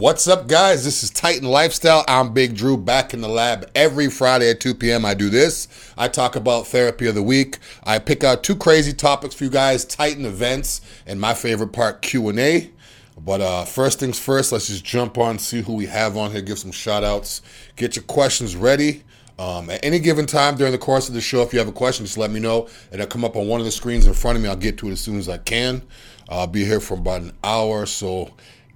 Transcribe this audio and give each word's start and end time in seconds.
What's 0.00 0.26
up, 0.26 0.48
guys? 0.48 0.82
This 0.82 1.02
is 1.02 1.10
Titan 1.10 1.46
Lifestyle. 1.46 2.06
I'm 2.08 2.32
Big 2.32 2.56
Dru 2.56 2.78
back 2.78 3.12
in 3.12 3.20
the 3.20 3.28
lab 3.28 3.70
every 3.74 4.08
Friday 4.08 4.48
at 4.48 4.58
2 4.58 4.76
p.m. 4.76 5.04
I 5.04 5.12
do 5.12 5.28
this. 5.28 5.68
I 5.98 6.08
talk 6.08 6.36
about 6.36 6.66
therapy 6.66 7.06
of 7.06 7.14
the 7.14 7.22
week. 7.22 7.58
I 7.84 7.98
pick 7.98 8.24
out 8.24 8.42
two 8.42 8.56
crazy 8.56 8.94
topics 8.94 9.34
for 9.34 9.44
you 9.44 9.50
guys: 9.50 9.84
Titan 9.84 10.24
events 10.24 10.80
and 11.04 11.20
my 11.20 11.34
favorite 11.34 11.74
part, 11.74 12.00
Q 12.00 12.30
and 12.30 12.40
A. 12.40 12.70
But 13.18 13.42
uh, 13.42 13.66
first 13.66 14.00
things 14.00 14.18
first, 14.18 14.52
let's 14.52 14.68
just 14.68 14.86
jump 14.86 15.18
on, 15.18 15.38
see 15.38 15.60
who 15.60 15.74
we 15.74 15.84
have 15.84 16.16
on 16.16 16.30
here, 16.30 16.40
give 16.40 16.58
some 16.58 16.72
shout 16.72 17.04
outs, 17.04 17.42
get 17.76 17.94
your 17.94 18.04
questions 18.04 18.56
ready. 18.56 19.02
Um, 19.38 19.68
at 19.68 19.84
any 19.84 19.98
given 19.98 20.24
time 20.24 20.56
during 20.56 20.72
the 20.72 20.78
course 20.78 21.08
of 21.08 21.14
the 21.14 21.20
show, 21.20 21.42
if 21.42 21.52
you 21.52 21.58
have 21.58 21.68
a 21.68 21.72
question, 21.72 22.06
just 22.06 22.16
let 22.16 22.30
me 22.30 22.40
know. 22.40 22.68
It'll 22.90 23.06
come 23.06 23.24
up 23.24 23.36
on 23.36 23.48
one 23.48 23.60
of 23.60 23.66
the 23.66 23.72
screens 23.72 24.06
in 24.06 24.14
front 24.14 24.36
of 24.36 24.42
me. 24.42 24.48
I'll 24.48 24.56
get 24.56 24.78
to 24.78 24.88
it 24.88 24.92
as 24.92 25.00
soon 25.00 25.18
as 25.18 25.28
I 25.28 25.36
can. 25.36 25.82
I'll 26.30 26.46
be 26.46 26.64
here 26.64 26.80
for 26.80 26.94
about 26.94 27.20
an 27.20 27.32
hour, 27.44 27.84
so 27.84 28.30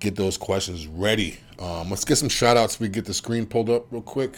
get 0.05 0.16
those 0.16 0.36
questions 0.36 0.86
ready. 0.86 1.39
Um, 1.59 1.89
let's 1.89 2.04
get 2.04 2.16
some 2.16 2.29
shout 2.29 2.59
outs. 2.59 2.79
We 2.79 2.89
get 2.89 3.07
the 3.07 3.14
screen 3.14 3.46
pulled 3.46 3.71
up 3.71 3.86
real 3.90 4.03
quick. 4.03 4.36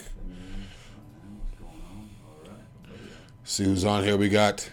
See 3.42 3.64
who's 3.64 3.84
on 3.84 4.04
here. 4.04 4.16
We 4.16 4.28
got, 4.28 4.68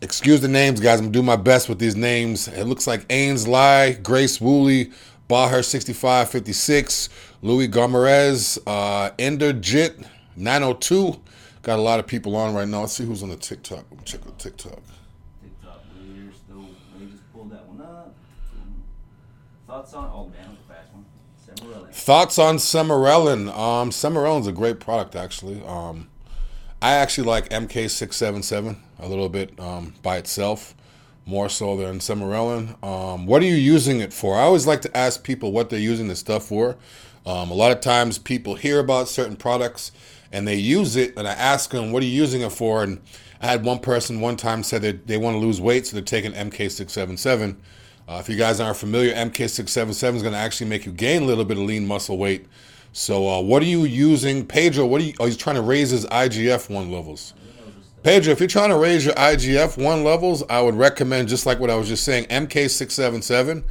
excuse 0.00 0.40
the 0.40 0.48
names, 0.48 0.80
guys. 0.80 0.98
I'm 0.98 1.12
doing 1.12 1.24
my 1.24 1.36
best 1.36 1.68
with 1.68 1.78
these 1.78 1.94
names. 1.94 2.48
It 2.48 2.64
looks 2.64 2.86
like 2.86 3.06
Ains 3.08 3.46
Lai, 3.46 3.92
Grace 3.92 4.40
Woolley, 4.40 4.90
Baher 5.28 5.64
6556, 5.64 7.08
Louis 7.42 7.68
Gomerez, 7.68 8.58
uh, 8.66 9.10
Ender 9.18 9.52
Jit 9.52 10.00
902. 10.36 11.20
Got 11.62 11.78
a 11.78 11.82
lot 11.82 12.00
of 12.00 12.08
people 12.08 12.34
on 12.34 12.54
right 12.54 12.66
now. 12.66 12.80
Let's 12.80 12.94
see 12.94 13.04
who's 13.04 13.22
on 13.22 13.28
the 13.28 13.36
TikTok. 13.36 13.84
Check 14.04 14.22
the. 14.24 14.32
TikTok, 14.32 14.80
we're 16.02 16.32
still, 16.32 16.66
we 16.98 17.06
just 17.06 17.32
pulled 17.32 17.52
that 17.52 17.64
one 17.68 17.80
up. 17.80 18.14
Thoughts 19.72 19.94
on, 19.94 20.10
oh 20.12 20.26
man, 20.28 20.58
fast 20.68 20.92
one. 20.92 21.92
Thoughts 21.92 22.38
on 22.38 22.56
Sermorelin? 22.58 23.48
Um, 23.56 23.88
Sermorelin's 23.88 24.46
a 24.46 24.52
great 24.52 24.80
product, 24.80 25.16
actually. 25.16 25.64
Um, 25.64 26.10
I 26.82 26.92
actually 26.92 27.26
like 27.26 27.48
MK677 27.48 28.76
a 28.98 29.08
little 29.08 29.30
bit 29.30 29.58
um, 29.58 29.94
by 30.02 30.18
itself, 30.18 30.74
more 31.24 31.48
so 31.48 31.74
than 31.78 32.00
Sermorelin. 32.00 32.84
Um, 32.84 33.24
what 33.24 33.40
are 33.40 33.46
you 33.46 33.54
using 33.54 34.00
it 34.00 34.12
for? 34.12 34.36
I 34.36 34.42
always 34.42 34.66
like 34.66 34.82
to 34.82 34.94
ask 34.94 35.24
people 35.24 35.52
what 35.52 35.70
they're 35.70 35.78
using 35.78 36.06
this 36.06 36.20
stuff 36.20 36.44
for. 36.44 36.76
Um, 37.24 37.50
a 37.50 37.54
lot 37.54 37.72
of 37.72 37.80
times 37.80 38.18
people 38.18 38.56
hear 38.56 38.78
about 38.78 39.08
certain 39.08 39.36
products 39.36 39.90
and 40.30 40.46
they 40.46 40.56
use 40.56 40.96
it, 40.96 41.16
and 41.16 41.26
I 41.26 41.32
ask 41.32 41.70
them, 41.70 41.92
what 41.92 42.02
are 42.02 42.06
you 42.06 42.12
using 42.12 42.42
it 42.42 42.52
for? 42.52 42.82
And 42.82 43.00
I 43.40 43.46
had 43.46 43.64
one 43.64 43.78
person 43.78 44.20
one 44.20 44.36
time 44.36 44.64
said 44.64 44.82
that 44.82 45.06
they 45.06 45.16
want 45.16 45.36
to 45.36 45.38
lose 45.38 45.62
weight, 45.62 45.86
so 45.86 45.96
they're 45.96 46.04
taking 46.04 46.32
MK677. 46.32 47.56
Uh, 48.08 48.18
if 48.20 48.28
you 48.28 48.36
guys 48.36 48.60
aren't 48.60 48.76
familiar, 48.76 49.14
MK677 49.14 50.16
is 50.16 50.22
going 50.22 50.34
to 50.34 50.38
actually 50.38 50.68
make 50.68 50.84
you 50.84 50.92
gain 50.92 51.22
a 51.22 51.24
little 51.24 51.44
bit 51.44 51.56
of 51.56 51.64
lean 51.64 51.86
muscle 51.86 52.18
weight. 52.18 52.46
So, 52.92 53.28
uh, 53.28 53.40
what 53.40 53.62
are 53.62 53.66
you 53.66 53.84
using, 53.84 54.44
Pedro? 54.46 54.86
What 54.86 55.00
are 55.00 55.04
you? 55.04 55.14
Oh, 55.18 55.24
he's 55.24 55.36
trying 55.36 55.56
to 55.56 55.62
raise 55.62 55.90
his 55.90 56.04
IGF 56.06 56.68
one 56.68 56.92
levels. 56.92 57.32
Pedro, 58.02 58.32
if 58.32 58.40
you're 58.40 58.48
trying 58.48 58.70
to 58.70 58.76
raise 58.76 59.06
your 59.06 59.14
IGF 59.14 59.82
one 59.82 60.02
levels, 60.02 60.42
I 60.50 60.60
would 60.60 60.74
recommend 60.74 61.28
just 61.28 61.46
like 61.46 61.60
what 61.60 61.70
I 61.70 61.76
was 61.76 61.88
just 61.88 62.04
saying, 62.04 62.24
MK677. 62.26 63.62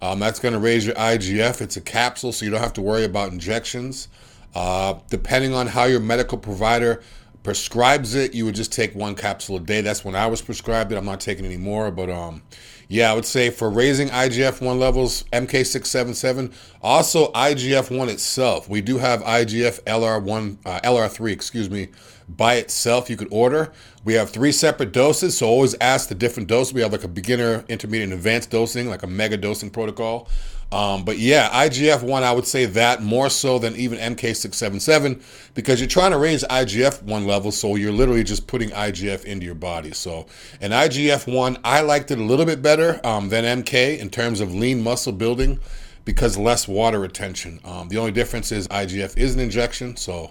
Um, 0.00 0.18
that's 0.18 0.38
going 0.38 0.54
to 0.54 0.60
raise 0.60 0.86
your 0.86 0.94
IGF. 0.94 1.60
It's 1.60 1.76
a 1.76 1.80
capsule, 1.80 2.32
so 2.32 2.44
you 2.44 2.50
don't 2.50 2.60
have 2.60 2.72
to 2.74 2.82
worry 2.82 3.04
about 3.04 3.32
injections. 3.32 4.08
Uh, 4.54 4.94
depending 5.10 5.54
on 5.54 5.66
how 5.66 5.84
your 5.84 6.00
medical 6.00 6.38
provider 6.38 7.02
prescribes 7.42 8.14
it, 8.14 8.34
you 8.34 8.44
would 8.44 8.54
just 8.54 8.72
take 8.72 8.94
one 8.94 9.14
capsule 9.14 9.56
a 9.56 9.60
day. 9.60 9.80
That's 9.80 10.04
when 10.04 10.14
I 10.14 10.26
was 10.26 10.42
prescribed 10.42 10.92
it. 10.92 10.96
I'm 10.96 11.04
not 11.04 11.20
taking 11.20 11.44
any 11.44 11.56
more, 11.56 11.90
but 11.90 12.10
um, 12.10 12.42
yeah, 12.88 13.10
I 13.10 13.14
would 13.14 13.24
say 13.24 13.50
for 13.50 13.70
raising 13.70 14.08
IGF 14.08 14.60
1 14.60 14.78
levels, 14.78 15.24
MK677. 15.32 16.52
Also, 16.82 17.30
IGF 17.32 17.96
1 17.96 18.08
itself. 18.08 18.68
We 18.68 18.80
do 18.80 18.98
have 18.98 19.22
IGF 19.22 19.80
LR1, 19.84 20.58
uh, 20.66 20.80
LR3, 20.80 21.30
excuse 21.32 21.70
me, 21.70 21.88
by 22.28 22.54
itself. 22.54 23.08
You 23.08 23.16
could 23.16 23.28
order. 23.30 23.72
We 24.04 24.14
have 24.14 24.30
three 24.30 24.52
separate 24.52 24.92
doses, 24.92 25.38
so 25.38 25.46
always 25.46 25.76
ask 25.80 26.08
the 26.08 26.14
different 26.14 26.48
dose. 26.48 26.72
We 26.72 26.80
have 26.80 26.90
like 26.90 27.04
a 27.04 27.08
beginner, 27.08 27.64
intermediate, 27.68 28.10
and 28.10 28.12
advanced 28.12 28.50
dosing, 28.50 28.88
like 28.88 29.02
a 29.02 29.06
mega 29.06 29.36
dosing 29.36 29.70
protocol. 29.70 30.28
Um, 30.72 31.04
but 31.04 31.18
yeah, 31.18 31.50
IGF 31.50 32.02
1, 32.02 32.22
I 32.22 32.32
would 32.32 32.46
say 32.46 32.64
that 32.64 33.02
more 33.02 33.28
so 33.28 33.58
than 33.58 33.74
even 33.74 33.98
MK677 33.98 35.22
because 35.54 35.80
you're 35.80 35.88
trying 35.88 36.12
to 36.12 36.18
raise 36.18 36.44
IGF 36.44 37.02
1 37.02 37.26
levels, 37.26 37.56
so 37.56 37.74
you're 37.74 37.90
literally 37.92 38.22
just 38.22 38.46
putting 38.46 38.70
IGF 38.70 39.24
into 39.24 39.44
your 39.44 39.56
body. 39.56 39.90
So, 39.92 40.26
an 40.60 40.70
IGF 40.70 41.32
1, 41.32 41.58
I 41.64 41.80
liked 41.80 42.10
it 42.12 42.18
a 42.18 42.22
little 42.22 42.46
bit 42.46 42.62
better 42.62 43.00
um, 43.04 43.30
than 43.30 43.62
MK 43.64 43.98
in 43.98 44.10
terms 44.10 44.40
of 44.40 44.54
lean 44.54 44.80
muscle 44.82 45.12
building 45.12 45.58
because 46.04 46.38
less 46.38 46.68
water 46.68 47.00
retention. 47.00 47.58
Um, 47.64 47.88
the 47.88 47.98
only 47.98 48.12
difference 48.12 48.52
is 48.52 48.68
IGF 48.68 49.16
is 49.18 49.34
an 49.34 49.40
injection. 49.40 49.96
So, 49.96 50.30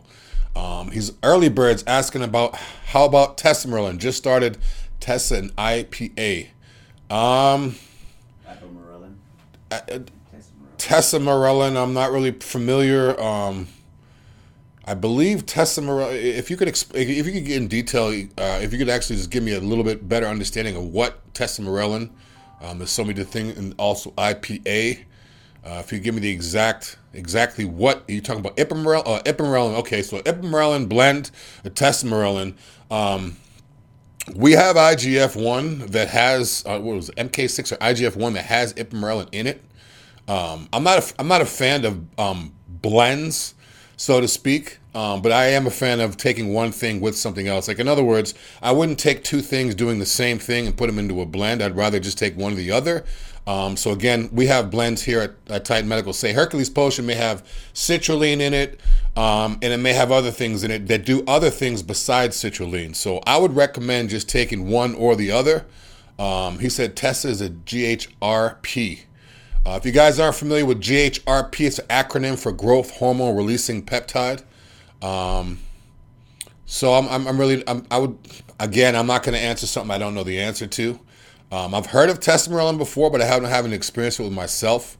um, 0.56 0.92
he's 0.92 1.12
early 1.22 1.50
birds 1.50 1.84
asking 1.86 2.24
about 2.24 2.56
how 2.56 3.06
about 3.06 3.38
Tesamorelin? 3.38 3.98
Just 3.98 4.18
started 4.18 4.58
Tessa 5.00 5.36
and 5.36 5.56
IPA. 5.58 6.48
Um, 7.10 7.76
Ipamorelin. 8.48 9.16
I- 9.72 9.82
I- 9.90 10.00
Tessa 10.80 11.18
I'm 11.18 11.94
not 11.94 12.12
really 12.12 12.32
familiar. 12.32 13.20
Um, 13.22 13.68
I 14.86 14.96
believe 14.96 15.46
Tessa 15.46 15.82
If 16.12 16.50
you 16.50 16.58
could, 16.58 16.68
exp- 16.68 16.96
if 16.96 17.28
you 17.28 17.34
could 17.34 17.46
get 17.46 17.58
in 17.58 17.68
detail, 17.68 18.08
uh, 18.38 18.60
if 18.62 18.74
you 18.74 18.80
could 18.80 18.90
actually 18.90 19.18
just 19.18 19.30
give 19.30 19.44
me 19.44 19.54
a 19.54 19.60
little 19.60 19.84
bit 19.84 20.10
better 20.10 20.26
understanding 20.26 20.76
of 20.76 20.86
what 20.86 21.34
Tessa 21.36 21.62
um, 22.62 22.78
there's 22.80 22.90
so 22.90 23.04
many 23.04 23.24
things, 23.24 23.58
and 23.58 23.76
also 23.78 24.12
IPA. 24.12 25.04
Uh, 25.64 25.82
if 25.84 25.92
you 25.92 26.00
give 26.00 26.16
me 26.16 26.22
the 26.22 26.32
exact, 26.32 26.98
exactly 27.14 27.66
what 27.66 28.04
are 28.10 28.12
you 28.12 28.22
talking 28.22 28.40
about? 28.40 28.58
Ipamorelin, 28.58 29.76
uh. 29.76 29.80
Okay, 29.80 30.02
so 30.02 30.20
Ipamorelin 30.20 30.90
blend, 30.90 31.32
a 31.64 31.70
Tesamorelin. 31.70 32.56
Um, 32.90 33.38
we 34.36 34.54
have 34.54 34.76
IGF 34.76 35.42
one 35.42 35.80
that 35.88 36.10
has 36.10 36.64
uh, 36.66 36.80
what 36.80 36.96
was 36.96 37.10
it, 37.10 37.16
MK6 37.16 37.74
or 37.74 37.76
IGF 37.78 38.16
one 38.16 38.34
that 38.34 38.46
has 38.46 38.74
Ipamorelin 38.74 39.30
in 39.32 39.48
it. 39.48 39.62
Um, 40.30 40.70
I'm 40.72 40.84
not 40.84 41.00
a, 41.00 41.14
I'm 41.20 41.28
not 41.28 41.42
a 41.42 41.46
fan 41.46 41.86
of 41.86 42.20
um, 42.20 42.54
blends, 42.68 43.56
so 43.98 44.22
to 44.22 44.28
speak, 44.28 44.78
um, 44.94 45.24
but 45.24 45.32
I 45.32 45.48
am 45.48 45.66
a 45.66 45.72
fan 45.72 46.00
of 46.00 46.18
taking 46.18 46.54
one 46.54 46.72
thing 46.72 47.02
with 47.02 47.18
something 47.18 47.48
else. 47.48 47.68
Like 47.68 47.80
in 47.80 47.88
other 47.88 48.04
words, 48.04 48.36
I 48.62 48.72
wouldn't 48.72 49.00
take 49.00 49.24
two 49.24 49.42
things 49.42 49.74
doing 49.74 49.98
the 49.98 50.06
same 50.06 50.38
thing 50.38 50.68
and 50.68 50.78
put 50.78 50.86
them 50.86 51.00
into 51.00 51.20
a 51.22 51.26
blend. 51.26 51.64
I'd 51.64 51.76
rather 51.76 52.00
just 52.00 52.20
take 52.20 52.38
one 52.38 52.54
or 52.54 52.58
the 52.58 52.72
other. 52.72 53.06
Um, 53.48 53.76
so 53.76 53.92
again, 53.92 54.30
we 54.32 54.46
have 54.46 54.70
blends 54.70 55.02
here 55.02 55.22
at, 55.22 55.32
at 55.48 55.66
Titan 55.66 55.90
Medical. 55.90 56.14
Say 56.14 56.34
Hercules 56.34 56.70
Potion 56.70 57.08
may 57.08 57.16
have 57.16 57.44
citrulline 57.74 58.40
in 58.40 58.54
it, 58.54 58.80
um, 59.18 59.58
and 59.64 59.74
it 59.74 59.78
may 59.78 59.94
have 59.94 60.12
other 60.12 60.30
things 60.30 60.64
in 60.64 60.70
it 60.70 60.88
that 60.90 61.06
do 61.06 61.24
other 61.26 61.50
things 61.50 61.82
besides 61.82 62.38
citrulline. 62.38 62.96
So 62.96 63.20
I 63.26 63.38
would 63.38 63.56
recommend 63.56 64.12
just 64.12 64.30
taking 64.30 64.70
one 64.70 64.94
or 64.94 65.16
the 65.16 65.32
other. 65.32 65.66
Um, 66.20 66.60
he 66.60 66.70
said 66.70 66.96
Tessa 66.96 67.30
is 67.30 67.42
a 67.42 67.50
GHRP. 67.50 69.06
Uh, 69.66 69.72
if 69.72 69.86
you 69.86 69.92
guys 69.92 70.20
aren't 70.20 70.36
familiar 70.36 70.66
with 70.66 70.82
GHRP, 70.82 71.68
it's 71.68 71.80
an 71.80 71.88
acronym 71.88 72.40
for 72.40 72.52
growth 72.52 72.92
hormone 72.92 73.36
releasing 73.36 73.86
peptide. 73.86 74.44
Um, 75.02 75.60
so 76.66 76.94
I'm, 76.94 77.08
I'm, 77.10 77.28
I'm 77.28 77.40
really, 77.40 77.64
I'm, 77.68 77.86
I 77.92 77.98
would, 77.98 78.18
again, 78.60 78.96
I'm 78.96 79.08
not 79.08 79.24
going 79.24 79.38
to 79.38 79.44
answer 79.44 79.68
something 79.68 79.92
I 79.92 79.98
don't 79.98 80.16
know 80.16 80.24
the 80.24 80.40
answer 80.40 80.68
to. 80.68 81.00
Um, 81.52 81.74
I've 81.74 81.88
heard 81.88 82.10
of 82.10 82.20
Tesamorelin 82.20 82.78
before, 82.78 83.10
but 83.10 83.22
I 83.22 83.26
haven't 83.26 83.50
had 83.50 83.66
an 83.66 83.74
experience 83.74 84.20
with 84.20 84.32
myself. 84.32 84.98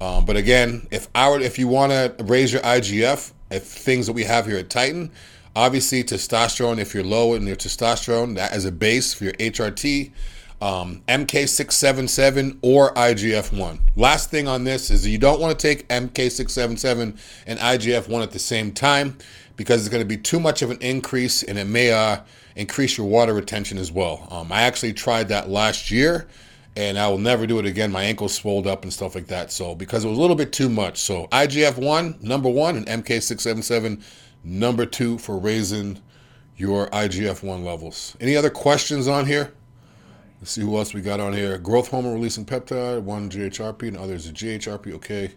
Um, 0.00 0.24
but 0.24 0.36
again, 0.36 0.86
if 0.90 1.08
I 1.14 1.28
were, 1.28 1.40
if 1.40 1.58
you 1.58 1.66
want 1.68 1.90
to 1.90 2.14
raise 2.24 2.52
your 2.52 2.62
IGF, 2.62 3.32
if 3.50 3.64
things 3.64 4.06
that 4.06 4.12
we 4.12 4.24
have 4.24 4.46
here 4.46 4.58
at 4.58 4.70
Titan, 4.70 5.10
obviously 5.56 6.04
testosterone, 6.04 6.78
if 6.78 6.94
you're 6.94 7.04
low 7.04 7.34
in 7.34 7.46
your 7.46 7.56
testosterone, 7.56 8.36
that 8.36 8.52
as 8.52 8.64
a 8.64 8.72
base 8.72 9.12
for 9.12 9.24
your 9.24 9.32
HRT, 9.34 10.12
um, 10.60 11.02
MK677 11.08 12.58
or 12.62 12.92
IGF-1. 12.94 13.80
Last 13.96 14.30
thing 14.30 14.48
on 14.48 14.64
this 14.64 14.90
is 14.90 15.06
you 15.06 15.18
don't 15.18 15.40
want 15.40 15.58
to 15.58 15.62
take 15.66 15.88
MK677 15.88 17.18
and 17.46 17.58
IGF-1 17.58 18.22
at 18.22 18.30
the 18.32 18.38
same 18.38 18.72
time 18.72 19.16
because 19.56 19.80
it's 19.80 19.88
going 19.88 20.02
to 20.02 20.08
be 20.08 20.16
too 20.16 20.40
much 20.40 20.62
of 20.62 20.70
an 20.70 20.78
increase 20.80 21.42
and 21.42 21.58
it 21.58 21.66
may 21.66 21.92
uh, 21.92 22.20
increase 22.56 22.98
your 22.98 23.06
water 23.06 23.34
retention 23.34 23.78
as 23.78 23.92
well. 23.92 24.26
Um, 24.30 24.50
I 24.52 24.62
actually 24.62 24.92
tried 24.92 25.28
that 25.28 25.48
last 25.48 25.90
year 25.90 26.28
and 26.76 26.98
I 26.98 27.08
will 27.08 27.18
never 27.18 27.46
do 27.46 27.58
it 27.58 27.66
again. 27.66 27.90
My 27.90 28.04
ankles 28.04 28.34
swelled 28.34 28.66
up 28.66 28.82
and 28.82 28.92
stuff 28.92 29.14
like 29.14 29.26
that. 29.28 29.50
So 29.50 29.74
because 29.74 30.04
it 30.04 30.08
was 30.08 30.18
a 30.18 30.20
little 30.20 30.36
bit 30.36 30.52
too 30.52 30.68
much. 30.68 30.98
So 30.98 31.26
IGF-1 31.28 32.22
number 32.22 32.48
one 32.48 32.76
and 32.76 33.04
MK677 33.04 34.02
number 34.44 34.86
two 34.86 35.18
for 35.18 35.38
raising 35.38 36.00
your 36.56 36.88
IGF-1 36.88 37.64
levels. 37.64 38.16
Any 38.20 38.36
other 38.36 38.50
questions 38.50 39.06
on 39.06 39.26
here? 39.26 39.52
Let's 40.40 40.52
see 40.52 40.60
who 40.60 40.76
else 40.76 40.94
we 40.94 41.00
got 41.00 41.20
on 41.20 41.32
here. 41.32 41.58
Growth 41.58 41.88
hormone 41.88 42.14
releasing 42.14 42.44
peptide, 42.44 43.02
one 43.02 43.28
GHRP, 43.28 43.88
and 43.88 43.96
others 43.96 44.28
a 44.28 44.32
GHRP. 44.32 44.94
Okay. 44.94 45.32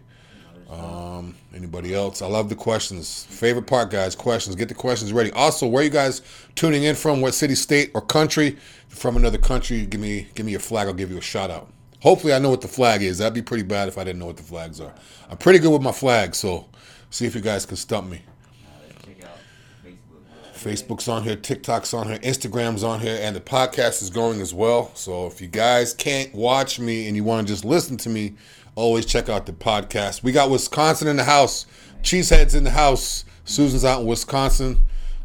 Um, 0.70 1.34
anybody 1.54 1.94
else? 1.94 2.22
I 2.22 2.26
love 2.26 2.48
the 2.48 2.54
questions. 2.54 3.24
Favorite 3.24 3.66
part, 3.66 3.90
guys. 3.90 4.14
Questions. 4.14 4.56
Get 4.56 4.68
the 4.68 4.74
questions 4.74 5.12
ready. 5.12 5.30
Also, 5.32 5.66
where 5.66 5.84
you 5.84 5.90
guys 5.90 6.22
tuning 6.54 6.84
in 6.84 6.94
from? 6.94 7.20
What 7.20 7.34
city, 7.34 7.54
state, 7.54 7.90
or 7.94 8.00
country? 8.00 8.56
From 8.88 9.16
another 9.16 9.38
country, 9.38 9.84
give 9.84 10.00
me 10.00 10.28
give 10.34 10.46
me 10.46 10.52
your 10.52 10.60
flag. 10.60 10.86
I'll 10.86 10.94
give 10.94 11.10
you 11.10 11.18
a 11.18 11.22
shout 11.22 11.50
out. 11.50 11.68
Hopefully, 12.00 12.32
I 12.32 12.38
know 12.38 12.50
what 12.50 12.62
the 12.62 12.68
flag 12.68 13.02
is. 13.02 13.18
That'd 13.18 13.34
be 13.34 13.42
pretty 13.42 13.64
bad 13.64 13.88
if 13.88 13.98
I 13.98 14.04
didn't 14.04 14.18
know 14.18 14.26
what 14.26 14.36
the 14.36 14.42
flags 14.42 14.80
are. 14.80 14.94
I'm 15.30 15.36
pretty 15.36 15.58
good 15.58 15.72
with 15.72 15.82
my 15.82 15.92
flags, 15.92 16.38
so 16.38 16.68
see 17.10 17.26
if 17.26 17.34
you 17.34 17.40
guys 17.40 17.66
can 17.66 17.76
stump 17.76 18.08
me. 18.08 18.22
Uh, 18.64 19.06
check 19.06 19.24
out 19.24 19.38
Facebook. 19.84 20.22
Facebook's 20.62 21.08
on 21.08 21.24
here, 21.24 21.34
TikTok's 21.34 21.92
on 21.92 22.06
here, 22.06 22.18
Instagram's 22.18 22.84
on 22.84 23.00
here, 23.00 23.18
and 23.20 23.34
the 23.34 23.40
podcast 23.40 24.00
is 24.00 24.10
going 24.10 24.40
as 24.40 24.54
well. 24.54 24.92
So 24.94 25.26
if 25.26 25.40
you 25.40 25.48
guys 25.48 25.92
can't 25.92 26.32
watch 26.32 26.78
me 26.78 27.08
and 27.08 27.16
you 27.16 27.24
want 27.24 27.46
to 27.46 27.52
just 27.52 27.64
listen 27.64 27.96
to 27.98 28.08
me, 28.08 28.34
always 28.76 29.04
check 29.04 29.28
out 29.28 29.46
the 29.46 29.52
podcast. 29.52 30.22
We 30.22 30.30
got 30.30 30.50
Wisconsin 30.50 31.08
in 31.08 31.16
the 31.16 31.24
house, 31.24 31.66
Cheeseheads 32.02 32.54
in 32.54 32.64
the 32.64 32.70
house. 32.70 33.24
Susan's 33.44 33.84
out 33.84 34.02
in 34.02 34.06
Wisconsin. 34.06 34.78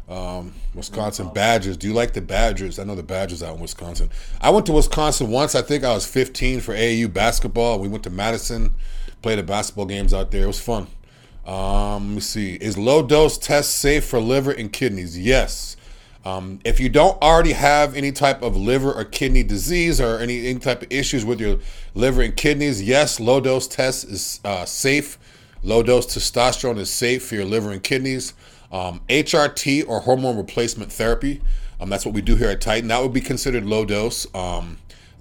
Um, 0.08 0.54
Wisconsin 0.74 1.30
Badgers. 1.32 1.76
Do 1.76 1.86
you 1.86 1.92
like 1.92 2.14
the 2.14 2.20
Badgers? 2.20 2.78
I 2.78 2.84
know 2.84 2.94
the 2.94 3.02
Badgers 3.02 3.42
out 3.42 3.54
in 3.56 3.60
Wisconsin. 3.60 4.10
I 4.40 4.50
went 4.50 4.66
to 4.66 4.72
Wisconsin 4.72 5.30
once. 5.30 5.54
I 5.54 5.62
think 5.62 5.84
I 5.84 5.92
was 5.92 6.06
15 6.06 6.60
for 6.60 6.74
AAU 6.74 7.12
basketball. 7.12 7.78
We 7.78 7.88
went 7.88 8.04
to 8.04 8.10
Madison, 8.10 8.74
played 9.22 9.38
the 9.38 9.42
basketball 9.42 9.86
games 9.86 10.14
out 10.14 10.30
there. 10.30 10.44
It 10.44 10.46
was 10.46 10.60
fun. 10.60 10.88
Um, 11.48 12.08
let 12.08 12.14
me 12.16 12.20
see. 12.20 12.54
Is 12.56 12.76
low 12.76 13.02
dose 13.02 13.38
test 13.38 13.76
safe 13.76 14.04
for 14.04 14.20
liver 14.20 14.50
and 14.50 14.70
kidneys? 14.70 15.18
Yes. 15.18 15.76
Um, 16.24 16.60
if 16.62 16.78
you 16.78 16.90
don't 16.90 17.20
already 17.22 17.52
have 17.52 17.96
any 17.96 18.12
type 18.12 18.42
of 18.42 18.54
liver 18.54 18.92
or 18.92 19.04
kidney 19.04 19.42
disease 19.42 19.98
or 19.98 20.18
any, 20.18 20.46
any 20.46 20.58
type 20.58 20.82
of 20.82 20.92
issues 20.92 21.24
with 21.24 21.40
your 21.40 21.58
liver 21.94 22.20
and 22.20 22.36
kidneys, 22.36 22.82
yes, 22.82 23.18
low 23.18 23.40
dose 23.40 23.66
test 23.66 24.04
is 24.04 24.40
uh, 24.44 24.66
safe. 24.66 25.18
Low 25.62 25.82
dose 25.82 26.06
testosterone 26.06 26.78
is 26.78 26.90
safe 26.90 27.26
for 27.26 27.36
your 27.36 27.46
liver 27.46 27.72
and 27.72 27.82
kidneys. 27.82 28.34
Um, 28.70 29.00
HRT 29.08 29.88
or 29.88 30.00
hormone 30.00 30.36
replacement 30.36 30.92
therapy, 30.92 31.40
um, 31.80 31.88
that's 31.88 32.04
what 32.04 32.14
we 32.14 32.20
do 32.20 32.36
here 32.36 32.50
at 32.50 32.60
Titan. 32.60 32.88
That 32.88 33.00
would 33.00 33.14
be 33.14 33.22
considered 33.22 33.64
low 33.64 33.86
dose. 33.86 34.26
Um, 34.34 34.76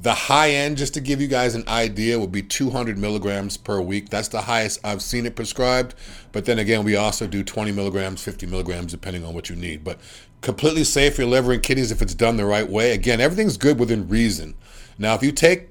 the 0.08 0.14
high 0.14 0.52
end, 0.52 0.78
just 0.78 0.94
to 0.94 1.02
give 1.02 1.20
you 1.20 1.28
guys 1.28 1.54
an 1.54 1.68
idea, 1.68 2.18
would 2.18 2.32
be 2.32 2.42
200 2.42 2.98
milligrams 2.98 3.58
per 3.58 3.82
week. 3.82 4.08
That's 4.08 4.30
the 4.30 4.40
highest 4.40 4.80
I've 4.82 5.02
seen 5.02 5.26
it 5.26 5.36
prescribed. 5.36 5.96
But 6.32 6.46
then 6.46 6.60
again, 6.60 6.86
we 6.86 6.96
also 6.96 7.28
do 7.28 7.44
20 7.44 7.74
milligrams, 7.74 8.24
50 8.24 8.46
milligrams, 8.46 8.94
depending 8.94 9.26
on 9.26 9.34
what 9.34 9.50
you 9.50 9.58
need. 9.58 9.84
But 9.84 10.00
completely 10.40 10.86
safe 10.86 11.16
for 11.16 11.24
your 11.24 11.32
liver 11.32 11.52
and 11.52 11.62
kidneys 11.62 11.92
if 11.92 12.02
it's 12.02 12.14
done 12.14 12.38
the 12.38 12.46
right 12.46 12.70
way. 12.70 12.94
Again, 12.94 13.20
everything's 13.20 13.58
good 13.58 13.80
within 13.80 14.08
reason. 14.08 14.56
Now, 14.98 15.14
if 15.14 15.24
you 15.24 15.34
take, 15.34 15.68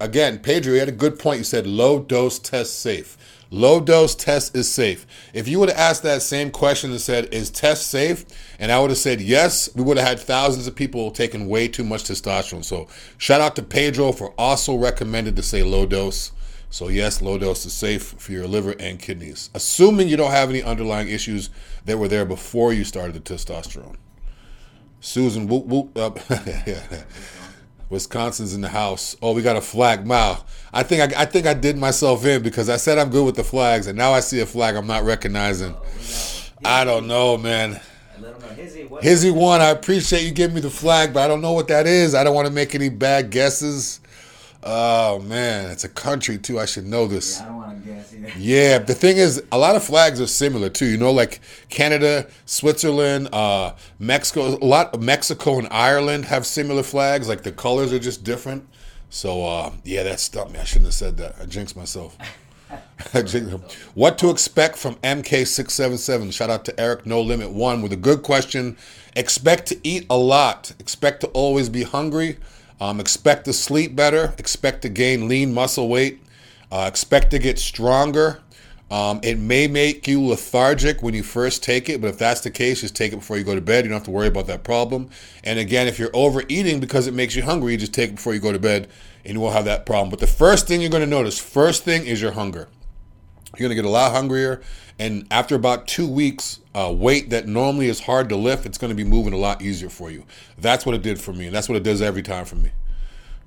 again, 0.00 0.40
Pedro, 0.40 0.74
you 0.74 0.80
had 0.80 0.90
a 0.90 0.92
good 0.92 1.18
point. 1.18 1.38
You 1.38 1.44
said 1.44 1.66
low 1.66 1.98
dose 1.98 2.38
test 2.38 2.80
safe. 2.80 3.16
Low 3.50 3.80
dose 3.80 4.14
test 4.14 4.54
is 4.54 4.70
safe. 4.70 5.06
If 5.32 5.48
you 5.48 5.58
would 5.58 5.70
have 5.70 5.78
asked 5.78 6.02
that 6.02 6.20
same 6.20 6.50
question 6.50 6.90
and 6.90 7.00
said, 7.00 7.32
Is 7.32 7.48
test 7.48 7.88
safe? 7.88 8.26
And 8.58 8.70
I 8.70 8.78
would 8.78 8.90
have 8.90 8.98
said 8.98 9.22
yes, 9.22 9.70
we 9.74 9.82
would 9.82 9.96
have 9.96 10.06
had 10.06 10.20
thousands 10.20 10.66
of 10.66 10.74
people 10.74 11.10
taking 11.10 11.48
way 11.48 11.66
too 11.66 11.84
much 11.84 12.04
testosterone. 12.04 12.64
So 12.64 12.88
shout 13.16 13.40
out 13.40 13.56
to 13.56 13.62
Pedro 13.62 14.12
for 14.12 14.34
also 14.36 14.76
recommended 14.76 15.34
to 15.36 15.42
say 15.42 15.62
low 15.62 15.86
dose. 15.86 16.32
So 16.68 16.88
yes, 16.88 17.22
low 17.22 17.38
dose 17.38 17.64
is 17.64 17.72
safe 17.72 18.02
for 18.18 18.32
your 18.32 18.46
liver 18.46 18.74
and 18.78 18.98
kidneys, 18.98 19.48
assuming 19.54 20.08
you 20.08 20.18
don't 20.18 20.32
have 20.32 20.50
any 20.50 20.62
underlying 20.62 21.08
issues 21.08 21.48
that 21.86 21.96
were 21.96 22.08
there 22.08 22.26
before 22.26 22.74
you 22.74 22.84
started 22.84 23.14
the 23.14 23.20
testosterone. 23.20 23.96
Susan, 25.00 25.46
whoop 25.46 25.64
whoop 25.64 25.96
uh, 25.96 26.06
up. 26.06 26.18
Wisconsin's 27.90 28.54
in 28.54 28.60
the 28.60 28.68
house. 28.68 29.16
Oh, 29.22 29.32
we 29.32 29.42
got 29.42 29.56
a 29.56 29.60
flag. 29.60 30.06
Wow. 30.06 30.44
I 30.72 30.82
think 30.82 31.16
I, 31.16 31.22
I 31.22 31.24
think 31.24 31.46
I 31.46 31.54
did 31.54 31.78
myself 31.78 32.24
in 32.26 32.42
because 32.42 32.68
I 32.68 32.76
said 32.76 32.98
I'm 32.98 33.10
good 33.10 33.24
with 33.24 33.36
the 33.36 33.44
flags, 33.44 33.86
and 33.86 33.96
now 33.96 34.12
I 34.12 34.20
see 34.20 34.40
a 34.40 34.46
flag 34.46 34.76
I'm 34.76 34.86
not 34.86 35.04
recognizing. 35.04 35.74
I 36.64 36.84
don't 36.84 37.06
know, 37.06 37.38
man. 37.38 37.80
Hizzy 39.00 39.30
one, 39.30 39.60
I 39.60 39.70
appreciate 39.70 40.24
you 40.24 40.32
giving 40.32 40.56
me 40.56 40.60
the 40.60 40.70
flag, 40.70 41.14
but 41.14 41.20
I 41.20 41.28
don't 41.28 41.40
know 41.40 41.52
what 41.52 41.68
that 41.68 41.86
is. 41.86 42.14
I 42.14 42.24
don't 42.24 42.34
want 42.34 42.48
to 42.48 42.52
make 42.52 42.74
any 42.74 42.88
bad 42.88 43.30
guesses. 43.30 44.00
Oh 44.70 45.18
man, 45.20 45.70
it's 45.70 45.84
a 45.84 45.88
country 45.88 46.36
too. 46.36 46.60
I 46.60 46.66
should 46.66 46.84
know 46.86 47.06
this. 47.06 47.38
Yeah, 47.38 47.44
I 47.44 47.48
don't 47.48 47.56
want 47.56 47.82
to 47.84 47.90
guess 47.90 48.12
either. 48.12 48.32
Yeah, 48.36 48.78
the 48.78 48.94
thing 48.94 49.16
is, 49.16 49.42
a 49.50 49.56
lot 49.56 49.76
of 49.76 49.82
flags 49.82 50.20
are 50.20 50.26
similar 50.26 50.68
too. 50.68 50.84
You 50.84 50.98
know, 50.98 51.10
like 51.10 51.40
Canada, 51.70 52.26
Switzerland, 52.44 53.30
uh, 53.32 53.74
Mexico. 53.98 54.58
A 54.58 54.64
lot 54.64 54.92
of 54.92 55.02
Mexico 55.02 55.58
and 55.58 55.68
Ireland 55.70 56.26
have 56.26 56.44
similar 56.44 56.82
flags. 56.82 57.30
Like 57.30 57.44
the 57.44 57.52
colors 57.52 57.94
are 57.94 57.98
just 57.98 58.24
different. 58.24 58.68
So 59.08 59.42
uh, 59.42 59.72
yeah, 59.84 60.02
that 60.02 60.20
stumped 60.20 60.52
me. 60.52 60.58
I 60.58 60.64
shouldn't 60.64 60.88
have 60.88 60.94
said 60.94 61.16
that. 61.16 61.36
I 61.40 61.46
jinxed 61.46 61.74
myself. 61.74 62.18
I 63.14 63.22
jinxed- 63.22 63.74
what 63.94 64.18
to 64.18 64.28
expect 64.28 64.76
from 64.76 64.96
MK677? 64.96 66.30
Shout 66.30 66.50
out 66.50 66.66
to 66.66 66.78
Eric 66.78 67.06
No 67.06 67.22
Limit 67.22 67.52
One 67.52 67.80
with 67.80 67.94
a 67.94 67.96
good 67.96 68.22
question. 68.22 68.76
Expect 69.16 69.64
to 69.68 69.78
eat 69.82 70.04
a 70.10 70.18
lot. 70.18 70.74
Expect 70.78 71.22
to 71.22 71.28
always 71.28 71.70
be 71.70 71.84
hungry. 71.84 72.36
Um, 72.80 73.00
expect 73.00 73.44
to 73.46 73.52
sleep 73.52 73.96
better. 73.96 74.34
Expect 74.38 74.82
to 74.82 74.88
gain 74.88 75.28
lean 75.28 75.52
muscle 75.52 75.88
weight. 75.88 76.22
Uh, 76.70 76.86
expect 76.88 77.30
to 77.32 77.38
get 77.38 77.58
stronger. 77.58 78.40
Um, 78.90 79.20
it 79.22 79.38
may 79.38 79.68
make 79.68 80.08
you 80.08 80.24
lethargic 80.24 81.02
when 81.02 81.12
you 81.12 81.22
first 81.22 81.62
take 81.62 81.90
it, 81.90 82.00
but 82.00 82.08
if 82.08 82.18
that's 82.18 82.40
the 82.40 82.50
case, 82.50 82.80
just 82.80 82.96
take 82.96 83.12
it 83.12 83.16
before 83.16 83.36
you 83.36 83.44
go 83.44 83.54
to 83.54 83.60
bed. 83.60 83.84
You 83.84 83.90
don't 83.90 83.98
have 83.98 84.06
to 84.06 84.10
worry 84.10 84.28
about 84.28 84.46
that 84.46 84.64
problem. 84.64 85.10
And 85.44 85.58
again, 85.58 85.88
if 85.88 85.98
you're 85.98 86.14
overeating 86.14 86.80
because 86.80 87.06
it 87.06 87.12
makes 87.12 87.36
you 87.36 87.42
hungry, 87.42 87.72
you 87.72 87.78
just 87.78 87.92
take 87.92 88.10
it 88.10 88.16
before 88.16 88.32
you 88.32 88.40
go 88.40 88.52
to 88.52 88.58
bed 88.58 88.88
and 89.24 89.34
you 89.34 89.40
won't 89.40 89.54
have 89.54 89.66
that 89.66 89.84
problem. 89.84 90.08
But 90.08 90.20
the 90.20 90.26
first 90.26 90.66
thing 90.66 90.80
you're 90.80 90.90
going 90.90 91.02
to 91.02 91.06
notice, 91.06 91.38
first 91.38 91.84
thing 91.84 92.06
is 92.06 92.22
your 92.22 92.32
hunger. 92.32 92.68
You're 93.56 93.68
going 93.68 93.76
to 93.76 93.82
get 93.82 93.84
a 93.84 93.90
lot 93.90 94.12
hungrier. 94.12 94.60
And 94.98 95.26
after 95.30 95.54
about 95.54 95.86
two 95.88 96.06
weeks, 96.06 96.60
uh, 96.74 96.92
weight 96.94 97.30
that 97.30 97.46
normally 97.46 97.86
is 97.86 98.00
hard 98.00 98.28
to 98.28 98.36
lift, 98.36 98.66
it's 98.66 98.78
going 98.78 98.90
to 98.90 98.94
be 98.94 99.04
moving 99.04 99.32
a 99.32 99.38
lot 99.38 99.62
easier 99.62 99.88
for 99.88 100.10
you. 100.10 100.24
That's 100.58 100.84
what 100.84 100.94
it 100.94 101.02
did 101.02 101.20
for 101.20 101.32
me. 101.32 101.46
And 101.46 101.54
that's 101.54 101.68
what 101.68 101.76
it 101.76 101.82
does 101.82 102.02
every 102.02 102.22
time 102.22 102.44
for 102.44 102.56
me. 102.56 102.70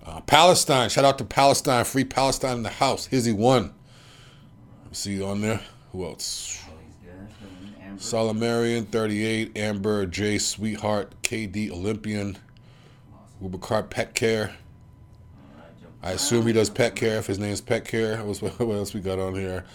Uh, 0.04 0.22
Palestine, 0.22 0.90
shout 0.90 1.06
out 1.06 1.18
to 1.20 1.26
Palestine, 1.26 1.86
free 1.86 2.04
Palestine 2.04 2.58
in 2.58 2.64
the 2.64 2.70
house. 2.70 3.06
Hizzy 3.06 3.32
one. 3.32 3.74
See 4.92 5.14
you 5.14 5.26
on 5.26 5.42
there. 5.42 5.62
Who 5.92 6.06
else? 6.06 6.64
Solomarian, 7.98 8.86
38, 8.86 9.58
Amber, 9.58 10.06
J, 10.06 10.38
Sweetheart, 10.38 11.14
KD, 11.22 11.72
Olympian, 11.72 12.38
Rubicart 13.42 13.90
Pet 13.90 14.16
Care. 14.16 14.56
I 16.04 16.12
assume 16.12 16.48
he 16.48 16.54
does 16.54 16.70
pet 16.70 16.96
care 16.96 17.18
if 17.20 17.28
his 17.28 17.38
name's 17.38 17.62
Pet 17.62 17.86
Care. 17.86 18.18
What's- 18.24 18.42
What 18.42 18.60
else 18.60 18.94
we 18.94 19.02
got 19.02 19.20
on 19.20 19.36
here? 19.36 19.66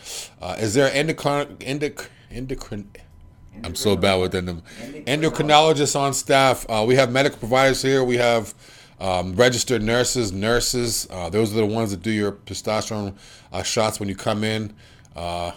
Uh, 0.40 0.56
is 0.58 0.75
there 0.75 0.93
endocrine, 0.93 1.56
endoc, 1.61 2.06
endocrine, 2.31 2.88
I'm 3.64 3.75
so 3.75 3.96
bad 3.96 4.17
with 4.17 4.32
them. 4.32 4.62
Endocrinologists 5.06 5.99
on 5.99 6.12
staff. 6.12 6.67
Uh, 6.69 6.84
we 6.87 6.94
have 6.96 7.11
medical 7.11 7.38
providers 7.38 7.81
here. 7.81 8.05
We 8.05 8.17
have 8.19 8.55
um, 9.00 9.34
registered 9.34 9.82
nurses, 9.82 10.31
nurses. 10.32 11.06
Uh, 11.11 11.31
those 11.31 11.52
are 11.52 11.56
the 11.56 11.67
ones 11.67 11.90
that 11.90 12.02
do 12.02 12.11
your 12.11 12.32
testosterone 12.32 13.14
uh, 13.52 13.62
shots 13.62 13.99
when 14.00 14.08
you 14.08 14.14
come 14.17 14.44
in. 14.44 14.75
Uh, 15.14 15.52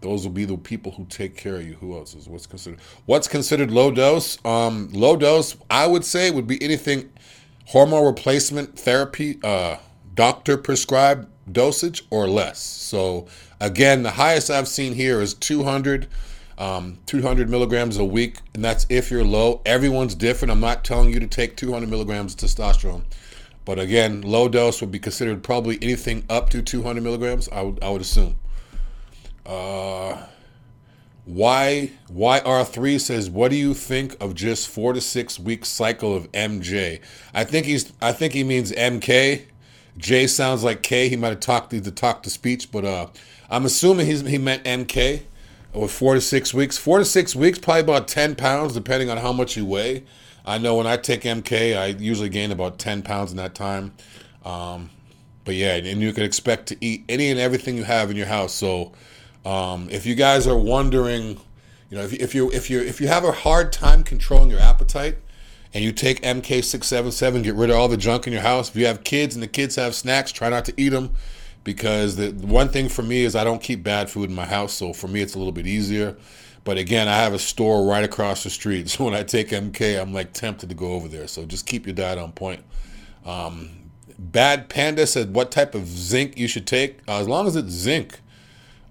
those 0.00 0.24
will 0.24 0.32
be 0.32 0.44
the 0.44 0.56
people 0.58 0.92
who 0.92 1.06
take 1.06 1.36
care 1.36 1.56
of 1.56 1.66
you. 1.66 1.74
Who 1.74 1.96
else 1.96 2.14
is 2.14 2.28
what's 2.28 2.46
considered 2.46 2.78
what's 3.06 3.26
considered 3.26 3.70
low 3.70 3.90
dose? 3.90 4.38
Um, 4.44 4.90
low 4.92 5.16
dose, 5.16 5.56
I 5.70 5.86
would 5.86 6.04
say, 6.04 6.30
would 6.30 6.46
be 6.46 6.62
anything 6.62 7.10
hormone 7.68 8.04
replacement 8.04 8.78
therapy, 8.78 9.38
uh, 9.44 9.76
doctor 10.14 10.56
prescribed 10.56 11.28
dosage 11.50 12.02
or 12.10 12.26
less. 12.26 12.58
So 12.58 13.26
again, 13.60 14.02
the 14.02 14.12
highest 14.12 14.50
I've 14.50 14.68
seen 14.68 14.94
here 14.94 15.20
is 15.20 15.34
200, 15.34 16.08
um, 16.56 16.98
200 17.04 17.50
milligrams 17.50 17.98
a 17.98 18.04
week, 18.04 18.38
and 18.54 18.64
that's 18.64 18.86
if 18.88 19.10
you're 19.10 19.24
low. 19.24 19.60
Everyone's 19.66 20.14
different. 20.14 20.50
I'm 20.50 20.60
not 20.60 20.82
telling 20.82 21.12
you 21.12 21.20
to 21.20 21.26
take 21.26 21.56
200 21.56 21.90
milligrams 21.90 22.32
of 22.32 22.40
testosterone, 22.40 23.02
but 23.66 23.78
again, 23.78 24.22
low 24.22 24.48
dose 24.48 24.80
would 24.80 24.90
be 24.90 24.98
considered 24.98 25.42
probably 25.42 25.78
anything 25.82 26.24
up 26.30 26.48
to 26.50 26.62
200 26.62 27.02
milligrams. 27.02 27.50
I 27.50 27.62
would 27.62 27.82
I 27.82 27.90
would 27.90 28.00
assume. 28.00 28.36
Uh, 29.44 30.22
why 31.28 31.90
YR3 32.10 32.98
says, 32.98 33.28
"What 33.28 33.50
do 33.50 33.56
you 33.56 33.74
think 33.74 34.16
of 34.18 34.34
just 34.34 34.66
four 34.66 34.94
to 34.94 35.00
six 35.00 35.38
week 35.38 35.66
cycle 35.66 36.16
of 36.16 36.32
MJ?" 36.32 37.00
I 37.34 37.44
think 37.44 37.66
he's. 37.66 37.92
I 38.00 38.12
think 38.12 38.32
he 38.32 38.42
means 38.42 38.72
MK. 38.72 39.42
J 39.98 40.26
sounds 40.26 40.64
like 40.64 40.82
K. 40.82 41.10
He 41.10 41.16
might 41.16 41.28
have 41.28 41.40
talked 41.40 41.68
the 41.68 41.90
talk 41.90 42.22
to 42.22 42.30
speech, 42.30 42.72
but 42.72 42.86
uh, 42.86 43.08
I'm 43.50 43.66
assuming 43.66 44.06
he's 44.06 44.22
he 44.22 44.38
meant 44.38 44.64
MK 44.64 45.24
with 45.74 45.90
four 45.90 46.14
to 46.14 46.20
six 46.22 46.54
weeks. 46.54 46.78
Four 46.78 46.98
to 46.98 47.04
six 47.04 47.36
weeks, 47.36 47.58
probably 47.58 47.82
about 47.82 48.08
ten 48.08 48.34
pounds, 48.34 48.72
depending 48.72 49.10
on 49.10 49.18
how 49.18 49.34
much 49.34 49.54
you 49.54 49.66
weigh. 49.66 50.04
I 50.46 50.56
know 50.56 50.76
when 50.76 50.86
I 50.86 50.96
take 50.96 51.24
MK, 51.24 51.76
I 51.76 51.86
usually 51.88 52.30
gain 52.30 52.52
about 52.52 52.78
ten 52.78 53.02
pounds 53.02 53.32
in 53.32 53.36
that 53.36 53.54
time. 53.54 53.92
Um, 54.46 54.88
but 55.44 55.56
yeah, 55.56 55.74
and 55.74 56.00
you 56.00 56.14
can 56.14 56.24
expect 56.24 56.68
to 56.68 56.76
eat 56.80 57.04
any 57.06 57.30
and 57.30 57.38
everything 57.38 57.76
you 57.76 57.84
have 57.84 58.10
in 58.10 58.16
your 58.16 58.26
house. 58.26 58.54
So 58.54 58.92
um, 59.44 59.88
if 59.90 60.06
you 60.06 60.14
guys 60.14 60.46
are 60.46 60.56
wondering, 60.56 61.40
you 61.90 61.96
know, 61.96 62.02
if, 62.02 62.12
if 62.14 62.34
you 62.34 62.50
if 62.52 62.70
you 62.70 62.80
if 62.80 63.00
you 63.00 63.08
have 63.08 63.24
a 63.24 63.32
hard 63.32 63.72
time 63.72 64.02
controlling 64.02 64.50
your 64.50 64.60
appetite, 64.60 65.18
and 65.74 65.84
you 65.84 65.92
take 65.92 66.22
MK677, 66.22 67.42
get 67.42 67.54
rid 67.54 67.70
of 67.70 67.76
all 67.76 67.88
the 67.88 67.96
junk 67.96 68.26
in 68.26 68.32
your 68.32 68.42
house. 68.42 68.70
If 68.70 68.76
you 68.76 68.86
have 68.86 69.04
kids 69.04 69.34
and 69.34 69.42
the 69.42 69.48
kids 69.48 69.76
have 69.76 69.94
snacks, 69.94 70.32
try 70.32 70.48
not 70.48 70.64
to 70.66 70.74
eat 70.76 70.90
them 70.90 71.12
because 71.64 72.16
the 72.16 72.30
one 72.30 72.68
thing 72.68 72.88
for 72.88 73.02
me 73.02 73.24
is 73.24 73.36
I 73.36 73.44
don't 73.44 73.62
keep 73.62 73.82
bad 73.82 74.08
food 74.08 74.30
in 74.30 74.34
my 74.34 74.46
house. 74.46 74.72
So 74.72 74.92
for 74.92 75.08
me, 75.08 75.20
it's 75.20 75.34
a 75.34 75.38
little 75.38 75.52
bit 75.52 75.66
easier. 75.66 76.16
But 76.64 76.78
again, 76.78 77.08
I 77.08 77.16
have 77.16 77.34
a 77.34 77.38
store 77.38 77.86
right 77.86 78.04
across 78.04 78.44
the 78.44 78.50
street. 78.50 78.88
So 78.98 79.04
when 79.04 79.14
I 79.14 79.22
take 79.22 79.50
MK, 79.50 80.00
I'm 80.00 80.12
like 80.12 80.32
tempted 80.32 80.68
to 80.70 80.74
go 80.74 80.92
over 80.92 81.08
there. 81.08 81.26
So 81.26 81.44
just 81.44 81.66
keep 81.66 81.86
your 81.86 81.94
diet 81.94 82.18
on 82.18 82.32
point. 82.32 82.64
Um, 83.24 83.70
Bad 84.18 84.68
Panda 84.68 85.06
said 85.06 85.34
what 85.34 85.50
type 85.50 85.74
of 85.74 85.86
zinc 85.86 86.38
you 86.38 86.48
should 86.48 86.66
take. 86.66 87.00
Uh, 87.06 87.20
as 87.20 87.28
long 87.28 87.46
as 87.46 87.54
it's 87.54 87.70
zinc. 87.70 88.20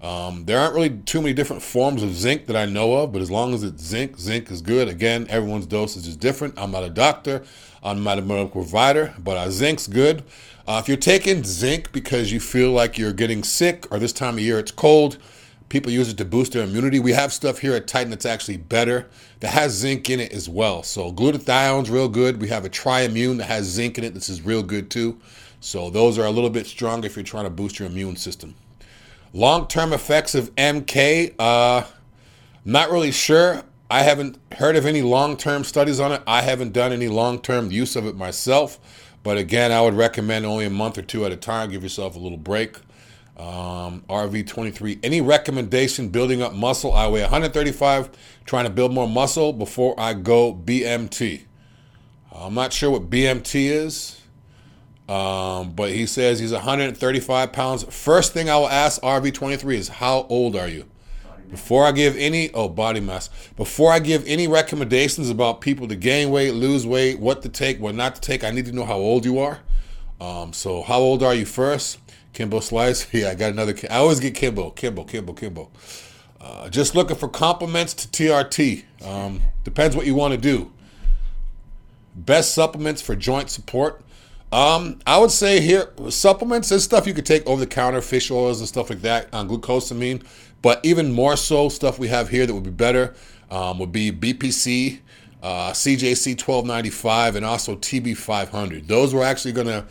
Um, 0.01 0.46
there 0.46 0.60
aren't 0.60 0.75
really 0.75 0.92
too 0.92 1.22
many 1.22 1.34
different 1.34 1.63
forms 1.63 2.04
of 2.04 2.13
zinc 2.13 2.46
that 2.46 2.56
I 2.56 2.66
know 2.66 2.94
of, 2.96 3.12
but 3.12 3.22
as 3.22 3.32
long 3.32 3.54
as 3.54 3.63
it's 3.63 3.84
zinc, 3.84 4.18
zinc 4.18 4.51
is 4.51 4.62
good. 4.62 4.88
Again, 4.88 5.25
everyone's 5.30 5.66
dosage 5.66 6.08
is 6.08 6.16
different. 6.16 6.54
I'm 6.58 6.72
not 6.72 6.84
a 6.84 6.89
doctor, 6.89 7.44
I'm 7.82 8.04
not 8.04 8.20
a 8.20 8.22
medical 8.22 8.62
provider, 8.62 9.16
but 9.18 9.38
uh, 9.38 9.50
zinc's 9.50 9.88
good. 9.88 10.24
Uh, 10.68 10.80
if 10.82 10.88
you're 10.88 10.98
taking 10.98 11.44
zinc 11.44 11.92
because 11.94 12.32
you 12.32 12.39
feel 12.39 12.72
like 12.72 12.98
you're 12.98 13.13
getting 13.13 13.44
sick 13.44 13.88
or 13.92 13.98
this 13.98 14.13
time 14.13 14.36
of 14.36 14.42
year 14.42 14.60
it's 14.60 14.72
cold, 14.72 15.18
people 15.70 15.92
use 15.92 16.10
it 16.10 16.18
to 16.18 16.25
boost 16.25 16.51
their 16.51 16.63
immunity. 16.63 17.00
We 17.00 17.13
have 17.13 17.34
stuff 17.34 17.60
here 17.60 17.74
at 17.74 17.88
Titan 17.88 18.12
that's 18.12 18.25
actually 18.25 18.58
better 18.58 19.08
that 19.39 19.50
has 19.50 19.74
zinc 19.74 20.10
in 20.10 20.20
it 20.20 20.32
as 20.32 20.48
well. 20.48 20.84
So 20.84 21.12
glutathione's 21.12 21.89
real 21.89 22.10
good. 22.10 22.39
We 22.39 22.50
have 22.50 22.66
a 22.66 22.70
Triimmune 22.70 23.38
that 23.38 23.46
has 23.46 23.66
zinc 23.66 23.98
in 23.98 24.04
it. 24.04 24.13
This 24.13 24.30
is 24.30 24.42
real 24.44 24.62
good 24.62 24.92
too. 24.92 25.20
So 25.60 25.89
those 25.89 26.20
are 26.20 26.25
a 26.25 26.32
little 26.32 26.51
bit 26.51 26.68
stronger 26.68 27.08
if 27.08 27.16
you're 27.16 27.24
trying 27.24 27.46
to 27.46 27.50
boost 27.50 27.80
your 27.80 27.88
immune 27.88 28.16
system. 28.16 28.54
Long-term 29.34 29.93
effects 29.93 30.36
of 30.36 30.53
MK, 30.55 31.36
uh, 31.38 31.84
not 32.65 32.89
really 32.89 33.12
sure. 33.12 33.63
I 33.89 34.03
haven't 34.03 34.38
heard 34.53 34.75
of 34.75 34.86
any 34.86 35.01
long-term 35.01 35.63
studies 35.63 36.00
on 36.00 36.12
it. 36.12 36.22
I 36.27 36.41
haven't 36.41 36.74
done 36.74 36.91
any 36.91 37.07
long-term 37.07 37.72
use 37.72 37.96
of 37.96 38.05
it 38.05 38.15
myself. 38.15 38.79
But 39.24 39.38
again, 39.38 39.72
I 39.72 39.81
would 39.81 39.93
recommend 39.93 40.46
only 40.46 40.65
a 40.65 40.69
month 40.69 40.98
or 40.98 41.01
two 41.01 41.25
at 41.25 41.31
a 41.31 41.36
time. 41.36 41.69
Give 41.69 41.84
yourself 41.84 42.15
a 42.15 42.19
little 42.19 42.38
break. 42.38 42.77
Um, 43.38 44.03
RV23. 44.10 45.00
Any 45.03 45.22
recommendation 45.22 46.10
building 46.10 46.41
up 46.41 46.53
muscle? 46.53 46.93
I 46.93 47.07
weigh 47.07 47.22
135, 47.22 48.10
trying 48.46 48.63
to 48.65 48.72
build 48.72 48.93
more 48.93 49.07
muscle 49.07 49.53
before 49.53 49.93
I 50.00 50.13
go 50.13 50.53
BMT. 50.53 51.43
I'm 52.31 52.53
not 52.53 52.74
sure 52.74 52.91
what 52.91 53.10
BMT 53.10 53.69
is, 53.69 54.22
um, 55.08 55.72
but 55.72 55.92
he 55.92 56.06
says 56.06 56.40
he's 56.40 56.52
135 56.52 57.54
pounds. 57.54 57.84
First 57.84 58.34
thing 58.34 58.50
I 58.50 58.58
will 58.58 58.70
ask 58.70 59.02
RV23 59.02 59.76
is 59.76 59.88
how 59.88 60.26
old 60.30 60.56
are 60.56 60.68
you? 60.68 60.86
Before 61.50 61.86
I 61.86 61.94
give 61.94 62.18
any 62.18 62.52
oh 62.54 62.68
body 62.68 63.00
mass, 63.00 63.30
before 63.56 63.94
I 63.94 64.00
give 64.00 64.26
any 64.28 64.50
recommendations 64.50 65.30
about 65.30 65.62
people 65.62 65.88
to 65.88 65.96
gain 65.96 66.30
weight, 66.30 66.52
lose 66.52 66.86
weight, 66.86 67.20
what 67.20 67.42
to 67.44 67.50
take, 67.50 67.80
what 67.80 67.96
not 67.96 68.16
to 68.16 68.22
take, 68.22 68.44
I 68.44 68.52
need 68.52 68.66
to 68.66 68.74
know 68.74 68.84
how 68.84 68.98
old 68.98 69.24
you 69.24 69.40
are. 69.40 69.60
Um, 70.20 70.52
so 70.52 70.82
how 70.82 71.00
old 71.00 71.24
are 71.24 71.34
you 71.34 71.46
first? 71.46 72.00
Kimbo 72.34 72.60
Slice. 72.60 73.08
Yeah, 73.14 73.30
I 73.30 73.36
got 73.36 73.52
another. 73.52 73.74
I 73.90 73.98
always 73.98 74.20
get 74.20 74.36
Kimbo, 74.36 74.72
Kimbo, 74.72 75.06
Kimbo, 75.06 75.34
Kimbo. 75.34 75.72
Uh, 76.42 76.70
just 76.70 76.96
looking 76.96 77.16
for 77.16 77.28
compliments 77.28 77.94
to 77.94 78.08
TRT. 78.10 78.84
Um, 79.06 79.42
depends 79.64 79.96
what 79.96 80.06
you 80.06 80.16
want 80.16 80.34
to 80.34 80.38
do. 80.38 80.72
Best 82.16 82.54
supplements 82.54 83.02
for 83.02 83.16
joint 83.16 83.50
support. 83.50 84.02
Um, 84.51 85.00
I 85.06 85.18
would 85.18 85.32
say 85.32 85.60
here 85.60 85.92
supplements 86.10 86.72
and 86.72 86.82
stuff 86.82 87.06
you 87.06 87.13
could 87.13 87.25
take 87.25 87.46
over 87.46 87.60
the 87.60 87.68
counter, 87.68 88.01
fish 88.01 88.32
oils 88.32 88.60
and 88.60 88.68
stuff 88.68 88.89
like 88.89 89.01
that 89.01 89.34
on 89.34 89.50
glucosamine. 89.50 90.25
But 90.62 90.80
even 90.84 91.12
more 91.12 91.36
so, 91.36 91.70
stuff 91.70 92.00
we 92.00 92.08
have 92.08 92.30
here 92.30 92.46
that 92.46 92.54
would 92.54 92.63
be 92.63 92.70
better 92.70 93.13
um, 93.51 93.80
would 93.80 93.92
be 93.92 94.12
BPC, 94.12 95.00
uh, 95.44 95.72
CJC 95.72 96.32
1295, 96.32 97.36
and 97.36 97.46
also 97.46 97.75
TB 97.75 98.18
500. 98.18 98.88
Those 98.88 99.13
were 99.13 99.24
actually 99.24 99.51
going 99.51 99.68
to 99.68 99.86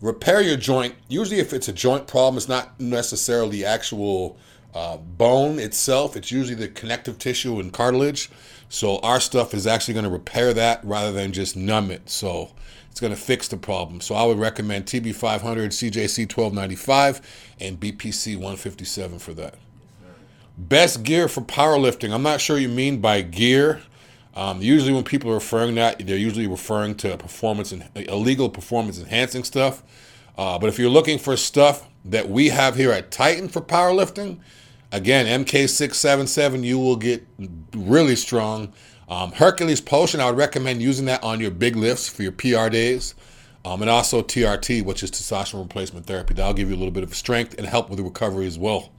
repair 0.00 0.40
your 0.40 0.56
joint. 0.56 0.94
Usually, 1.08 1.40
if 1.40 1.52
it's 1.52 1.68
a 1.68 1.72
joint 1.72 2.06
problem, 2.06 2.36
it's 2.36 2.48
not 2.48 2.78
necessarily 2.80 3.64
actual 3.64 4.38
uh, 4.74 4.96
bone 4.98 5.58
itself, 5.58 6.16
it's 6.16 6.30
usually 6.30 6.54
the 6.54 6.68
connective 6.68 7.18
tissue 7.18 7.58
and 7.58 7.72
cartilage. 7.72 8.30
So, 8.68 8.98
our 9.00 9.18
stuff 9.18 9.54
is 9.54 9.66
actually 9.66 9.94
going 9.94 10.04
to 10.04 10.10
repair 10.10 10.52
that 10.54 10.84
rather 10.84 11.12
than 11.12 11.32
just 11.32 11.56
numb 11.56 11.90
it. 11.90 12.08
So, 12.08 12.50
it's 12.90 13.00
going 13.00 13.14
to 13.14 13.20
fix 13.20 13.48
the 13.48 13.56
problem. 13.56 14.00
So, 14.00 14.14
I 14.14 14.24
would 14.24 14.38
recommend 14.38 14.86
TB500, 14.86 15.40
CJC 15.40 16.34
1295, 16.34 17.54
and 17.60 17.78
BPC 17.78 18.34
157 18.34 19.18
for 19.18 19.34
that. 19.34 19.54
Best 20.58 21.02
gear 21.04 21.28
for 21.28 21.40
powerlifting. 21.40 22.12
I'm 22.12 22.22
not 22.22 22.40
sure 22.40 22.58
you 22.58 22.68
mean 22.68 23.00
by 23.00 23.22
gear. 23.22 23.80
Um, 24.34 24.60
usually, 24.60 24.92
when 24.92 25.04
people 25.04 25.30
are 25.30 25.34
referring 25.34 25.74
that, 25.76 26.06
they're 26.06 26.16
usually 26.16 26.46
referring 26.46 26.94
to 26.96 27.16
performance 27.16 27.72
and 27.72 27.88
illegal 27.94 28.48
performance 28.48 28.98
enhancing 28.98 29.44
stuff. 29.44 29.82
Uh, 30.36 30.58
but 30.58 30.68
if 30.68 30.78
you're 30.78 30.90
looking 30.90 31.18
for 31.18 31.36
stuff 31.36 31.88
that 32.04 32.28
we 32.28 32.48
have 32.48 32.76
here 32.76 32.92
at 32.92 33.10
Titan 33.10 33.48
for 33.48 33.60
powerlifting, 33.60 34.38
again, 34.92 35.44
MK677, 35.44 36.64
you 36.64 36.78
will 36.78 36.96
get 36.96 37.26
really 37.74 38.16
strong. 38.16 38.72
Um, 39.10 39.32
Hercules 39.32 39.80
Potion, 39.80 40.20
I 40.20 40.26
would 40.26 40.38
recommend 40.38 40.80
using 40.80 41.06
that 41.06 41.24
on 41.24 41.40
your 41.40 41.50
big 41.50 41.74
lifts 41.74 42.08
for 42.08 42.22
your 42.22 42.32
PR 42.32 42.68
days. 42.68 43.16
Um, 43.64 43.82
and 43.82 43.90
also 43.90 44.22
TRT, 44.22 44.84
which 44.84 45.02
is 45.02 45.10
testosterone 45.10 45.64
replacement 45.64 46.06
therapy. 46.06 46.32
That'll 46.32 46.54
give 46.54 46.70
you 46.70 46.76
a 46.76 46.78
little 46.78 46.92
bit 46.92 47.02
of 47.02 47.14
strength 47.14 47.56
and 47.58 47.66
help 47.66 47.90
with 47.90 47.98
the 47.98 48.04
recovery 48.04 48.46
as 48.46 48.58
well. 48.58 48.90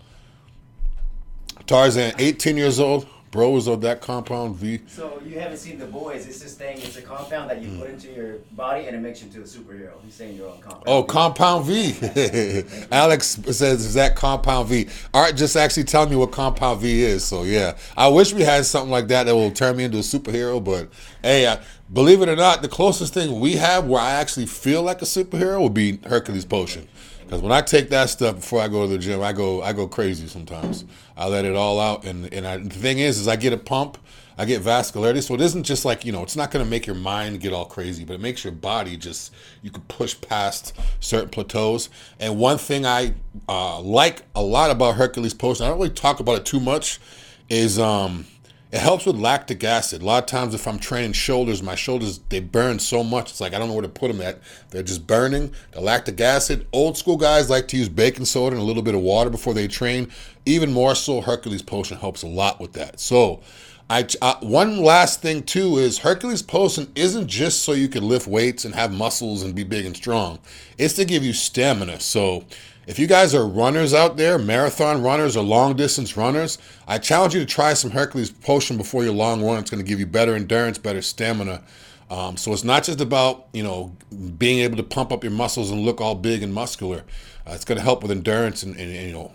Tarzan, 1.66 2.14
18 2.20 2.58
years 2.58 2.80
old, 2.80 3.08
bros 3.32 3.68
of 3.68 3.80
that 3.82 4.02
compound 4.02 4.58
V. 4.58 4.82
So 4.88 5.22
you 5.26 5.40
haven't 5.40 5.58
seen 5.58 5.80
the 5.80 5.86
boys. 5.86 6.28
It's 6.28 6.40
this 6.40 6.54
thing. 6.56 6.78
It's 6.80 6.98
a 6.98 7.02
compound 7.02 7.50
that 7.50 7.62
you 7.62 7.70
Mm. 7.70 7.80
put 7.80 7.90
into 7.90 8.12
your 8.12 8.36
body 8.52 8.86
and 8.88 8.96
it 8.96 9.00
makes 9.00 9.22
you 9.22 9.28
into 9.28 9.40
a 9.40 9.44
superhero. 9.44 9.92
He's 10.04 10.14
saying 10.14 10.36
you're 10.36 10.50
on 10.50 10.60
compound. 10.60 10.84
Oh, 10.86 11.02
V. 11.02 11.08
Compound 11.08 11.66
V. 11.66 12.64
Alex 12.92 13.40
says, 13.50 13.86
is 13.86 13.94
that 13.94 14.16
Compound 14.16 14.68
V? 14.68 14.88
Art 15.14 15.36
just 15.38 15.56
actually 15.56 15.86
telling 15.86 16.10
me 16.10 16.16
what 16.18 16.32
Compound 16.32 16.82
V 16.82 17.04
is. 17.04 17.24
So, 17.24 17.44
yeah. 17.44 17.78
I 17.96 18.10
wish 18.10 18.34
we 18.34 18.42
had 18.44 18.66
something 18.66 18.92
like 18.92 19.08
that 19.08 19.24
that 19.26 19.36
will 19.36 19.52
turn 19.52 19.78
me 19.78 19.86
into 19.86 19.98
a 19.98 20.02
superhero. 20.02 20.62
But, 20.64 20.90
hey, 21.24 21.48
I, 21.48 21.60
believe 21.94 22.22
it 22.22 22.28
or 22.30 22.36
not, 22.36 22.62
the 22.62 22.68
closest 22.70 23.14
thing 23.14 23.40
we 23.40 23.54
have 23.54 23.86
where 23.88 24.02
I 24.02 24.12
actually 24.12 24.46
feel 24.48 24.82
like 24.84 25.02
a 25.02 25.06
superhero 25.06 25.62
would 25.62 25.74
be 25.74 26.00
Hercules 26.06 26.46
Potion. 26.46 26.88
Because 27.32 27.44
when 27.44 27.54
I 27.54 27.62
take 27.62 27.88
that 27.92 28.10
stuff 28.10 28.36
before 28.36 28.60
I 28.60 28.68
go 28.68 28.86
to 28.86 28.92
the 28.92 28.98
gym, 28.98 29.22
I 29.22 29.32
go 29.32 29.62
I 29.62 29.72
go 29.72 29.88
crazy 29.88 30.28
sometimes. 30.28 30.84
I 31.16 31.30
let 31.30 31.46
it 31.46 31.56
all 31.56 31.80
out, 31.80 32.04
and 32.04 32.26
and 32.34 32.46
I, 32.46 32.58
the 32.58 32.70
thing 32.70 33.00
is, 33.00 33.20
is 33.20 33.30
I 33.30 33.38
get 33.38 33.54
a 33.54 33.58
pump, 33.58 33.98
I 34.38 34.44
get 34.44 34.62
vascularity, 34.62 35.24
so 35.24 35.36
it 35.36 35.40
isn't 35.40 35.64
just 35.64 35.86
like 35.86 36.04
you 36.04 36.12
know, 36.12 36.24
it's 36.24 36.36
not 36.36 36.52
going 36.52 36.66
to 36.66 36.70
make 36.70 36.86
your 36.86 36.98
mind 36.98 37.40
get 37.40 37.54
all 37.54 37.64
crazy, 37.64 38.04
but 38.04 38.16
it 38.16 38.20
makes 38.20 38.44
your 38.44 38.52
body 38.52 38.98
just 38.98 39.34
you 39.62 39.72
can 39.72 39.82
push 39.84 40.20
past 40.20 40.74
certain 41.00 41.30
plateaus. 41.30 41.88
And 42.20 42.38
one 42.38 42.58
thing 42.58 42.86
I 42.86 43.14
uh, 43.48 43.80
like 43.80 44.24
a 44.36 44.44
lot 44.44 44.70
about 44.70 44.96
Hercules 44.96 45.34
Potion, 45.34 45.66
I 45.66 45.70
don't 45.70 45.78
really 45.78 45.90
talk 45.90 46.20
about 46.20 46.36
it 46.40 46.46
too 46.46 46.60
much, 46.60 47.00
is 47.48 47.80
um 47.80 48.26
it 48.72 48.80
helps 48.80 49.06
with 49.06 49.18
lactic 49.18 49.64
acid. 49.66 50.02
A 50.02 50.06
lot 50.06 50.24
of 50.24 50.28
times, 50.28 50.54
if 50.54 50.66
I'm 50.66 50.80
training 50.80 51.12
shoulders, 51.12 51.62
my 51.62 51.76
shoulders 51.76 52.20
they 52.30 52.40
burn 52.40 52.80
so 52.80 53.04
much. 53.04 53.32
It's 53.32 53.42
like 53.42 53.54
I 53.54 53.60
don't 53.60 53.68
know 53.68 53.74
where 53.74 53.82
to 53.82 53.90
put 53.90 54.08
them 54.08 54.22
at. 54.22 54.40
They're 54.70 54.82
just 54.82 55.06
burning. 55.06 55.54
The 55.72 55.82
lactic 55.82 56.22
acid. 56.22 56.68
Old 56.72 56.98
school 56.98 57.18
guys 57.18 57.50
like 57.50 57.68
to 57.70 57.78
use 57.78 57.90
baking 57.90 58.26
soda 58.26 58.56
and 58.56 58.64
a 58.64 58.66
little 58.66 58.84
bit 58.84 58.96
of 58.96 59.02
water 59.02 59.30
before 59.30 59.54
they 59.54 59.68
train. 59.68 60.10
Even 60.46 60.72
more 60.72 60.96
so, 60.96 61.20
Hercules 61.20 61.62
Potion 61.62 61.98
helps 61.98 62.24
a 62.24 62.28
lot 62.28 62.62
with 62.62 62.72
that. 62.74 63.02
So, 63.02 63.42
I, 63.90 64.08
one 64.40 64.82
last 64.82 65.22
thing 65.22 65.44
too 65.44 65.78
is 65.78 65.98
Hercules 65.98 66.42
Potion 66.42 66.90
isn't 66.96 67.28
just 67.28 67.64
so 67.64 67.74
you 67.74 67.90
can 67.90 68.08
lift 68.08 68.26
weights 68.26 68.64
and 68.64 68.74
have 68.74 68.94
muscles 68.94 69.44
and 69.44 69.54
be 69.54 69.66
big 69.66 69.86
and 69.86 69.98
strong. 69.98 70.40
It's 70.78 70.94
to 70.94 71.04
give 71.04 71.24
you 71.24 71.34
stamina. 71.34 72.00
So. 72.00 72.46
If 72.88 72.98
you 72.98 73.06
guys 73.06 73.36
are 73.36 73.46
runners 73.46 73.94
out 73.94 74.18
there, 74.18 74.40
marathon 74.40 75.04
runners 75.04 75.38
or 75.38 75.44
long 75.44 75.76
distance 75.76 76.18
runners, 76.18 76.58
I 76.88 76.98
challenge 76.98 77.36
you 77.36 77.40
to 77.40 77.46
try 77.46 77.74
some 77.74 77.92
Hercules 77.92 78.32
Potion 78.32 78.76
before 78.76 79.04
your 79.04 79.14
long 79.14 79.44
run. 79.44 79.60
It's 79.60 79.70
going 79.70 79.84
to 79.84 79.88
give 79.88 80.00
you 80.00 80.08
better 80.08 80.36
endurance, 80.36 80.78
better 80.80 81.02
stamina. 81.02 81.64
Um, 82.10 82.36
so 82.36 82.52
it's 82.52 82.66
not 82.66 82.84
just 82.84 83.00
about 83.00 83.48
you 83.54 83.64
know 83.64 83.96
being 84.38 84.60
able 84.60 84.76
to 84.78 84.84
pump 84.84 85.12
up 85.12 85.24
your 85.24 85.32
muscles 85.32 85.72
and 85.72 85.82
look 85.82 86.02
all 86.02 86.16
big 86.16 86.44
and 86.44 86.54
muscular. 86.54 87.06
Uh, 87.48 87.52
it's 87.52 87.64
going 87.64 87.78
to 87.78 87.84
help 87.84 88.02
with 88.02 88.12
endurance 88.12 88.64
and, 88.64 88.76
and, 88.76 88.94
and, 88.94 89.08
you 89.08 89.14
know 89.14 89.32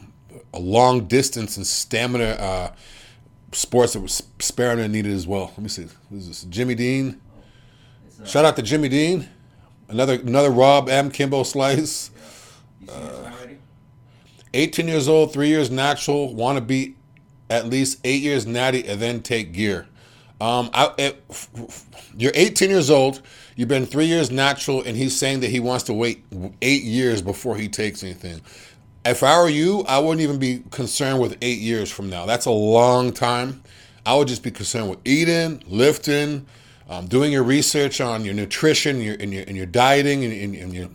a 0.53 0.59
long 0.59 1.07
distance 1.07 1.57
and 1.57 1.67
stamina 1.67 2.25
uh, 2.25 2.73
sports 3.53 3.95
that 3.95 4.01
was 4.01 4.23
sparing 4.39 4.81
and 4.81 4.93
needed 4.93 5.13
as 5.13 5.27
well. 5.27 5.47
Let 5.49 5.59
me 5.59 5.69
see. 5.69 5.87
Who's 6.11 6.29
this? 6.29 6.45
Jimmy 6.45 6.75
Dean. 6.75 7.21
Uh, 8.21 8.27
Shout 8.27 8.45
out 8.45 8.57
to 8.57 8.63
Jimmy 8.63 8.89
Dean. 8.89 9.29
Another 9.89 10.15
another 10.15 10.51
Rob 10.51 10.89
M. 10.89 11.11
Kimbo 11.11 11.45
Slice. 11.45 12.11
You 12.81 12.87
see 12.87 12.95
this 12.95 13.15
one 13.23 13.33
already? 13.33 13.59
18 14.57 14.89
years 14.89 15.09
old, 15.09 15.33
three 15.33 15.49
years 15.49 15.71
natural, 15.71 16.35
want 16.35 16.57
to 16.57 16.63
be 16.63 16.97
at 17.51 17.67
least 17.67 18.01
eight 18.05 18.23
years 18.23 18.47
natty, 18.47 18.87
and 18.87 19.01
then 19.01 19.23
take 19.23 19.53
gear. 19.53 19.87
Um, 20.41 20.71
I, 20.75 20.93
it, 20.99 21.25
you're 22.17 22.33
18 22.35 22.71
years 22.71 22.91
old. 22.91 23.23
You've 23.55 23.69
been 23.69 23.87
three 23.87 24.07
years 24.07 24.31
natural, 24.31 24.83
and 24.83 24.97
he's 24.97 25.17
saying 25.17 25.41
that 25.41 25.51
he 25.51 25.61
wants 25.61 25.85
to 25.85 25.93
wait 25.93 26.25
eight 26.63 26.83
years 26.83 27.23
before 27.23 27.57
he 27.57 27.69
takes 27.69 28.03
anything. 28.03 28.41
If 29.05 29.23
I 29.23 29.41
were 29.41 29.49
you, 29.49 29.85
I 29.87 29.99
wouldn't 29.99 30.21
even 30.21 30.39
be 30.39 30.63
concerned 30.71 31.21
with 31.21 31.39
eight 31.41 31.59
years 31.59 31.91
from 31.91 32.11
now. 32.11 32.27
That's 32.27 32.47
a 32.47 32.51
long 32.51 33.13
time. 33.13 33.63
I 34.05 34.15
would 34.15 34.29
just 34.29 34.43
be 34.43 34.51
concerned 34.51 34.91
with 34.91 34.99
eating, 35.05 35.63
lifting, 35.67 36.47
um, 36.89 37.07
doing 37.07 37.33
your 37.33 37.43
research 37.43 38.01
on 38.01 38.25
your 38.25 38.35
nutrition, 38.35 39.01
your 39.01 39.17
and 39.19 39.33
your 39.33 39.45
and 39.47 39.57
your 39.57 39.67
dieting, 39.67 40.25
and, 40.25 40.33
and, 40.33 40.55
and 40.55 40.75
your 40.75 40.89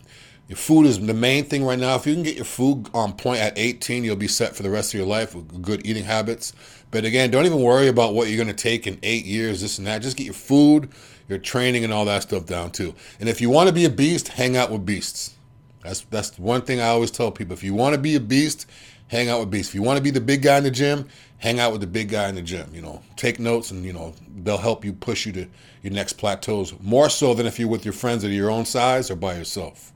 your 0.52 0.58
food 0.58 0.86
is 0.86 1.00
the 1.00 1.14
main 1.14 1.46
thing 1.46 1.64
right 1.64 1.80
now. 1.80 1.96
If 1.96 2.06
you 2.06 2.14
can 2.14 2.24
get 2.24 2.36
your 2.36 2.44
food 2.44 2.90
on 2.94 3.14
point 3.14 3.40
at 3.40 3.58
18, 3.58 4.04
you'll 4.04 4.18
be 4.18 4.28
set 4.28 4.54
for 4.54 4.64
the 4.64 4.70
rest 4.70 4.94
of 4.94 4.98
your 4.98 5.08
life 5.08 5.34
with 5.34 5.62
good 5.62 5.88
eating 5.88 6.04
habits. 6.04 6.52
But 6.92 7.06
again, 7.06 7.32
don't 7.32 7.46
even 7.46 7.62
worry 7.62 7.88
about 7.88 8.14
what 8.14 8.28
you're 8.28 8.36
going 8.36 8.54
to 8.54 8.64
take 8.64 8.86
in 8.86 9.00
eight 9.02 9.24
years, 9.24 9.62
this 9.62 9.78
and 9.78 9.88
that. 9.88 10.02
Just 10.02 10.18
get 10.18 10.26
your 10.26 10.34
food, 10.34 10.90
your 11.30 11.40
training, 11.40 11.86
and 11.86 11.94
all 11.94 12.04
that 12.04 12.24
stuff 12.24 12.48
down 12.48 12.72
too. 12.72 12.94
And 13.22 13.30
if 13.30 13.40
you 13.40 13.50
want 13.50 13.70
to 13.70 13.74
be 13.74 13.86
a 13.86 13.90
beast, 13.90 14.28
hang 14.28 14.58
out 14.58 14.70
with 14.70 14.86
beasts. 14.86 15.38
That's 15.84 16.02
that's 16.10 16.38
one 16.38 16.64
thing 16.64 16.82
I 16.82 16.88
always 16.88 17.12
tell 17.12 17.32
people. 17.32 17.54
If 17.54 17.64
you 17.64 17.74
want 17.74 17.96
to 17.96 18.02
be 18.02 18.16
a 18.18 18.20
beast, 18.20 18.70
hang 19.08 19.30
out 19.30 19.40
with 19.40 19.52
beasts. 19.52 19.70
If 19.70 19.76
you 19.76 19.84
want 19.84 20.00
to 20.00 20.04
be 20.04 20.12
the 20.12 20.20
big 20.20 20.42
guy 20.42 20.58
in 20.58 20.66
the 20.66 20.72
gym, 20.72 21.08
hang 21.38 21.62
out 21.62 21.72
with 21.72 21.80
the 21.80 21.88
big 21.88 22.10
guy 22.10 22.28
in 22.28 22.36
the 22.36 22.42
gym. 22.42 22.70
You 22.76 22.82
know, 22.82 23.02
take 23.16 23.40
notes 23.40 23.72
and 23.72 23.86
you 23.86 23.94
know 23.94 24.14
they'll 24.44 24.58
help 24.58 24.84
you 24.84 24.92
push 24.92 25.26
you 25.26 25.32
to 25.32 25.48
your 25.82 25.94
next 25.94 26.14
plateaus 26.14 26.74
more 26.82 27.10
so 27.10 27.34
than 27.34 27.46
if 27.46 27.58
you're 27.58 27.70
with 27.70 27.86
your 27.86 27.94
friends 27.94 28.26
are 28.26 28.30
your 28.30 28.52
own 28.52 28.66
size 28.66 29.10
or 29.10 29.16
by 29.16 29.38
yourself. 29.38 29.91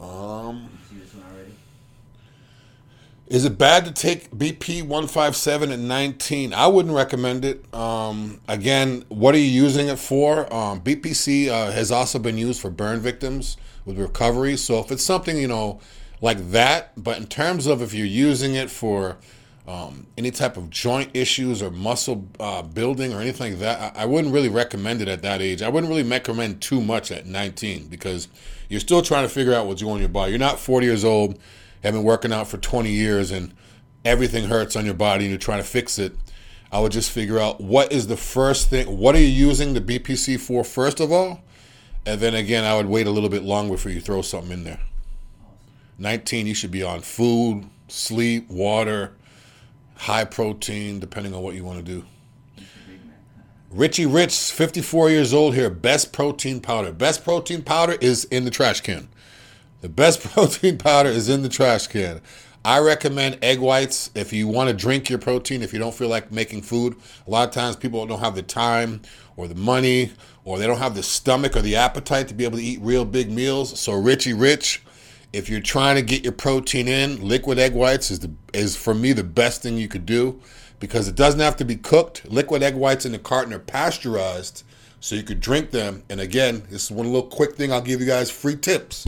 Um, 0.00 0.68
see 0.90 0.96
this 0.96 1.14
one 1.14 1.24
already? 1.32 1.52
is 3.26 3.44
it 3.44 3.56
bad 3.56 3.86
to 3.86 3.92
take 3.92 4.30
BP 4.30 4.82
157 4.82 5.72
at 5.72 5.78
19? 5.78 6.52
I 6.52 6.66
wouldn't 6.66 6.94
recommend 6.94 7.44
it. 7.44 7.74
Um, 7.74 8.40
again, 8.48 9.04
what 9.08 9.34
are 9.34 9.38
you 9.38 9.44
using 9.44 9.88
it 9.88 9.98
for? 9.98 10.52
Um, 10.52 10.80
BPC 10.80 11.48
uh, 11.48 11.72
has 11.72 11.90
also 11.90 12.18
been 12.18 12.36
used 12.36 12.60
for 12.60 12.70
burn 12.70 13.00
victims 13.00 13.56
with 13.86 13.98
recovery. 13.98 14.56
So 14.56 14.78
if 14.78 14.92
it's 14.92 15.02
something, 15.02 15.38
you 15.38 15.48
know, 15.48 15.80
like 16.20 16.50
that, 16.50 16.92
but 17.02 17.16
in 17.16 17.26
terms 17.26 17.66
of 17.66 17.80
if 17.80 17.94
you're 17.94 18.06
using 18.06 18.54
it 18.54 18.70
for 18.70 19.16
um, 19.66 20.06
any 20.18 20.30
type 20.30 20.58
of 20.58 20.68
joint 20.68 21.10
issues 21.14 21.62
or 21.62 21.70
muscle 21.70 22.28
uh, 22.38 22.60
building 22.60 23.14
or 23.14 23.20
anything 23.22 23.52
like 23.52 23.60
that, 23.60 23.96
I, 23.96 24.02
I 24.02 24.04
wouldn't 24.04 24.34
really 24.34 24.50
recommend 24.50 25.00
it 25.00 25.08
at 25.08 25.22
that 25.22 25.40
age. 25.40 25.62
I 25.62 25.70
wouldn't 25.70 25.90
really 25.90 26.02
recommend 26.02 26.60
too 26.60 26.82
much 26.82 27.10
at 27.10 27.24
19 27.24 27.86
because 27.86 28.28
you're 28.74 28.80
still 28.80 29.02
trying 29.02 29.22
to 29.22 29.28
figure 29.28 29.54
out 29.54 29.66
what's 29.66 29.80
going 29.80 29.94
on 29.94 30.00
your 30.00 30.08
body. 30.08 30.32
You're 30.32 30.40
not 30.40 30.58
40 30.58 30.84
years 30.84 31.04
old, 31.04 31.38
have 31.84 31.94
been 31.94 32.02
working 32.02 32.32
out 32.32 32.48
for 32.48 32.58
20 32.58 32.90
years, 32.90 33.30
and 33.30 33.54
everything 34.04 34.48
hurts 34.48 34.74
on 34.74 34.84
your 34.84 34.94
body 34.94 35.24
and 35.24 35.30
you're 35.30 35.38
trying 35.38 35.62
to 35.62 35.68
fix 35.68 35.96
it. 35.96 36.16
I 36.72 36.80
would 36.80 36.90
just 36.90 37.12
figure 37.12 37.38
out 37.38 37.60
what 37.60 37.92
is 37.92 38.08
the 38.08 38.16
first 38.16 38.68
thing, 38.68 38.98
what 38.98 39.14
are 39.14 39.20
you 39.20 39.28
using 39.28 39.74
the 39.74 39.80
BPC 39.80 40.40
for, 40.40 40.64
first 40.64 40.98
of 40.98 41.12
all? 41.12 41.40
And 42.04 42.20
then 42.20 42.34
again, 42.34 42.64
I 42.64 42.76
would 42.76 42.86
wait 42.86 43.06
a 43.06 43.10
little 43.10 43.28
bit 43.28 43.44
longer 43.44 43.74
before 43.74 43.92
you 43.92 44.00
throw 44.00 44.22
something 44.22 44.50
in 44.50 44.64
there. 44.64 44.80
19, 45.98 46.48
you 46.48 46.54
should 46.54 46.72
be 46.72 46.82
on 46.82 47.00
food, 47.00 47.64
sleep, 47.86 48.50
water, 48.50 49.12
high 49.94 50.24
protein, 50.24 50.98
depending 50.98 51.32
on 51.32 51.42
what 51.42 51.54
you 51.54 51.64
want 51.64 51.78
to 51.78 51.84
do. 51.84 52.04
He's 52.56 52.66
a 52.66 52.90
big 52.90 53.06
man. 53.06 53.14
Richie 53.74 54.06
Rich, 54.06 54.52
54 54.52 55.10
years 55.10 55.34
old 55.34 55.56
here. 55.56 55.68
Best 55.68 56.12
protein 56.12 56.60
powder. 56.60 56.92
Best 56.92 57.24
protein 57.24 57.60
powder 57.60 57.96
is 58.00 58.22
in 58.26 58.44
the 58.44 58.50
trash 58.52 58.80
can. 58.80 59.08
The 59.80 59.88
best 59.88 60.20
protein 60.32 60.78
powder 60.78 61.08
is 61.08 61.28
in 61.28 61.42
the 61.42 61.48
trash 61.48 61.88
can. 61.88 62.20
I 62.64 62.78
recommend 62.78 63.40
egg 63.42 63.58
whites 63.58 64.12
if 64.14 64.32
you 64.32 64.46
want 64.46 64.70
to 64.70 64.76
drink 64.76 65.10
your 65.10 65.18
protein, 65.18 65.60
if 65.60 65.72
you 65.72 65.80
don't 65.80 65.92
feel 65.92 66.06
like 66.06 66.30
making 66.30 66.62
food. 66.62 66.94
A 67.26 67.30
lot 67.30 67.48
of 67.48 67.52
times 67.52 67.74
people 67.74 68.06
don't 68.06 68.20
have 68.20 68.36
the 68.36 68.44
time 68.44 69.02
or 69.36 69.48
the 69.48 69.56
money 69.56 70.12
or 70.44 70.56
they 70.56 70.68
don't 70.68 70.78
have 70.78 70.94
the 70.94 71.02
stomach 71.02 71.56
or 71.56 71.60
the 71.60 71.74
appetite 71.74 72.28
to 72.28 72.34
be 72.34 72.44
able 72.44 72.58
to 72.58 72.64
eat 72.64 72.78
real 72.80 73.04
big 73.04 73.28
meals. 73.28 73.80
So 73.80 73.94
Richie 73.94 74.34
Rich, 74.34 74.84
if 75.32 75.50
you're 75.50 75.60
trying 75.60 75.96
to 75.96 76.02
get 76.02 76.22
your 76.22 76.32
protein 76.32 76.86
in, 76.86 77.26
liquid 77.26 77.58
egg 77.58 77.74
whites 77.74 78.12
is 78.12 78.20
the 78.20 78.30
is 78.52 78.76
for 78.76 78.94
me 78.94 79.12
the 79.12 79.24
best 79.24 79.62
thing 79.62 79.76
you 79.76 79.88
could 79.88 80.06
do 80.06 80.40
because 80.84 81.08
it 81.08 81.14
doesn't 81.14 81.40
have 81.40 81.56
to 81.56 81.64
be 81.64 81.76
cooked. 81.76 82.30
Liquid 82.30 82.62
egg 82.62 82.74
whites 82.74 83.06
in 83.06 83.12
the 83.12 83.18
carton 83.18 83.54
are 83.54 83.58
pasteurized, 83.58 84.64
so 85.00 85.14
you 85.14 85.22
could 85.22 85.40
drink 85.40 85.70
them. 85.70 86.02
And 86.10 86.20
again, 86.20 86.62
this 86.68 86.84
is 86.84 86.90
one 86.90 87.06
little 87.06 87.26
quick 87.26 87.54
thing 87.54 87.72
I'll 87.72 87.80
give 87.80 88.02
you 88.02 88.06
guys 88.06 88.30
free 88.30 88.54
tips. 88.54 89.06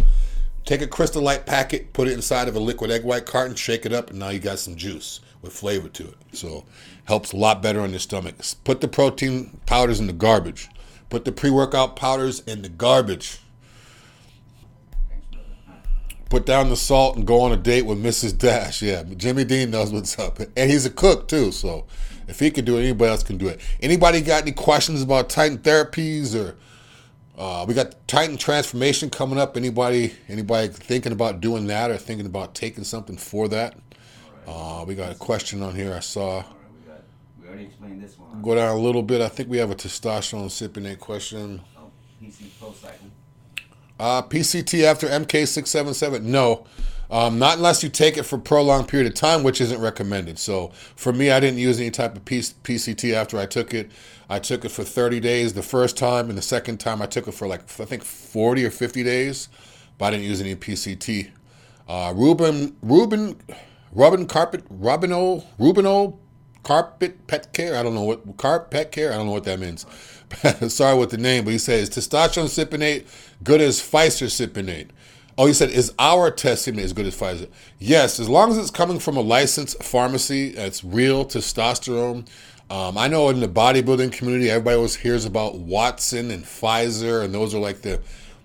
Take 0.65 0.81
a 0.81 0.87
Crystal 0.87 1.21
Light 1.21 1.45
packet, 1.45 1.93
put 1.93 2.09
it 2.09 2.15
inside 2.15 2.49
of 2.49 2.57
a 2.57 2.61
liquid 2.61 2.91
egg 2.91 3.05
white 3.05 3.27
carton, 3.27 3.55
shake 3.55 3.85
it 3.85 3.93
up, 3.93 4.09
and 4.09 4.19
now 4.19 4.31
you 4.31 4.39
got 4.39 4.59
some 4.59 4.75
juice 4.75 5.21
with 5.43 5.53
flavor 5.53 5.91
to 5.91 6.05
it. 6.05 6.17
So 6.33 6.65
helps 7.05 7.33
a 7.33 7.37
lot 7.37 7.61
better 7.61 7.81
on 7.83 7.91
your 7.91 7.99
stomach. 7.99 8.37
Put 8.65 8.81
the 8.81 8.89
protein 8.89 9.61
powders 9.67 10.01
in 10.01 10.07
the 10.07 10.15
garbage. 10.15 10.71
Put 11.11 11.27
the 11.27 11.31
pre-workout 11.31 11.95
powders 11.95 12.41
in 12.41 12.63
the 12.63 12.71
garbage. 12.71 13.39
Put 16.29 16.45
down 16.45 16.71
the 16.71 16.77
salt 16.77 17.17
and 17.17 17.27
go 17.27 17.41
on 17.41 17.53
a 17.53 17.57
date 17.57 17.87
with 17.87 18.03
Mrs. 18.03 18.37
Dash. 18.37 18.83
Yeah, 18.83 19.05
Jimmy 19.17 19.45
Dean 19.45 19.71
knows 19.71 19.93
what's 19.93 20.19
up, 20.19 20.41
and 20.41 20.71
he's 20.71 20.85
a 20.85 20.91
cook 20.91 21.29
too. 21.29 21.53
So 21.53 21.87
if 22.27 22.41
he 22.41 22.51
can 22.51 22.65
do 22.65 22.79
it, 22.79 22.83
anybody 22.83 23.11
else 23.11 23.23
can 23.23 23.37
do 23.37 23.49
it. 23.49 23.61
Anybody 23.81 24.21
got 24.21 24.43
any 24.43 24.53
questions 24.53 25.03
about 25.03 25.29
Titan 25.29 25.59
therapies 25.59 26.35
or? 26.35 26.57
Uh, 27.39 27.67
we 27.69 27.75
got 27.75 27.95
Titan 28.09 28.39
transformation 28.39 29.11
coming 29.11 29.39
up. 29.39 29.57
Anybody, 29.59 30.15
anybody 30.29 30.69
thinking 30.69 31.13
about 31.13 31.41
doing 31.41 31.67
that 31.67 31.91
or 31.91 31.99
thinking 31.99 32.25
about 32.25 32.55
taking 32.55 32.83
something 32.83 33.19
for 33.19 33.47
that? 33.49 33.77
Uh, 34.47 34.85
we 34.87 34.95
got 34.95 35.13
a 35.13 35.15
question 35.15 35.63
on 35.63 35.75
here. 35.75 35.93
I 35.93 36.01
saw. 36.01 36.43
We 37.41 37.49
already 37.49 37.65
explained 37.65 38.03
this 38.03 38.19
one. 38.19 38.41
Go 38.41 38.55
down 38.55 38.75
a 38.75 38.81
little 38.81 39.03
bit. 39.03 39.21
I 39.21 39.29
think 39.29 39.51
we 39.51 39.59
have 39.59 39.71
a 39.71 39.75
testosterone 39.75 40.47
cypionate 40.47 40.99
question. 40.99 41.61
Oh, 41.77 41.91
PC 42.23 42.59
post 42.59 42.81
cycle. 42.81 43.06
Uh, 43.99 44.23
PCT 44.23 44.85
after 44.85 45.07
MK677? 45.07 46.23
No. 46.23 46.67
Um, 47.11 47.39
not 47.39 47.57
unless 47.57 47.83
you 47.83 47.89
take 47.89 48.17
it 48.17 48.25
for 48.25 48.37
a 48.37 48.41
prolonged 48.41 48.89
period 48.89 49.07
of 49.07 49.15
time, 49.15 49.43
which 49.43 49.61
isn't 49.61 49.81
recommended. 49.81 50.39
So 50.39 50.73
for 50.97 51.13
me, 51.13 51.31
I 51.31 51.39
didn't 51.39 51.59
use 51.59 51.79
any 51.79 51.91
type 51.91 52.17
of 52.17 52.25
PCT 52.25 53.15
after 53.15 53.39
I 53.39 53.47
took 53.47 53.73
it. 53.73 53.91
I 54.29 54.41
took 54.41 54.65
it 54.65 54.71
for 54.71 54.83
30 54.83 55.21
days 55.21 55.53
the 55.53 55.63
first 55.63 55.97
time, 55.97 56.29
and 56.29 56.37
the 56.37 56.43
second 56.43 56.79
time 56.79 57.01
I 57.01 57.07
took 57.07 57.29
it 57.29 57.33
for 57.33 57.47
like, 57.47 57.61
I 57.81 57.85
think 57.85 58.03
40 58.03 58.65
or 58.65 58.71
50 58.71 59.05
days, 59.05 59.49
but 59.99 60.07
I 60.07 60.11
didn't 60.11 60.27
use 60.27 60.41
any 60.41 60.57
PCT. 60.57 61.31
Uh, 61.89 62.13
Ruben, 62.17 62.77
Ruben, 62.83 63.41
Robin 63.93 64.27
Carpet, 64.27 64.69
Robino, 64.69 65.45
Rubino 65.61 66.19
Carpet 66.65 67.29
Pet 67.29 67.53
Care. 67.53 67.77
I 67.77 67.85
don't 67.85 67.95
know 67.95 68.03
what 68.03 68.37
Carp 68.37 68.73
Pet 68.73 68.91
Care. 68.91 69.13
I 69.13 69.17
don't 69.17 69.27
know 69.27 69.33
what 69.33 69.45
that 69.45 69.61
means. 69.61 69.87
Sorry 70.69 70.99
with 70.99 71.11
the 71.11 71.19
name, 71.19 71.45
but 71.45 71.53
he 71.53 71.59
says 71.59 71.91
testosterone 71.91 72.47
cypionate 72.47 73.07
good 73.43 73.61
as 73.61 73.81
Pfizer 73.81 74.27
cypionate. 74.27 74.89
Oh, 75.39 75.47
he 75.47 75.53
said 75.53 75.71
is 75.71 75.93
our 75.99 76.31
test 76.31 76.67
cypionate 76.67 76.85
as 76.85 76.93
good 76.93 77.07
as 77.07 77.17
Pfizer? 77.17 77.49
Yes, 77.79 78.19
as 78.19 78.29
long 78.29 78.51
as 78.51 78.59
it's 78.59 78.71
coming 78.71 78.99
from 78.99 79.17
a 79.17 79.21
licensed 79.21 79.83
pharmacy, 79.83 80.49
it's 80.51 80.83
real 80.83 81.25
testosterone. 81.25 82.27
Um, 82.69 82.99
I 82.99 83.07
know 83.07 83.29
in 83.29 83.39
the 83.39 83.49
bodybuilding 83.49 84.13
community, 84.13 84.51
everybody 84.51 84.77
always 84.77 84.97
hears 84.97 85.25
about 85.25 85.57
Watson 85.57 86.33
and 86.33 86.45
Pfizer, 86.45 87.23
and 87.23 87.33
those 87.33 87.55
are 87.55 87.61
like 87.61 87.83
the 87.83 88.01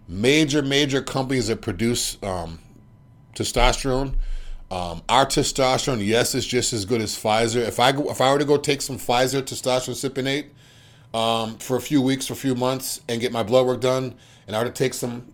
major, 0.08 0.62
major 0.62 1.02
companies 1.02 1.48
that 1.48 1.62
produce 1.62 2.18
um, 2.22 2.60
testosterone. 3.34 4.14
Um, 4.70 5.02
our 5.10 5.26
testosterone, 5.26 6.06
yes, 6.06 6.36
is 6.36 6.46
just 6.46 6.72
as 6.72 6.86
good 6.86 7.02
as 7.02 7.16
Pfizer. 7.16 7.68
If 7.68 7.80
I 7.80 7.92
go, 7.92 8.12
if 8.12 8.22
I 8.22 8.32
were 8.32 8.40
to 8.40 8.46
go 8.46 8.58
take 8.58 8.82
some 8.84 8.98
Pfizer 8.98 9.42
testosterone 9.42 10.10
cypionate 10.10 10.50
um, 11.14 11.58
for 11.58 11.78
a 11.78 11.82
few 11.82 12.02
weeks, 12.02 12.28
for 12.28 12.34
a 12.34 12.38
few 12.38 12.56
months, 12.56 13.02
and 13.10 13.20
get 13.22 13.32
my 13.32 13.44
blood 13.44 13.66
work 13.66 13.82
done, 13.82 14.16
and 14.48 14.56
I 14.56 14.60
were 14.60 14.66
to 14.66 14.72
take 14.72 14.94
some 14.94 15.32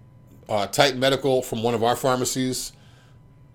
uh, 0.50 0.68
Medical 0.96 1.42
from 1.42 1.62
one 1.62 1.74
of 1.74 1.84
our 1.84 1.96
pharmacies, 1.96 2.72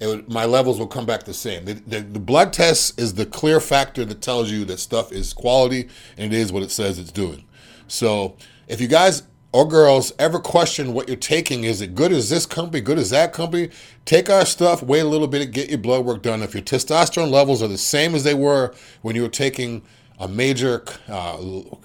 would, 0.00 0.28
my 0.28 0.44
levels 0.44 0.78
will 0.78 0.86
come 0.86 1.06
back 1.06 1.24
the 1.24 1.34
same. 1.34 1.64
The, 1.64 1.74
the, 1.74 2.00
the 2.00 2.18
blood 2.18 2.52
test 2.52 3.00
is 3.00 3.14
the 3.14 3.26
clear 3.26 3.60
factor 3.60 4.04
that 4.04 4.20
tells 4.20 4.50
you 4.50 4.64
that 4.66 4.78
stuff 4.78 5.12
is 5.12 5.32
quality 5.32 5.88
and 6.16 6.32
it 6.32 6.36
is 6.36 6.52
what 6.52 6.62
it 6.62 6.70
says 6.70 6.98
it's 6.98 7.12
doing. 7.12 7.44
So 7.88 8.36
if 8.68 8.80
you 8.80 8.88
guys 8.88 9.22
or 9.52 9.68
girls 9.68 10.12
ever 10.18 10.38
question 10.38 10.94
what 10.94 11.08
you're 11.08 11.16
taking, 11.16 11.64
is 11.64 11.80
it 11.80 11.94
good 11.94 12.10
as 12.10 12.30
this 12.30 12.46
company, 12.46 12.80
good 12.80 12.98
as 12.98 13.10
that 13.10 13.32
company? 13.32 13.68
Take 14.04 14.30
our 14.30 14.46
stuff, 14.46 14.82
wait 14.82 15.00
a 15.00 15.08
little 15.08 15.28
bit, 15.28 15.42
and 15.42 15.52
get 15.52 15.68
your 15.68 15.78
blood 15.78 16.04
work 16.04 16.22
done. 16.22 16.42
If 16.42 16.54
your 16.54 16.62
testosterone 16.62 17.30
levels 17.30 17.62
are 17.62 17.68
the 17.68 17.78
same 17.78 18.14
as 18.14 18.24
they 18.24 18.34
were 18.34 18.74
when 19.02 19.14
you 19.14 19.22
were 19.22 19.28
taking 19.28 19.82
a 20.22 20.28
major 20.28 20.84
uh, 21.08 21.36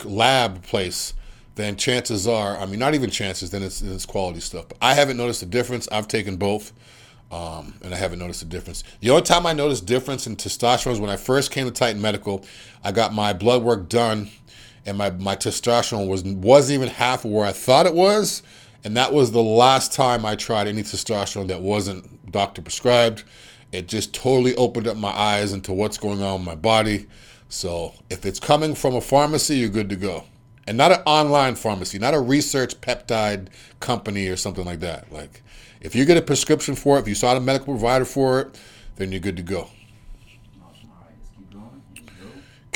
lab 0.06 0.62
place, 0.62 1.15
then 1.56 1.76
chances 1.76 2.28
are, 2.28 2.56
I 2.56 2.67
mean, 2.67 2.78
not 2.78 2.93
even 2.93 3.10
chances, 3.10 3.50
then 3.50 3.63
it's, 3.63 3.82
it's 3.82 4.06
quality 4.06 4.39
stuff. 4.41 4.67
But 4.69 4.78
I 4.80 4.93
haven't 4.93 5.17
noticed 5.17 5.41
a 5.41 5.47
difference. 5.47 5.89
I've 5.91 6.08
taken 6.08 6.38
both. 6.38 6.71
Um, 7.32 7.73
and 7.84 7.93
I 7.93 7.97
haven't 7.97 8.19
noticed 8.19 8.43
a 8.43 8.45
difference. 8.45 8.84
The 9.02 9.10
only 9.10 9.23
time 9.23 9.45
I 9.47 9.54
noticed 9.54 9.86
difference 9.86 10.28
in 10.28 10.38
testosterone 10.38 10.91
was 10.91 11.00
when 11.02 11.10
I 11.10 11.17
first 11.17 11.52
came 11.52 11.65
to 11.65 11.71
Titan 11.71 12.02
Medical. 12.02 12.45
I 12.84 12.91
got 12.91 13.12
my 13.12 13.34
blood 13.34 13.63
work 13.63 13.89
done, 13.89 14.30
and 14.86 14.97
my, 14.97 15.10
my 15.10 15.36
testosterone 15.36 16.08
was 16.08 16.23
wasn't 16.23 16.76
even 16.76 16.88
half 16.88 17.26
of 17.26 17.32
where 17.32 17.45
I 17.45 17.52
thought 17.52 17.86
it 17.86 17.93
was, 17.93 18.43
and 18.86 18.95
that 18.95 19.12
was 19.12 19.32
the 19.32 19.43
last 19.43 19.91
time 19.91 20.26
I 20.26 20.36
tried 20.38 20.67
any 20.67 20.84
testosterone 20.84 21.47
that 21.47 21.60
wasn't 21.60 22.32
doctor 22.32 22.62
prescribed. 22.62 23.26
It 23.73 23.89
just 23.89 24.13
totally 24.13 24.56
opened 24.56 24.88
up 24.88 24.95
my 24.95 25.12
eyes 25.12 25.52
into 25.52 25.73
what's 25.73 25.97
going 25.97 26.23
on 26.23 26.39
in 26.39 26.45
my 26.45 26.56
body. 26.56 27.08
So 27.49 27.93
if 28.10 28.25
it's 28.25 28.39
coming 28.39 28.75
from 28.75 28.95
a 28.95 29.01
pharmacy, 29.01 29.57
you're 29.57 29.69
good 29.69 29.89
to 29.89 29.95
go. 29.95 30.25
And 30.67 30.77
not 30.77 30.91
an 30.91 30.99
online 31.05 31.55
pharmacy, 31.55 31.97
not 31.97 32.13
a 32.13 32.19
research 32.19 32.79
peptide 32.81 33.47
company 33.79 34.27
or 34.27 34.36
something 34.36 34.65
like 34.65 34.81
that. 34.81 35.12
Like 35.12 35.41
if 35.79 35.95
you 35.95 36.03
get 36.05 36.17
a 36.17 36.21
prescription 36.21 36.75
for 36.75 36.97
it, 36.97 37.01
if 37.01 37.07
you 37.07 37.15
saw 37.15 37.36
a 37.36 37.39
medical 37.39 37.73
provider 37.73 38.05
for 38.05 38.41
it, 38.41 38.60
then 38.97 39.12
you're 39.12 39.21
good 39.21 39.38
to 39.38 39.43
go. 39.43 39.69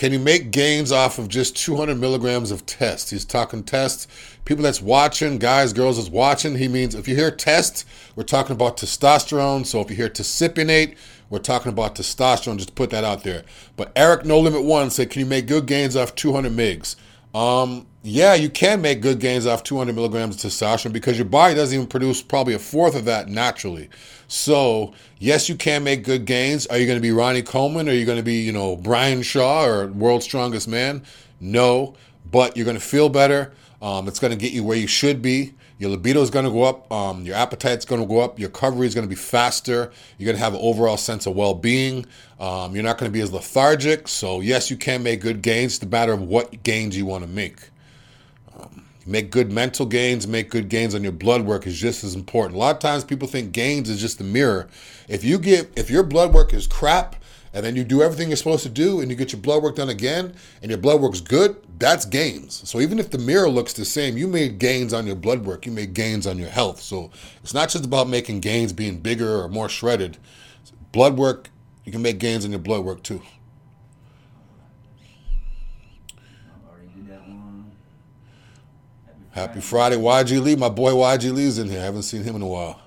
Can 0.02 0.12
you 0.12 0.18
make 0.18 0.50
gains 0.50 0.92
off 0.92 1.20
of 1.20 1.28
just 1.28 1.56
200 1.58 1.96
milligrams 2.00 2.50
of 2.50 2.66
test? 2.66 3.12
He's 3.12 3.24
talking 3.24 3.62
test. 3.62 4.10
People 4.46 4.64
that's 4.64 4.82
watching, 4.82 5.38
guys, 5.38 5.74
girls 5.74 5.98
that's 5.98 6.10
watching, 6.10 6.56
he 6.56 6.68
means 6.68 6.96
if 6.96 7.08
you 7.08 7.16
hear 7.16 7.30
test, 7.30 7.88
we're 8.16 8.24
talking 8.24 8.56
about 8.56 8.78
testosterone. 8.78 9.64
So 9.64 9.80
if 9.80 9.92
you 9.92 9.96
hear 9.96 10.10
testipionate, 10.10 10.96
we're 11.32 11.40
talking 11.40 11.72
about 11.72 11.96
testosterone. 11.96 12.58
Just 12.58 12.76
put 12.76 12.92
that 12.92 13.04
out 13.04 13.24
there. 13.24 13.44
But 13.78 13.92
Eric 13.96 14.26
No 14.26 14.40
Limit 14.40 14.64
One 14.64 14.92
said, 14.92 15.10
can 15.10 15.22
you 15.22 15.26
make 15.26 15.48
good 15.48 15.66
gains 15.66 15.96
off 15.96 16.14
200 16.14 16.52
migs? 16.52 16.98
Um, 17.34 17.88
yeah, 18.04 18.34
you 18.34 18.50
can 18.50 18.82
make 18.82 19.02
good 19.02 19.20
gains 19.20 19.48
off 19.48 19.64
200 19.64 19.96
milligrams 19.96 20.44
of 20.44 20.52
testosterone 20.52 20.92
because 20.92 21.18
your 21.18 21.26
body 21.26 21.56
doesn't 21.56 21.74
even 21.74 21.88
produce 21.88 22.22
probably 22.22 22.54
a 22.54 22.60
fourth 22.60 22.96
of 22.96 23.06
that 23.06 23.30
naturally. 23.30 23.90
So, 24.28 24.94
yes, 25.20 25.48
you 25.48 25.56
can 25.56 25.84
make 25.84 26.04
good 26.04 26.26
gains. 26.26 26.68
Are 26.68 26.78
you 26.78 26.86
going 26.86 26.98
to 26.98 27.02
be 27.02 27.12
Ronnie 27.12 27.44
Coleman? 27.44 27.88
Are 27.88 27.94
you 27.94 28.06
going 28.06 28.18
to 28.18 28.24
be, 28.24 28.42
you 28.42 28.52
know, 28.52 28.76
Brian 28.76 29.22
Shaw 29.22 29.66
or 29.66 29.88
World's 29.88 30.26
Strongest 30.26 30.68
Man? 30.68 31.04
No, 31.40 31.96
but 32.30 32.58
you're 32.58 32.66
going 32.66 32.78
to 32.78 32.84
feel 32.84 33.08
better. 33.08 33.54
Um, 33.82 34.08
it's 34.08 34.20
going 34.20 34.32
to 34.32 34.38
get 34.38 34.52
you 34.52 34.64
where 34.64 34.78
you 34.78 34.88
should 34.88 35.22
be. 35.22 35.54
Your 35.82 35.90
libido 35.90 36.22
is 36.22 36.30
going 36.30 36.46
to 36.46 36.52
go 36.52 36.62
up. 36.62 36.92
Um, 36.92 37.24
your 37.24 37.36
appetite's 37.36 37.86
going 37.86 38.02
to 38.02 38.08
go 38.08 38.20
up. 38.20 38.38
Your 38.38 38.50
recovery 38.50 38.86
is 38.86 38.94
going 38.94 39.08
to 39.08 39.10
be 39.10 39.16
faster. 39.16 39.92
You're 40.20 40.28
going 40.28 40.38
to 40.38 40.44
have 40.44 40.54
an 40.54 40.60
overall 40.62 40.96
sense 40.96 41.26
of 41.26 41.36
well-being. 41.36 42.06
Um, 42.40 42.76
you're 42.76 42.84
not 42.84 43.00
going 43.00 43.12
to 43.12 43.12
be 43.12 43.20
as 43.20 43.34
lethargic. 43.34 44.08
So 44.08 44.42
yes, 44.42 44.70
you 44.70 44.78
can 44.78 45.02
make 45.02 45.22
good 45.22 45.42
gains. 45.42 45.72
It's 45.72 45.80
the 45.80 45.88
matter 45.88 46.14
of 46.14 46.22
what 46.22 46.62
gains 46.62 46.96
you 46.96 47.08
want 47.08 47.24
to 47.24 47.28
make. 47.28 47.72
Um, 48.56 48.86
make 49.08 49.32
good 49.32 49.52
mental 49.52 49.88
gains. 49.88 50.28
Make 50.28 50.52
good 50.52 50.70
gains 50.70 50.94
on 50.94 51.02
your 51.02 51.14
blood 51.14 51.48
work 51.48 51.66
is 51.66 51.80
just 51.80 52.04
as 52.04 52.14
important. 52.14 52.58
A 52.58 52.60
lot 52.60 52.76
of 52.76 52.80
times 52.80 53.04
people 53.04 53.28
think 53.28 53.52
gains 53.52 53.90
is 53.90 54.00
just 54.00 54.20
the 54.20 54.24
mirror. 54.24 54.70
If 55.08 55.24
you 55.24 55.40
get 55.40 55.72
if 55.76 55.90
your 55.90 56.04
blood 56.04 56.32
work 56.32 56.54
is 56.54 56.68
crap, 56.68 57.16
and 57.54 57.66
then 57.66 57.76
you 57.76 57.84
do 57.84 58.02
everything 58.02 58.30
you're 58.30 58.38
supposed 58.38 58.64
to 58.64 58.70
do 58.70 59.02
and 59.02 59.10
you 59.10 59.18
get 59.18 59.34
your 59.34 59.42
blood 59.42 59.62
work 59.62 59.76
done 59.76 59.90
again 59.90 60.34
and 60.62 60.72
your 60.72 60.78
blood 60.78 61.02
work's 61.02 61.22
good, 61.22 61.58
that's 61.80 62.06
gains. 62.06 62.68
So 62.70 62.80
even 62.80 63.00
if 63.00 63.10
the 63.10 63.18
mirror 63.18 63.50
looks 63.50 63.74
the 63.74 63.86
same, 63.86 64.18
you 64.18 64.28
made 64.28 64.60
gains 64.60 64.94
on 64.94 65.06
your 65.06 65.16
blood 65.16 65.46
work, 65.46 65.66
you 65.66 65.72
made 65.72 65.94
gains 65.94 66.26
on 66.26 66.38
your 66.38 66.50
health. 66.50 66.80
So 66.80 67.12
it's 67.44 67.54
not 67.54 67.70
just 67.70 67.86
about 67.86 68.08
making 68.08 68.40
gains 68.40 68.72
being 68.72 69.00
bigger 69.00 69.42
or 69.42 69.50
more 69.50 69.68
shredded. 69.68 70.18
Blood 70.92 71.18
work, 71.18 71.50
you 71.84 71.92
can 71.92 72.02
make 72.02 72.20
gains 72.20 72.46
on 72.46 72.52
your 72.52 72.60
blood 72.60 72.86
work 72.86 73.04
too. 73.04 73.22
Happy 79.32 79.62
Friday, 79.62 79.96
YG 79.96 80.42
Lee. 80.42 80.58
My 80.58 80.68
boy 80.68 80.92
YG 80.92 81.34
Lee's 81.34 81.58
in 81.58 81.70
here. 81.70 81.80
I 81.80 81.84
haven't 81.84 82.04
seen 82.04 82.24
him 82.24 82.36
in 82.36 82.42
a 82.42 82.48
while. 82.48 82.82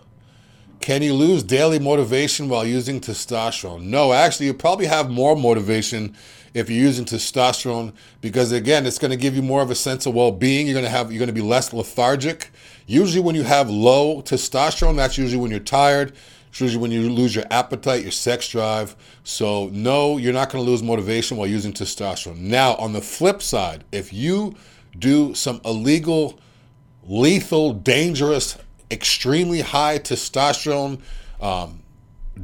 Can 0.84 1.00
you 1.00 1.14
lose 1.14 1.42
daily 1.42 1.78
motivation 1.78 2.50
while 2.50 2.66
using 2.66 3.00
testosterone? 3.00 3.84
No, 3.84 4.12
actually, 4.12 4.44
you 4.44 4.52
probably 4.52 4.84
have 4.84 5.08
more 5.08 5.34
motivation 5.34 6.14
if 6.52 6.68
you're 6.68 6.78
using 6.78 7.06
testosterone 7.06 7.94
because 8.20 8.52
again, 8.52 8.84
it's 8.84 8.98
going 8.98 9.10
to 9.10 9.16
give 9.16 9.34
you 9.34 9.40
more 9.40 9.62
of 9.62 9.70
a 9.70 9.74
sense 9.74 10.04
of 10.04 10.12
well-being. 10.12 10.66
You're 10.66 10.74
going 10.74 10.84
to 10.84 10.90
have 10.90 11.10
you're 11.10 11.20
going 11.20 11.28
to 11.28 11.32
be 11.32 11.40
less 11.40 11.72
lethargic. 11.72 12.50
Usually, 12.86 13.22
when 13.22 13.34
you 13.34 13.44
have 13.44 13.70
low 13.70 14.20
testosterone, 14.20 14.96
that's 14.96 15.16
usually 15.16 15.40
when 15.40 15.50
you're 15.50 15.58
tired. 15.58 16.12
It's 16.50 16.60
usually 16.60 16.82
when 16.82 16.90
you 16.90 17.08
lose 17.08 17.34
your 17.34 17.46
appetite, 17.50 18.02
your 18.02 18.12
sex 18.12 18.46
drive. 18.50 18.94
So, 19.22 19.70
no, 19.72 20.18
you're 20.18 20.34
not 20.34 20.52
going 20.52 20.62
to 20.62 20.70
lose 20.70 20.82
motivation 20.82 21.38
while 21.38 21.46
using 21.46 21.72
testosterone. 21.72 22.40
Now, 22.40 22.74
on 22.74 22.92
the 22.92 23.00
flip 23.00 23.40
side, 23.40 23.84
if 23.90 24.12
you 24.12 24.54
do 24.98 25.34
some 25.34 25.62
illegal, 25.64 26.38
lethal, 27.04 27.72
dangerous 27.72 28.58
extremely 28.90 29.60
high 29.60 29.98
testosterone 29.98 31.00
um, 31.40 31.82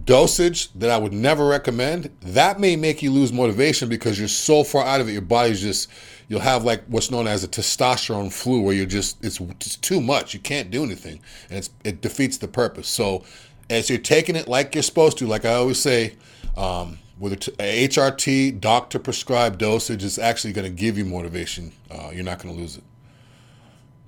dosage 0.05 0.73
that 0.75 0.91
I 0.91 0.99
would 0.99 1.13
never 1.13 1.47
recommend, 1.47 2.11
that 2.23 2.61
may 2.61 2.77
make 2.77 3.03
you 3.03 3.11
lose 3.11 3.33
motivation 3.33 3.89
because 3.89 4.19
you're 4.19 4.29
so 4.29 4.65
far 4.65 4.85
out 4.85 5.01
of 5.01 5.09
it. 5.09 5.13
Your 5.13 5.23
body's 5.23 5.61
just, 5.61 5.91
you'll 6.29 6.41
have 6.41 6.65
like 6.65 6.85
what's 6.87 7.11
known 7.11 7.27
as 7.27 7.43
a 7.45 7.49
testosterone 7.49 8.33
flu 8.33 8.61
where 8.61 8.75
you're 8.75 8.87
just, 8.87 9.25
it's 9.25 9.39
just 9.59 9.83
too 9.83 10.01
much. 10.01 10.35
You 10.35 10.41
can't 10.41 10.71
do 10.71 10.85
anything 10.85 11.21
and 11.51 11.69
it 11.85 12.01
defeats 12.01 12.39
the 12.39 12.49
purpose. 12.49 12.89
So 12.89 13.25
as 13.69 13.89
you're 13.89 13.99
taking 13.99 14.37
it 14.37 14.49
like 14.49 14.75
you're 14.75 14.83
supposed 14.83 15.19
to, 15.19 15.27
like 15.27 15.45
I 15.45 15.55
always 15.55 15.81
say, 15.81 16.17
um, 16.57 16.99
with 17.19 17.39
HRT 17.59 18.61
doctor 18.61 18.99
prescribed 18.99 19.59
dosage, 19.59 20.03
it's 20.03 20.19
actually 20.19 20.55
going 20.55 20.65
to 20.65 20.75
give 20.75 20.97
you 20.97 21.05
motivation. 21.05 21.73
Uh, 21.91 22.11
you're 22.13 22.25
not 22.25 22.43
going 22.43 22.55
to 22.55 22.61
lose 22.61 22.79
it. 22.79 22.85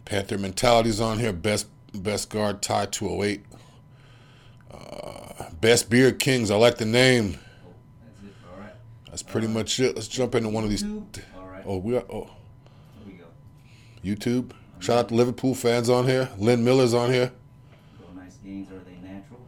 Panther 0.06 0.38
mentality's 0.38 1.00
on 1.00 1.18
here. 1.18 1.32
Best 1.32 1.66
Best 1.94 2.30
guard 2.30 2.62
Ty 2.62 2.86
208. 2.86 3.44
Uh, 4.70 5.50
best 5.60 5.90
beard 5.90 6.18
kings. 6.18 6.50
I 6.50 6.56
like 6.56 6.78
the 6.78 6.86
name. 6.86 7.32
That's 7.32 8.22
it. 8.24 8.34
All 8.52 8.60
right. 8.60 8.72
That's 9.08 9.22
pretty 9.22 9.46
much 9.46 9.78
it. 9.78 9.94
Let's 9.94 10.08
jump 10.08 10.34
into 10.34 10.48
one 10.48 10.64
of 10.64 10.70
these. 10.70 10.84
Right. 10.84 11.62
Oh, 11.66 11.78
we 11.78 11.96
are. 11.96 12.04
Oh, 12.10 12.30
Here 13.04 13.06
we 13.06 13.12
go. 13.12 13.26
YouTube. 14.16 14.52
Shout 14.80 14.98
out 14.98 15.08
to 15.10 15.14
Liverpool 15.14 15.54
fans 15.54 15.88
on 15.88 16.06
here. 16.06 16.28
Lynn 16.38 16.64
Miller's 16.64 16.92
on 16.94 17.12
here. 17.12 17.30
Go 18.00 18.20
nice 18.20 18.36
gains. 18.38 18.68
Are 18.72 18.78
they 18.80 18.96
natural? 18.96 19.40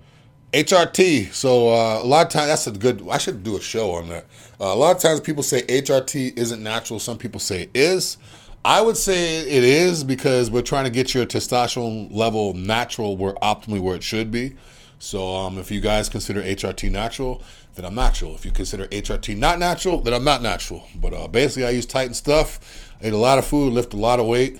HRT. 0.52 1.32
So 1.32 1.70
uh, 1.70 2.02
a 2.02 2.06
lot 2.06 2.26
of 2.26 2.32
times 2.32 2.48
that's 2.48 2.66
a 2.68 2.70
good. 2.70 3.04
I 3.10 3.18
should 3.18 3.42
do 3.42 3.56
a 3.56 3.60
show 3.60 3.92
on 3.92 4.08
that. 4.10 4.26
Uh, 4.60 4.66
a 4.66 4.76
lot 4.76 4.94
of 4.94 5.02
times 5.02 5.20
people 5.20 5.42
say 5.42 5.62
HRT 5.62 6.38
isn't 6.38 6.62
natural. 6.62 7.00
Some 7.00 7.18
people 7.18 7.40
say 7.40 7.62
it 7.62 7.70
is. 7.74 8.16
I 8.64 8.80
would 8.80 8.96
say 8.96 9.40
it 9.40 9.62
is 9.62 10.04
because 10.04 10.50
we're 10.50 10.62
trying 10.62 10.84
to 10.84 10.90
get 10.90 11.12
your 11.12 11.26
testosterone 11.26 12.14
level 12.14 12.54
natural, 12.54 13.16
where 13.16 13.34
optimally 13.34 13.80
where 13.80 13.94
it 13.94 14.02
should 14.02 14.30
be. 14.30 14.56
So 14.98 15.34
um, 15.34 15.58
if 15.58 15.70
you 15.70 15.82
guys 15.82 16.08
consider 16.08 16.42
HRT 16.42 16.90
natural, 16.90 17.42
then 17.74 17.84
I'm 17.84 17.94
natural. 17.94 18.34
If 18.34 18.46
you 18.46 18.50
consider 18.50 18.86
HRT 18.86 19.36
not 19.36 19.58
natural, 19.58 20.00
then 20.00 20.14
I'm 20.14 20.24
not 20.24 20.40
natural. 20.40 20.88
But 20.96 21.12
uh, 21.12 21.28
basically, 21.28 21.66
I 21.66 21.70
use 21.70 21.84
Titan 21.84 22.14
stuff. 22.14 22.90
I 23.02 23.08
ate 23.08 23.12
a 23.12 23.18
lot 23.18 23.38
of 23.38 23.44
food, 23.44 23.74
lift 23.74 23.92
a 23.92 23.98
lot 23.98 24.18
of 24.18 24.26
weight, 24.26 24.58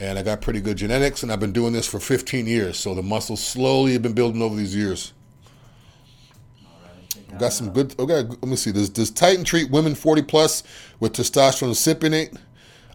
and 0.00 0.18
I 0.18 0.24
got 0.24 0.40
pretty 0.40 0.60
good 0.60 0.76
genetics. 0.76 1.22
And 1.22 1.30
I've 1.30 1.38
been 1.38 1.52
doing 1.52 1.72
this 1.72 1.86
for 1.86 2.00
15 2.00 2.48
years, 2.48 2.76
so 2.76 2.92
the 2.92 3.04
muscles 3.04 3.40
slowly 3.40 3.92
have 3.92 4.02
been 4.02 4.14
building 4.14 4.42
over 4.42 4.56
these 4.56 4.74
years. 4.74 5.12
Got 7.38 7.52
some 7.52 7.70
good. 7.70 7.94
Okay, 7.98 8.22
let 8.22 8.44
me 8.44 8.56
see. 8.56 8.72
Does 8.72 8.88
does 8.88 9.10
Titan 9.10 9.44
treat 9.44 9.70
women 9.70 9.94
40 9.94 10.22
plus 10.22 10.62
with 10.98 11.12
testosterone 11.12 11.70
cypionate? 11.70 12.36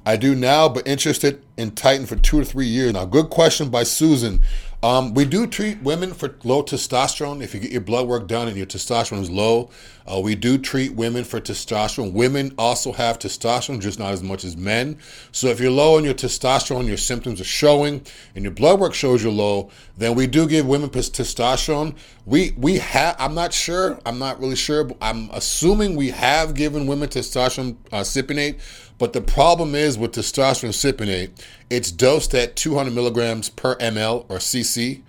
I 0.06 0.16
do 0.16 0.36
now, 0.36 0.70
but 0.70 0.88
interested 0.88 1.44
in 1.58 1.72
Titan 1.72 2.06
for 2.06 2.16
two 2.16 2.40
or 2.40 2.46
three 2.46 2.68
years 2.68 2.94
now. 2.94 3.06
Good 3.06 3.30
question 3.30 3.70
by 3.70 3.84
Susan. 3.84 4.42
Um, 4.82 5.14
we 5.14 5.26
do 5.26 5.46
treat 5.46 5.82
women 5.82 6.14
for 6.14 6.36
low 6.46 6.64
testosterone. 6.64 7.44
If 7.44 7.54
you 7.54 7.60
get 7.60 7.72
your 7.72 7.82
blood 7.82 8.08
work 8.08 8.28
done 8.30 8.48
and 8.48 8.56
your 8.56 8.66
testosterone 8.66 9.20
is 9.20 9.30
low, 9.30 9.70
uh, 10.08 10.22
we 10.22 10.36
do 10.36 10.58
treat 10.58 10.94
women 10.96 11.26
for 11.26 11.42
testosterone. 11.42 12.14
Women 12.14 12.54
also 12.58 12.94
have 12.94 13.20
testosterone, 13.20 13.82
just 13.82 14.00
not 14.00 14.14
as 14.14 14.24
much 14.24 14.46
as 14.46 14.56
men. 14.56 14.98
So 15.34 15.48
if 15.48 15.60
you're 15.60 15.70
low 15.70 15.98
on 15.98 16.06
your 16.06 16.14
testosterone, 16.14 16.88
your 16.88 16.96
symptoms 16.96 17.42
are 17.42 17.46
showing, 17.46 18.06
and 18.36 18.44
your 18.46 18.54
blood 18.54 18.80
work 18.80 18.94
shows 18.94 19.22
you're 19.22 19.34
low, 19.34 19.70
then 19.98 20.16
we 20.16 20.28
do 20.28 20.48
give 20.48 20.66
women 20.66 20.90
testosterone. 20.90 21.94
We 22.26 22.54
we 22.56 22.78
have. 22.78 23.18
I'm 23.20 23.36
not 23.36 23.54
sure. 23.54 24.00
I'm 24.06 24.18
not 24.18 24.40
really 24.40 24.56
sure. 24.56 24.86
But 24.86 24.98
I'm 25.02 25.30
assuming 25.32 25.98
we 25.98 26.12
have 26.12 26.54
given 26.54 26.88
women 26.88 27.10
testosterone 27.10 27.76
uh, 27.92 28.02
cypionate. 28.02 28.60
But 29.00 29.14
the 29.14 29.22
problem 29.22 29.74
is 29.74 29.98
with 29.98 30.12
testosterone 30.12 30.70
cypionate, 30.70 31.32
it's 31.70 31.90
dosed 31.90 32.36
at 32.36 32.56
200 32.56 32.94
milligrams 32.94 33.50
per 33.50 33.76
ml 33.78 34.26
or 34.30 34.38
cc. 34.38 35.02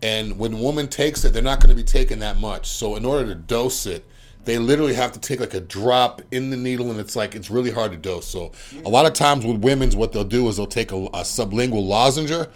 And 0.00 0.38
when 0.38 0.54
a 0.54 0.56
woman 0.56 0.88
takes 0.88 1.24
it, 1.24 1.32
they're 1.32 1.42
not 1.42 1.60
going 1.60 1.76
to 1.76 1.80
be 1.80 1.86
taking 1.86 2.20
that 2.20 2.38
much. 2.38 2.68
So 2.68 2.96
in 2.96 3.04
order 3.04 3.26
to 3.26 3.34
dose 3.34 3.84
it, 3.84 4.06
they 4.44 4.58
literally 4.58 4.94
have 4.94 5.12
to 5.12 5.20
take 5.20 5.40
like 5.40 5.54
a 5.54 5.60
drop 5.60 6.22
in 6.32 6.50
the 6.50 6.56
needle, 6.56 6.90
and 6.90 6.98
it's 6.98 7.14
like 7.14 7.34
it's 7.34 7.50
really 7.50 7.70
hard 7.70 7.92
to 7.92 7.96
dose. 7.96 8.26
So 8.26 8.52
a 8.84 8.88
lot 8.88 9.06
of 9.06 9.12
times 9.12 9.44
with 9.44 9.58
women's, 9.58 9.94
what 9.94 10.12
they'll 10.12 10.24
do 10.24 10.48
is 10.48 10.56
they'll 10.56 10.66
take 10.66 10.90
a, 10.90 10.96
a 10.96 11.22
sublingual 11.22 11.86
lozenger, 11.86 12.48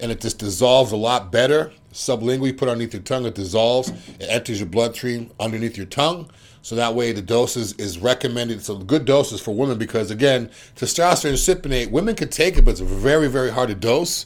and 0.00 0.10
it 0.10 0.20
just 0.20 0.38
dissolves 0.38 0.92
a 0.92 0.96
lot 0.96 1.30
better. 1.30 1.72
Sublingual, 1.92 2.46
you 2.46 2.54
put 2.54 2.68
underneath 2.68 2.94
your 2.94 3.02
tongue, 3.02 3.26
it 3.26 3.34
dissolves. 3.34 3.90
It 4.18 4.26
enters 4.28 4.60
your 4.60 4.68
bloodstream 4.68 5.30
underneath 5.38 5.76
your 5.76 5.86
tongue. 5.86 6.30
So 6.64 6.76
that 6.76 6.94
way 6.94 7.12
the 7.12 7.20
doses 7.20 7.74
is 7.74 7.98
recommended. 7.98 8.64
So 8.64 8.78
good 8.78 9.04
doses 9.04 9.38
for 9.38 9.54
women 9.54 9.76
because 9.76 10.10
again, 10.10 10.48
testosterone 10.76 11.34
cypionate, 11.34 11.90
women 11.90 12.14
can 12.14 12.30
take 12.30 12.56
it, 12.56 12.64
but 12.64 12.70
it's 12.70 12.80
very, 12.80 13.28
very 13.28 13.50
hard 13.50 13.68
to 13.68 13.74
dose. 13.74 14.24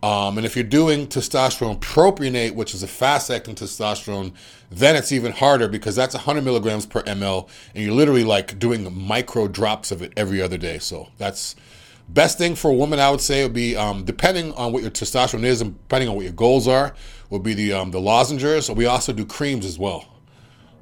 Um, 0.00 0.38
and 0.38 0.46
if 0.46 0.54
you're 0.54 0.62
doing 0.62 1.08
testosterone 1.08 1.80
propionate, 1.80 2.54
which 2.54 2.74
is 2.74 2.84
a 2.84 2.86
fast-acting 2.86 3.56
testosterone, 3.56 4.32
then 4.70 4.94
it's 4.94 5.10
even 5.10 5.32
harder 5.32 5.66
because 5.66 5.96
that's 5.96 6.14
100 6.14 6.44
milligrams 6.44 6.86
per 6.86 7.02
ml, 7.02 7.48
and 7.74 7.84
you're 7.84 7.92
literally 7.92 8.22
like 8.22 8.60
doing 8.60 8.96
micro 8.96 9.48
drops 9.48 9.90
of 9.90 10.00
it 10.00 10.12
every 10.16 10.40
other 10.40 10.56
day. 10.56 10.78
So 10.78 11.08
that's 11.18 11.56
best 12.08 12.38
thing 12.38 12.54
for 12.54 12.70
a 12.70 12.74
woman. 12.74 13.00
I 13.00 13.10
would 13.10 13.20
say 13.20 13.42
would 13.42 13.52
be 13.52 13.74
um, 13.74 14.04
depending 14.04 14.52
on 14.52 14.72
what 14.72 14.82
your 14.82 14.92
testosterone 14.92 15.42
is 15.42 15.60
and 15.60 15.76
depending 15.76 16.08
on 16.08 16.14
what 16.14 16.22
your 16.22 16.34
goals 16.34 16.68
are, 16.68 16.94
would 17.30 17.42
be 17.42 17.54
the 17.54 17.72
um, 17.72 17.90
the 17.90 18.00
lozengers. 18.00 18.72
We 18.74 18.86
also 18.86 19.12
do 19.12 19.26
creams 19.26 19.66
as 19.66 19.76
well. 19.76 20.06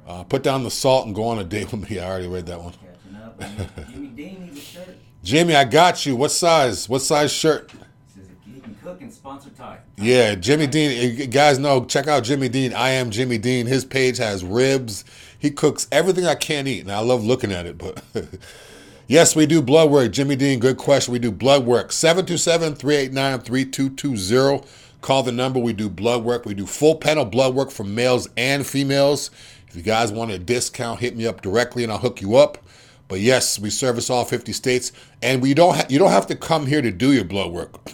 Uh, 0.09 0.23
put 0.23 0.41
down 0.41 0.63
the 0.63 0.71
salt 0.71 1.05
and 1.05 1.13
go 1.13 1.23
on 1.25 1.37
a 1.37 1.43
date 1.43 1.71
with 1.71 1.87
me. 1.89 1.99
I 1.99 2.09
already 2.09 2.27
read 2.27 2.47
that 2.47 2.61
one. 2.61 2.73
Catching 2.73 3.15
up. 3.15 3.39
And 3.41 3.93
Jimmy 3.93 4.07
Dean 4.15 4.41
needs 4.45 4.57
a 4.57 4.61
shirt. 4.61 4.97
Jimmy, 5.23 5.55
I 5.55 5.63
got 5.65 6.05
you. 6.05 6.15
What 6.15 6.31
size? 6.31 6.89
What 6.89 7.01
size 7.03 7.31
shirt? 7.31 7.71
Says 7.71 8.25
if 8.29 8.53
you 8.55 8.59
can 8.61 8.75
cook 8.83 9.01
and 9.01 9.13
sponsor. 9.13 9.49
Yeah, 9.97 10.35
Jimmy 10.35 10.65
Dean. 10.65 10.91
eh, 10.91 11.21
You 11.23 11.27
guys 11.27 11.59
know, 11.59 11.83
check 11.83 12.07
out 12.07 12.23
Jimmy 12.23 12.47
Dean. 12.49 12.73
I 12.73 12.91
am 12.91 13.11
Jimmy 13.11 13.37
Dean. 13.37 13.65
His 13.67 13.83
page 13.83 14.17
has 14.17 14.43
ribs. 14.45 15.03
He 15.37 15.51
cooks 15.51 15.87
everything 15.91 16.25
I 16.25 16.35
can't 16.35 16.67
eat, 16.67 16.81
and 16.81 16.91
I 16.91 16.99
love 16.99 17.23
looking 17.23 17.51
at 17.51 17.65
it. 17.65 17.77
But 17.77 18.01
yes, 19.07 19.35
we 19.35 19.45
do 19.45 19.61
blood 19.61 19.91
work. 19.91 20.11
Jimmy 20.13 20.37
Dean, 20.37 20.59
good 20.59 20.77
question. 20.77 21.11
We 21.11 21.19
do 21.19 21.31
blood 21.31 21.65
work. 21.65 21.91
727 21.91 22.75
389 22.75 23.39
3220. 23.41 24.63
Call 25.01 25.23
the 25.23 25.31
number. 25.33 25.59
We 25.59 25.73
do 25.73 25.89
blood 25.89 26.23
work. 26.23 26.45
We 26.45 26.53
do 26.53 26.65
full 26.65 26.95
panel 26.95 27.25
blood 27.25 27.53
work 27.55 27.71
for 27.71 27.83
males 27.83 28.29
and 28.37 28.65
females. 28.65 29.31
If 29.69 29.75
you 29.75 29.83
guys 29.83 30.11
want 30.11 30.31
a 30.31 30.39
discount, 30.39 30.99
hit 30.99 31.15
me 31.15 31.27
up 31.27 31.41
directly 31.41 31.83
and 31.83 31.91
I'll 31.91 31.99
hook 31.99 32.21
you 32.21 32.35
up. 32.35 32.57
But 33.07 33.19
yes, 33.19 33.59
we 33.59 33.69
service 33.69 34.09
all 34.09 34.23
50 34.23 34.53
states, 34.53 34.91
and 35.21 35.41
we 35.41 35.53
don't 35.53 35.75
ha- 35.75 35.85
you 35.89 35.97
don't 35.97 36.11
have 36.11 36.27
to 36.27 36.35
come 36.35 36.67
here 36.67 36.81
to 36.81 36.91
do 36.91 37.11
your 37.11 37.25
blood 37.25 37.51
work. 37.51 37.75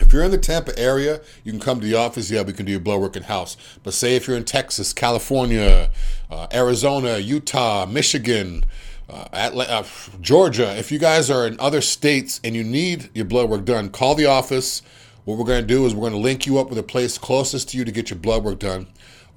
If 0.00 0.12
you're 0.12 0.22
in 0.22 0.30
the 0.30 0.38
Tampa 0.38 0.78
area, 0.78 1.20
you 1.42 1.50
can 1.50 1.60
come 1.60 1.80
to 1.80 1.86
the 1.86 1.96
office. 1.96 2.30
Yeah, 2.30 2.42
we 2.42 2.52
can 2.52 2.64
do 2.64 2.70
your 2.70 2.80
blood 2.80 3.00
work 3.00 3.16
in 3.16 3.24
house. 3.24 3.56
But 3.82 3.94
say 3.94 4.14
if 4.14 4.28
you're 4.28 4.36
in 4.36 4.44
Texas, 4.44 4.92
California, 4.92 5.90
uh, 6.30 6.46
Arizona, 6.52 7.18
Utah, 7.18 7.84
Michigan, 7.84 8.64
uh, 9.10 9.26
Atla- 9.32 9.64
uh, 9.64 9.84
Georgia, 10.20 10.78
if 10.78 10.92
you 10.92 11.00
guys 11.00 11.30
are 11.30 11.48
in 11.48 11.58
other 11.58 11.80
states 11.80 12.40
and 12.44 12.54
you 12.54 12.62
need 12.62 13.10
your 13.12 13.24
blood 13.24 13.50
work 13.50 13.64
done, 13.64 13.88
call 13.90 14.14
the 14.14 14.26
office. 14.26 14.82
What 15.24 15.36
we're 15.36 15.44
going 15.44 15.62
to 15.62 15.66
do 15.66 15.84
is 15.84 15.94
we're 15.96 16.08
going 16.08 16.12
to 16.12 16.18
link 16.18 16.46
you 16.46 16.58
up 16.58 16.70
with 16.70 16.78
a 16.78 16.84
place 16.84 17.18
closest 17.18 17.70
to 17.70 17.76
you 17.76 17.84
to 17.84 17.92
get 17.92 18.08
your 18.08 18.20
blood 18.20 18.44
work 18.44 18.60
done. 18.60 18.86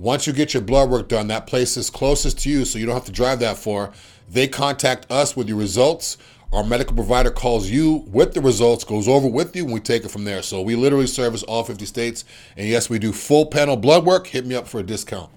Once 0.01 0.25
you 0.25 0.33
get 0.33 0.51
your 0.51 0.63
blood 0.63 0.89
work 0.89 1.07
done, 1.07 1.27
that 1.27 1.45
place 1.45 1.77
is 1.77 1.91
closest 1.91 2.39
to 2.39 2.49
you, 2.49 2.65
so 2.65 2.79
you 2.79 2.87
don't 2.87 2.95
have 2.95 3.05
to 3.05 3.11
drive 3.11 3.39
that 3.39 3.55
far. 3.55 3.91
They 4.27 4.47
contact 4.47 5.05
us 5.11 5.35
with 5.35 5.47
your 5.47 5.59
results. 5.59 6.17
Our 6.51 6.63
medical 6.63 6.95
provider 6.95 7.29
calls 7.29 7.69
you 7.69 8.03
with 8.07 8.33
the 8.33 8.41
results, 8.41 8.83
goes 8.83 9.07
over 9.07 9.27
with 9.27 9.55
you, 9.55 9.63
and 9.63 9.71
we 9.71 9.79
take 9.79 10.03
it 10.03 10.09
from 10.09 10.23
there. 10.23 10.41
So 10.41 10.59
we 10.63 10.75
literally 10.75 11.05
service 11.05 11.43
all 11.43 11.63
50 11.63 11.85
states. 11.85 12.25
And 12.57 12.67
yes, 12.67 12.89
we 12.89 12.97
do 12.97 13.13
full 13.13 13.45
panel 13.45 13.77
blood 13.77 14.03
work. 14.03 14.25
Hit 14.25 14.43
me 14.47 14.55
up 14.55 14.67
for 14.67 14.79
a 14.79 14.83
discount. 14.83 15.29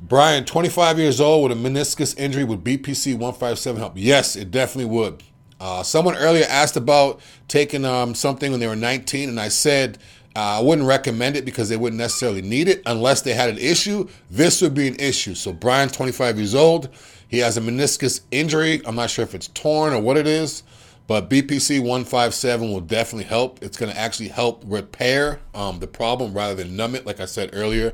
Brian, 0.00 0.44
25 0.44 0.96
years 1.00 1.20
old 1.20 1.48
with 1.48 1.58
a 1.58 1.60
meniscus 1.60 2.16
injury, 2.16 2.44
would 2.44 2.62
BPC 2.62 3.14
157 3.14 3.80
help? 3.80 3.94
Yes, 3.96 4.36
it 4.36 4.52
definitely 4.52 4.92
would. 4.92 5.24
Uh, 5.58 5.82
someone 5.82 6.16
earlier 6.16 6.46
asked 6.48 6.76
about 6.76 7.20
taking 7.48 7.84
um, 7.84 8.14
something 8.14 8.52
when 8.52 8.60
they 8.60 8.68
were 8.68 8.76
19, 8.76 9.28
and 9.28 9.40
I 9.40 9.48
said 9.48 9.98
uh, 10.36 10.58
I 10.58 10.60
wouldn't 10.60 10.86
recommend 10.86 11.36
it 11.36 11.44
because 11.44 11.68
they 11.68 11.76
wouldn't 11.76 11.98
necessarily 11.98 12.42
need 12.42 12.68
it 12.68 12.82
unless 12.86 13.22
they 13.22 13.34
had 13.34 13.50
an 13.50 13.58
issue. 13.58 14.08
This 14.30 14.62
would 14.62 14.74
be 14.74 14.86
an 14.86 14.96
issue. 14.96 15.34
So, 15.34 15.52
Brian, 15.52 15.88
25 15.88 16.38
years 16.38 16.54
old, 16.54 16.88
he 17.26 17.38
has 17.38 17.56
a 17.56 17.60
meniscus 17.60 18.20
injury. 18.30 18.80
I'm 18.84 18.94
not 18.94 19.10
sure 19.10 19.24
if 19.24 19.34
it's 19.34 19.48
torn 19.48 19.92
or 19.92 20.00
what 20.00 20.16
it 20.16 20.28
is, 20.28 20.62
but 21.08 21.28
BPC 21.28 21.80
157 21.80 22.70
will 22.70 22.80
definitely 22.80 23.24
help. 23.24 23.62
It's 23.62 23.76
going 23.76 23.92
to 23.92 23.98
actually 23.98 24.28
help 24.28 24.62
repair 24.66 25.40
um, 25.52 25.80
the 25.80 25.88
problem 25.88 26.32
rather 26.32 26.54
than 26.54 26.76
numb 26.76 26.94
it, 26.94 27.04
like 27.04 27.18
I 27.18 27.26
said 27.26 27.50
earlier. 27.52 27.92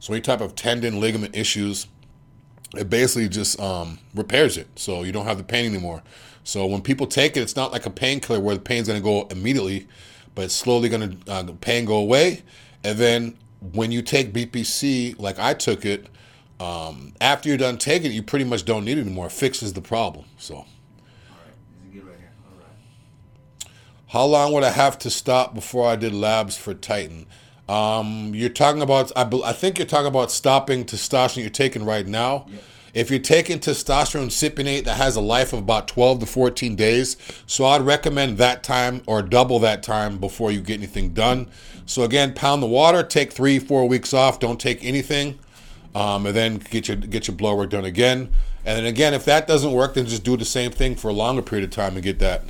So, 0.00 0.12
any 0.12 0.20
type 0.20 0.40
of 0.40 0.56
tendon, 0.56 1.00
ligament 1.00 1.36
issues, 1.36 1.86
it 2.76 2.90
basically 2.90 3.28
just 3.28 3.58
um, 3.60 3.98
repairs 4.14 4.56
it 4.56 4.66
so 4.76 5.02
you 5.02 5.12
don't 5.12 5.26
have 5.26 5.38
the 5.38 5.44
pain 5.44 5.66
anymore. 5.66 6.02
So 6.44 6.66
when 6.66 6.82
people 6.82 7.06
take 7.06 7.36
it, 7.36 7.40
it's 7.40 7.56
not 7.56 7.72
like 7.72 7.86
a 7.86 7.90
painkiller 7.90 8.40
where 8.40 8.54
the 8.54 8.60
pain's 8.60 8.88
going 8.88 8.98
to 8.98 9.04
go 9.04 9.26
immediately, 9.28 9.86
but 10.38 10.44
it's 10.44 10.54
slowly 10.54 10.88
going 10.88 11.18
to 11.24 11.32
uh, 11.32 11.52
pain 11.60 11.84
go 11.84 11.96
away. 11.96 12.44
And 12.84 12.96
then 12.96 13.36
when 13.72 13.90
you 13.90 14.02
take 14.02 14.32
BPC, 14.32 15.18
like 15.18 15.36
I 15.36 15.52
took 15.52 15.84
it, 15.84 16.06
um, 16.60 17.12
after 17.20 17.48
you're 17.48 17.58
done 17.58 17.76
taking 17.76 18.12
it, 18.12 18.14
you 18.14 18.22
pretty 18.22 18.44
much 18.44 18.64
don't 18.64 18.84
need 18.84 18.98
it 18.98 19.00
anymore. 19.00 19.26
It 19.26 19.32
fixes 19.32 19.72
the 19.72 19.80
problem. 19.80 20.26
So 20.36 20.54
All 20.54 20.64
right, 20.64 20.66
this 21.82 21.88
is 21.88 21.92
good 21.92 22.08
right 22.08 22.18
here. 22.20 22.30
All 22.52 22.56
right. 22.56 23.72
how 24.06 24.26
long 24.26 24.52
would 24.52 24.62
I 24.62 24.70
have 24.70 24.96
to 25.00 25.10
stop 25.10 25.56
before 25.56 25.88
I 25.88 25.96
did 25.96 26.14
labs 26.14 26.56
for 26.56 26.72
Titan? 26.72 27.26
Um, 27.68 28.32
you're 28.32 28.48
talking 28.48 28.80
about, 28.80 29.10
I, 29.16 29.28
I 29.44 29.52
think 29.52 29.76
you're 29.76 29.88
talking 29.88 30.06
about 30.06 30.30
stopping 30.30 30.84
testosterone 30.84 31.38
you're 31.38 31.50
taking 31.50 31.84
right 31.84 32.06
now. 32.06 32.46
If 32.98 33.10
you're 33.10 33.20
taking 33.20 33.60
testosterone 33.60 34.26
cypionate, 34.26 34.82
that 34.82 34.96
has 34.96 35.14
a 35.14 35.20
life 35.20 35.52
of 35.52 35.60
about 35.60 35.86
12 35.86 36.18
to 36.18 36.26
14 36.26 36.74
days. 36.74 37.16
So 37.46 37.64
I'd 37.64 37.82
recommend 37.82 38.38
that 38.38 38.64
time 38.64 39.02
or 39.06 39.22
double 39.22 39.60
that 39.60 39.84
time 39.84 40.18
before 40.18 40.50
you 40.50 40.60
get 40.60 40.78
anything 40.78 41.10
done. 41.10 41.48
So 41.86 42.02
again, 42.02 42.34
pound 42.34 42.60
the 42.60 42.66
water, 42.66 43.04
take 43.04 43.32
three, 43.32 43.60
four 43.60 43.86
weeks 43.86 44.12
off, 44.12 44.40
don't 44.40 44.58
take 44.58 44.84
anything, 44.84 45.38
um, 45.94 46.26
and 46.26 46.34
then 46.34 46.56
get 46.56 46.88
your 46.88 46.96
get 46.96 47.28
your 47.28 47.36
blood 47.36 47.56
work 47.56 47.70
done 47.70 47.84
again. 47.84 48.30
And 48.64 48.78
then 48.78 48.86
again, 48.86 49.14
if 49.14 49.24
that 49.26 49.46
doesn't 49.46 49.70
work, 49.70 49.94
then 49.94 50.06
just 50.06 50.24
do 50.24 50.36
the 50.36 50.44
same 50.44 50.72
thing 50.72 50.96
for 50.96 51.08
a 51.08 51.12
longer 51.12 51.40
period 51.40 51.68
of 51.68 51.70
time 51.70 51.94
and 51.94 52.02
get 52.02 52.18
that. 52.18 52.46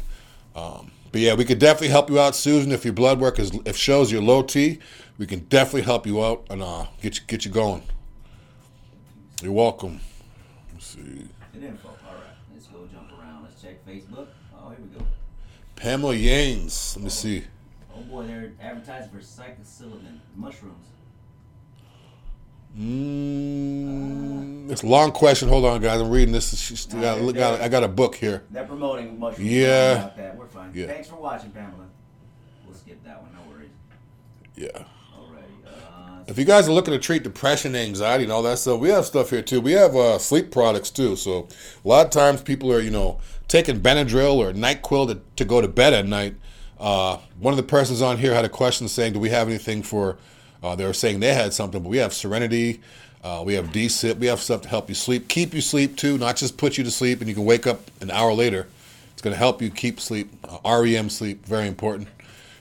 Um, 0.56 0.92
but 1.12 1.20
yeah, 1.20 1.34
we 1.34 1.44
could 1.44 1.58
definitely 1.58 1.88
help 1.88 2.08
you 2.08 2.18
out, 2.18 2.34
Susan. 2.34 2.72
If 2.72 2.86
your 2.86 2.94
blood 2.94 3.20
work 3.20 3.38
is 3.38 3.52
if 3.66 3.76
shows 3.76 4.10
you're 4.10 4.22
low 4.22 4.42
T, 4.42 4.78
we 5.18 5.26
can 5.26 5.40
definitely 5.40 5.82
help 5.82 6.06
you 6.06 6.24
out 6.24 6.46
and 6.48 6.62
uh, 6.62 6.86
get 7.02 7.18
you 7.18 7.24
get 7.26 7.44
you 7.44 7.50
going. 7.50 7.82
You're 9.42 9.52
welcome. 9.52 10.00
See. 10.88 11.28
Good 11.52 11.64
info. 11.64 11.88
All 11.88 12.14
right, 12.14 12.22
let's 12.50 12.66
go 12.68 12.86
jump 12.90 13.10
around. 13.20 13.42
Let's 13.42 13.60
check 13.60 13.84
Facebook. 13.86 14.28
Oh, 14.58 14.70
here 14.70 14.78
we 14.80 14.98
go. 14.98 15.04
Pamela 15.76 16.14
Yanes. 16.14 16.96
Let 16.96 17.04
me 17.04 17.10
see. 17.10 17.44
Oh 17.94 18.00
boy, 18.04 18.26
they're 18.26 18.52
advertising 18.58 19.10
for 19.10 19.18
psilocybin 19.18 20.20
mushrooms. 20.34 20.86
Mm, 22.74 24.70
it's 24.70 24.82
a 24.82 24.86
long 24.86 25.12
question. 25.12 25.50
Hold 25.50 25.66
on, 25.66 25.82
guys. 25.82 26.00
I'm 26.00 26.08
reading 26.08 26.32
this. 26.32 26.58
She's 26.58 26.80
still 26.80 27.02
got, 27.02 27.20
look, 27.20 27.36
got, 27.36 27.60
I 27.60 27.68
got 27.68 27.84
a 27.84 27.88
book 27.88 28.14
here. 28.14 28.44
They're 28.50 28.64
promoting 28.64 29.18
mushrooms. 29.18 29.50
Yeah. 29.50 29.92
About 29.92 30.16
that, 30.16 30.38
we're 30.38 30.46
fine. 30.46 30.72
Yeah. 30.74 30.86
Thanks 30.86 31.08
for 31.08 31.16
watching, 31.16 31.50
Pamela. 31.50 31.86
We'll 32.64 32.74
skip 32.74 33.04
that 33.04 33.20
one. 33.20 33.30
No 33.34 33.40
worries. 33.52 33.68
Yeah. 34.56 34.84
If 36.28 36.38
you 36.38 36.44
guys 36.44 36.68
are 36.68 36.72
looking 36.72 36.92
to 36.92 36.98
treat 36.98 37.22
depression, 37.22 37.74
anxiety, 37.74 38.24
and 38.24 38.32
all 38.32 38.42
that 38.42 38.58
stuff, 38.58 38.80
we 38.80 38.90
have 38.90 39.06
stuff 39.06 39.30
here 39.30 39.40
too. 39.40 39.62
We 39.62 39.72
have 39.72 39.96
uh, 39.96 40.18
sleep 40.18 40.50
products 40.50 40.90
too. 40.90 41.16
So 41.16 41.48
a 41.82 41.88
lot 41.88 42.04
of 42.04 42.12
times 42.12 42.42
people 42.42 42.70
are, 42.70 42.80
you 42.80 42.90
know, 42.90 43.18
taking 43.48 43.80
Benadryl 43.80 44.36
or 44.36 44.52
Nyquil 44.52 45.08
to, 45.08 45.20
to 45.36 45.44
go 45.46 45.62
to 45.62 45.68
bed 45.68 45.94
at 45.94 46.06
night. 46.06 46.34
Uh, 46.78 47.16
one 47.40 47.54
of 47.54 47.56
the 47.56 47.62
persons 47.62 48.02
on 48.02 48.18
here 48.18 48.34
had 48.34 48.44
a 48.44 48.48
question 48.50 48.88
saying, 48.88 49.14
"Do 49.14 49.20
we 49.20 49.30
have 49.30 49.48
anything 49.48 49.82
for?" 49.82 50.18
Uh, 50.62 50.76
they 50.76 50.84
were 50.84 50.92
saying 50.92 51.20
they 51.20 51.32
had 51.32 51.54
something, 51.54 51.82
but 51.82 51.88
we 51.88 51.96
have 51.96 52.12
Serenity, 52.12 52.80
uh, 53.22 53.42
we 53.46 53.54
have 53.54 53.72
D-Sip, 53.72 54.18
we 54.18 54.26
have 54.26 54.40
stuff 54.40 54.62
to 54.62 54.68
help 54.68 54.88
you 54.88 54.94
sleep, 54.94 55.28
keep 55.28 55.54
you 55.54 55.60
sleep 55.60 55.96
too, 55.96 56.18
not 56.18 56.36
just 56.36 56.58
put 56.58 56.76
you 56.76 56.82
to 56.82 56.90
sleep 56.90 57.20
and 57.20 57.28
you 57.28 57.34
can 57.36 57.44
wake 57.44 57.64
up 57.64 57.80
an 58.00 58.10
hour 58.10 58.32
later. 58.32 58.66
It's 59.12 59.22
going 59.22 59.34
to 59.34 59.38
help 59.38 59.62
you 59.62 59.70
keep 59.70 60.00
sleep. 60.00 60.30
Uh, 60.44 60.80
REM 60.80 61.10
sleep, 61.10 61.46
very 61.46 61.68
important. 61.68 62.08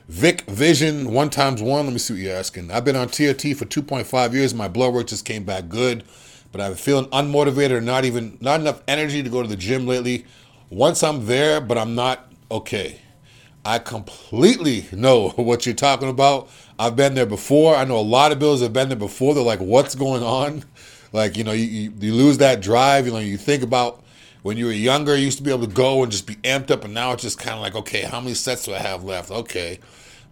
Vic 0.08 0.44
Vision 0.44 1.12
one 1.12 1.30
times 1.30 1.62
one. 1.62 1.86
Let 1.86 1.92
me 1.92 2.00
see 2.00 2.14
what 2.14 2.22
you're 2.22 2.36
asking. 2.36 2.72
I've 2.72 2.86
been 2.86 2.96
on 2.96 3.10
TRT 3.10 3.58
for 3.58 3.66
2.5 3.66 4.34
years. 4.34 4.54
My 4.54 4.70
blood 4.70 4.94
work 4.94 5.08
just 5.08 5.26
came 5.26 5.44
back 5.44 5.68
good, 5.68 6.06
but 6.54 6.62
I'm 6.62 6.76
feeling 6.76 7.08
unmotivated 7.08 7.72
or 7.72 7.82
not 7.82 8.06
even 8.06 8.38
not 8.40 8.62
enough 8.62 8.82
energy 8.88 9.22
to 9.22 9.30
go 9.30 9.42
to 9.42 9.50
the 9.50 9.58
gym 9.58 9.86
lately. 9.86 10.26
Once 10.70 11.04
I'm 11.04 11.26
there, 11.26 11.60
but 11.60 11.78
I'm 11.78 11.94
not 11.94 12.32
okay. 12.50 13.02
I 13.66 13.80
completely 13.80 14.86
know 14.94 15.30
what 15.36 15.66
you're 15.66 15.76
talking 15.76 16.08
about. 16.08 16.48
I've 16.80 16.96
been 16.96 17.14
there 17.14 17.26
before. 17.26 17.76
I 17.76 17.84
know 17.84 17.98
a 17.98 18.00
lot 18.00 18.32
of 18.32 18.40
bills 18.40 18.62
have 18.62 18.72
been 18.72 18.88
there 18.88 18.98
before. 18.98 19.34
They're 19.34 19.44
like, 19.44 19.60
"What's 19.60 19.96
going 19.96 20.24
on?" 20.24 20.64
Like 21.14 21.38
you 21.38 21.46
know, 21.46 21.54
you, 21.54 21.64
you, 21.64 21.94
you 22.00 22.14
lose 22.14 22.38
that 22.40 22.62
drive. 22.62 23.06
You 23.06 23.14
know, 23.14 23.20
you 23.20 23.38
think 23.38 23.64
about 23.64 24.04
when 24.44 24.58
you 24.58 24.66
were 24.66 24.74
younger, 24.74 25.16
you 25.16 25.24
used 25.26 25.38
to 25.38 25.44
be 25.44 25.52
able 25.52 25.66
to 25.66 25.74
go 25.74 26.04
and 26.04 26.12
just 26.12 26.28
be 26.28 26.36
amped 26.36 26.70
up, 26.70 26.84
and 26.84 26.94
now 26.94 27.14
it's 27.14 27.24
just 27.24 27.40
kind 27.40 27.56
of 27.56 27.62
like, 27.62 27.76
okay, 27.76 28.02
how 28.02 28.20
many 28.20 28.34
sets 28.34 28.66
do 28.66 28.74
I 28.74 28.80
have 28.80 29.06
left? 29.06 29.32
Okay, 29.32 29.80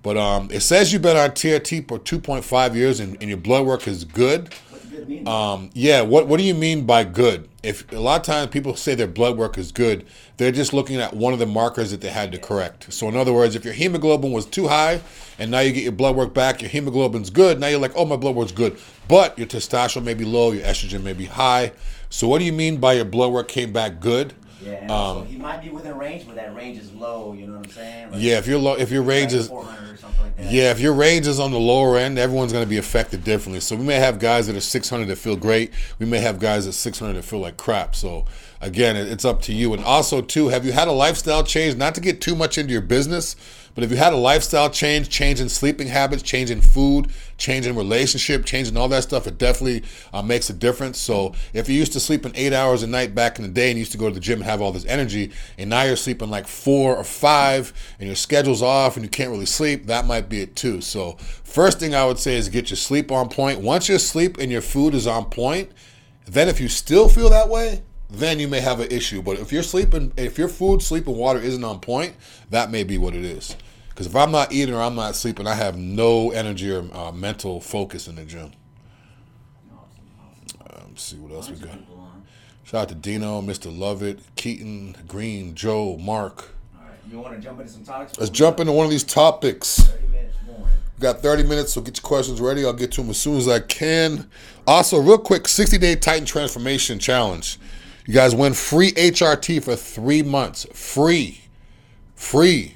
but 0.06 0.18
um, 0.18 0.50
it 0.52 0.60
says 0.60 0.94
you've 0.94 1.02
been 1.02 1.18
on 1.18 1.32
TRT 1.32 1.88
for 1.88 1.98
2.5 1.98 2.76
years, 2.76 3.00
and, 3.00 3.18
and 3.22 3.24
your 3.24 3.40
blood 3.40 3.66
work 3.66 3.88
is 3.88 4.04
good. 4.04 4.54
Um, 5.26 5.72
yeah, 5.74 6.02
what 6.02 6.28
what 6.28 6.38
do 6.38 6.44
you 6.44 6.54
mean 6.54 6.86
by 6.86 7.04
good? 7.04 7.50
If 7.64 7.92
a 7.92 8.00
lot 8.00 8.22
of 8.22 8.26
times 8.26 8.52
people 8.52 8.76
say 8.76 8.94
their 8.94 9.08
blood 9.08 9.36
work 9.36 9.58
is 9.58 9.72
good, 9.72 10.06
they're 10.38 10.52
just 10.52 10.74
looking 10.74 10.98
at 10.98 11.16
one 11.16 11.34
of 11.34 11.40
the 11.40 11.48
markers 11.48 11.90
that 11.90 12.02
they 12.02 12.12
had 12.12 12.32
to 12.34 12.38
correct. 12.38 12.94
So 12.94 13.10
in 13.10 13.16
other 13.16 13.34
words, 13.34 13.56
if 13.56 13.66
your 13.66 13.74
hemoglobin 13.74 14.32
was 14.32 14.46
too 14.46 14.68
high 14.68 15.02
and 15.40 15.50
now 15.50 15.62
you 15.62 15.74
get 15.74 15.82
your 15.84 15.92
blood 15.92 16.16
work 16.16 16.36
back, 16.36 16.62
your 16.62 16.70
hemoglobin's 16.70 17.32
good. 17.32 17.60
Now 17.60 17.68
you're 17.68 17.80
like, 17.80 17.94
oh, 17.96 18.06
my 18.06 18.16
blood 18.16 18.36
work's 18.36 18.52
good, 18.52 18.78
but 19.08 19.38
your 19.40 19.48
testosterone 19.48 20.04
may 20.04 20.14
be 20.14 20.24
low, 20.24 20.52
your 20.52 20.64
estrogen 20.66 21.02
may 21.02 21.14
be 21.14 21.26
high. 21.26 21.72
So 22.12 22.28
what 22.28 22.38
do 22.38 22.46
you 22.46 22.54
mean 22.54 22.78
by 22.78 22.94
your 22.94 23.06
blood 23.06 23.32
work 23.34 23.48
came 23.48 23.74
back 23.74 24.00
good? 24.00 24.36
Yeah, 24.62 24.78
and 24.82 24.92
also 24.92 25.24
he 25.24 25.38
might 25.38 25.62
be 25.62 25.70
within 25.70 25.98
range, 25.98 26.26
but 26.26 26.36
that 26.36 26.54
range 26.56 26.78
is 26.78 26.92
low. 26.94 27.34
You 27.34 27.48
know 27.48 27.54
what 27.54 27.66
I'm 27.66 27.72
saying? 27.72 28.04
Like, 28.12 28.14
um, 28.16 28.20
Yeah, 28.22 28.38
if 28.38 28.48
your 28.48 28.60
low, 28.60 28.74
if 28.76 28.92
your 28.92 29.04
range 29.04 29.34
is 29.34 29.48
400 29.50 29.94
or 29.94 29.98
something 29.98 30.22
like. 30.24 30.34
Yeah, 30.38 30.72
if 30.72 30.80
your 30.80 30.94
range 30.94 31.28
is 31.28 31.40
on 31.40 31.52
the 31.52 31.60
lower 31.60 31.98
end, 31.98 32.18
everyone's 32.20 32.52
going 32.52 32.64
to 32.64 32.70
be 32.70 32.78
affected 32.78 33.24
differently. 33.24 33.60
So 33.60 33.76
we 33.76 33.84
may 33.84 33.96
have 33.96 34.20
guys 34.20 34.48
that 34.48 34.56
are 34.56 34.62
600 34.62 35.08
that 35.08 35.18
feel 35.18 35.36
great. 35.36 35.72
We 36.00 36.06
may 36.06 36.20
have 36.20 36.40
guys 36.40 36.68
at 36.68 36.74
600 36.74 37.14
that 37.14 37.24
feel 37.24 37.40
like 37.40 37.58
crap. 37.58 37.96
So 37.96 38.26
again, 38.62 38.96
it- 38.96 39.08
it's 39.12 39.26
up 39.26 39.42
to 39.44 39.54
you. 39.54 39.74
And 39.74 39.84
also, 39.84 40.22
too, 40.22 40.50
have 40.50 40.66
you 40.66 40.72
had 40.72 40.88
a 40.88 40.92
lifestyle 40.94 41.44
change? 41.44 41.76
Not 41.78 41.96
to 41.96 42.02
get 42.02 42.22
too 42.22 42.36
much 42.36 42.58
into 42.58 42.72
your 42.74 42.82
business, 42.82 43.36
but 43.74 43.84
if 43.84 43.92
you 43.92 43.98
had 43.98 44.14
a 44.14 44.18
lifestyle 44.18 44.70
change, 44.70 45.10
change 45.10 45.40
in 45.42 45.50
sleeping 45.50 45.88
habits, 45.88 46.24
change 46.24 46.50
in 46.52 46.62
food, 46.62 47.08
change 47.38 47.68
in 47.68 47.76
relationship, 47.76 48.46
changing 48.46 48.78
all 48.78 48.88
that 48.90 49.04
stuff, 49.04 49.28
it 49.28 49.38
definitely 49.38 49.84
uh, 50.14 50.22
makes 50.22 50.50
a 50.50 50.54
difference. 50.54 50.98
So 50.98 51.34
if 51.54 51.68
you 51.68 51.76
used 51.76 51.94
to 51.94 52.00
sleep 52.00 52.26
in 52.26 52.32
eight 52.36 52.54
hours 52.54 52.84
a 52.84 52.88
night 52.88 53.14
back 53.14 53.38
in 53.38 53.44
the 53.44 53.52
day 53.52 53.70
and 53.70 53.80
used 53.80 53.92
to 53.92 53.98
go 53.98 54.08
to 54.08 54.14
the 54.14 54.20
gym 54.20 54.40
and 54.40 54.50
have 54.50 54.62
all 54.62 54.72
this 54.72 54.86
energy, 54.86 55.32
and 55.58 55.70
now 55.70 55.84
you're 55.84 55.96
sleeping 55.96 56.30
like 56.30 56.48
four 56.48 56.96
or 56.96 57.04
five, 57.04 57.74
and 58.00 58.08
your 58.08 58.16
schedule's 58.16 58.62
off 58.62 58.96
and 58.96 59.06
you 59.06 59.10
can't 59.10 59.32
really 59.32 59.46
sleep, 59.46 59.88
that 59.88 60.06
might 60.06 60.30
be 60.30 60.42
it 60.42 60.56
too. 60.56 60.82
So 60.82 61.14
first 61.44 61.80
thing 61.80 61.94
I 61.94 62.06
would 62.06 62.20
say 62.20 62.36
is 62.36 62.50
get 62.50 62.70
your 62.70 62.78
sleep 62.78 63.12
on 63.12 63.30
point. 63.30 63.60
Once 63.60 63.90
your 63.90 64.00
sleep 64.00 64.38
and 64.38 64.52
your 64.52 64.62
food 64.62 64.94
is 64.94 65.08
on 65.08 65.26
point, 65.26 65.72
then 66.26 66.48
if 66.48 66.60
you 66.60 66.68
still 66.68 67.10
feel 67.10 67.30
that 67.30 67.50
way, 67.50 67.84
then 68.10 68.40
you 68.40 68.48
may 68.48 68.62
have 68.62 68.80
an 68.80 68.92
issue. 68.92 69.22
But 69.22 69.40
if 69.40 69.52
you're 69.52 69.64
sleeping, 69.64 70.14
if 70.16 70.38
your 70.38 70.48
food, 70.48 70.82
sleep, 70.82 71.08
and 71.08 71.18
water 71.18 71.40
isn't 71.40 71.64
on 71.64 71.80
point, 71.80 72.16
that 72.50 72.72
may 72.72 72.84
be 72.84 72.98
what 72.98 73.16
it 73.16 73.26
is. 73.26 73.56
Because 73.96 74.08
if 74.08 74.16
I'm 74.18 74.30
not 74.30 74.52
eating 74.52 74.76
or 74.76 74.82
I'm 74.82 74.96
not 74.96 75.16
sleeping, 75.16 75.48
I 75.48 75.54
have 75.54 75.78
no 75.78 76.32
energy 76.32 76.70
or 76.70 76.86
uh, 76.94 77.14
mental 77.14 77.62
focus 77.62 78.10
in 78.10 78.18
the 78.18 78.26
gym. 78.26 78.52
Um, 80.60 80.90
let's 80.90 81.04
see 81.04 81.16
what 81.16 81.32
else 81.32 81.50
we 81.50 81.56
got. 81.56 81.78
Shout 82.66 82.82
out 82.82 82.90
to 82.90 82.96
Dino, 82.96 83.42
Mr. 83.42 83.76
Lovett, 83.76 84.20
Keaton, 84.36 84.98
Green, 85.08 85.56
Joe, 85.56 85.96
Mark. 85.98 86.50
All 86.76 86.82
right, 86.82 86.98
you 87.10 87.20
want 87.20 87.36
to 87.36 87.42
jump 87.42 87.62
into 87.62 87.72
some 87.72 87.86
topics? 87.86 88.20
Let's 88.20 88.32
jump 88.32 88.60
into 88.60 88.74
one 88.74 88.84
of 88.84 88.92
these 88.92 89.06
topics. 89.06 89.84
30 89.84 90.08
minutes. 90.08 90.36
We 90.98 91.02
got 91.02 91.22
30 91.22 91.44
minutes, 91.44 91.72
so 91.72 91.80
get 91.80 91.96
your 91.96 92.04
questions 92.04 92.42
ready. 92.42 92.66
I'll 92.66 92.74
get 92.74 92.92
to 92.94 93.02
them 93.02 93.12
as 93.12 93.18
soon 93.18 93.38
as 93.38 93.48
I 93.48 93.62
can. 93.62 94.30
Also, 94.68 95.00
real 95.00 95.18
quick 95.18 95.48
60 95.48 95.78
day 95.78 95.96
Titan 95.96 96.26
Transformation 96.26 97.00
Challenge. 97.00 97.58
You 98.08 98.14
guys 98.14 98.36
win 98.36 98.54
free 98.54 98.92
HRT 98.92 99.64
for 99.64 99.78
three 99.78 100.22
months. 100.22 100.66
Free. 100.74 101.42
Free. 102.16 102.75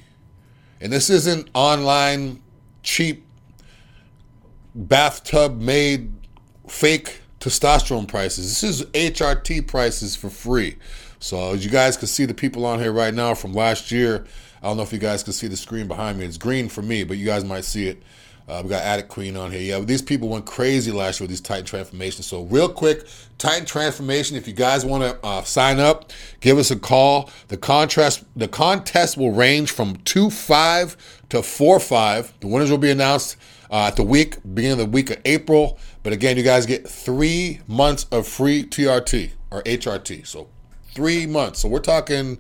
And 0.82 0.92
this 0.94 1.10
isn't 1.10 1.50
online, 1.54 2.42
cheap, 2.84 3.26
bathtub 4.74 5.60
made 5.60 6.12
fake 6.68 7.22
testosterone 7.40 8.08
prices. 8.08 8.62
This 8.62 8.64
is 8.64 8.86
HRT 8.86 9.68
prices 9.68 10.16
for 10.16 10.30
free. 10.30 10.78
So 11.20 11.54
as 11.54 11.66
you 11.66 11.72
guys 11.72 11.98
can 11.98 12.08
see 12.08 12.26
the 12.26 12.34
people 12.34 12.66
on 12.66 12.80
here 12.80 12.94
right 12.94 13.14
now 13.14 13.34
from 13.34 13.54
last 13.54 13.92
year. 13.92 14.26
I 14.62 14.68
don't 14.68 14.78
know 14.78 14.84
if 14.84 14.94
you 14.94 15.00
guys 15.00 15.24
can 15.24 15.34
see 15.34 15.48
the 15.48 15.58
screen 15.58 15.88
behind 15.88 16.18
me. 16.18 16.26
It's 16.26 16.38
green 16.38 16.70
for 16.70 16.82
me, 16.82 17.04
but 17.04 17.18
you 17.18 17.26
guys 17.26 17.44
might 17.44 17.66
see 17.66 17.88
it. 17.88 18.02
Uh, 18.50 18.64
we 18.64 18.70
got 18.70 18.82
Attic 18.84 19.10
Queen 19.10 19.38
on 19.38 19.52
here. 19.52 19.62
Yeah, 19.62 19.86
these 19.86 20.02
people 20.02 20.28
went 20.28 20.48
crazy 20.48 20.92
last 20.92 21.20
year 21.20 21.26
with 21.26 21.30
these 21.30 21.42
Titan 21.42 21.66
transformations. 21.66 22.26
So 22.26 22.46
real 22.46 22.68
quick, 22.68 23.06
Titan 23.38 23.64
transformation. 23.64 24.36
If 24.36 24.48
you 24.48 24.54
guys 24.54 24.84
want 24.84 25.04
to 25.04 25.24
uh, 25.24 25.44
sign 25.44 25.80
up, 25.80 26.12
give 26.40 26.58
us 26.58 26.72
a 26.72 26.76
call. 26.76 27.30
The 27.50 27.58
contrast, 27.58 28.24
the 28.36 28.48
contest 28.48 29.18
will 29.18 29.32
range 29.32 29.70
from 29.70 29.98
two 29.98 30.32
five 30.32 30.98
to 31.30 31.44
four 31.44 31.80
five. 31.80 32.34
The 32.40 32.48
winners 32.48 32.72
will 32.72 32.80
be 32.80 32.90
announced 32.90 33.38
uh, 33.70 33.86
at 33.88 33.96
the 33.96 34.04
week 34.04 34.38
beginning 34.56 34.72
of 34.72 34.78
the 34.80 34.86
week 34.88 35.12
of 35.12 35.18
April. 35.26 35.78
But 36.02 36.14
again, 36.14 36.36
you 36.36 36.44
guys 36.44 36.66
get 36.66 36.88
three 36.88 37.62
months 37.68 38.08
of 38.12 38.28
free 38.28 38.64
TRT 38.64 39.30
or 39.52 39.62
HRT. 39.62 40.26
So 40.26 40.48
three 40.96 41.28
months. 41.28 41.60
So 41.60 41.70
we're 41.70 41.80
talking. 41.80 42.40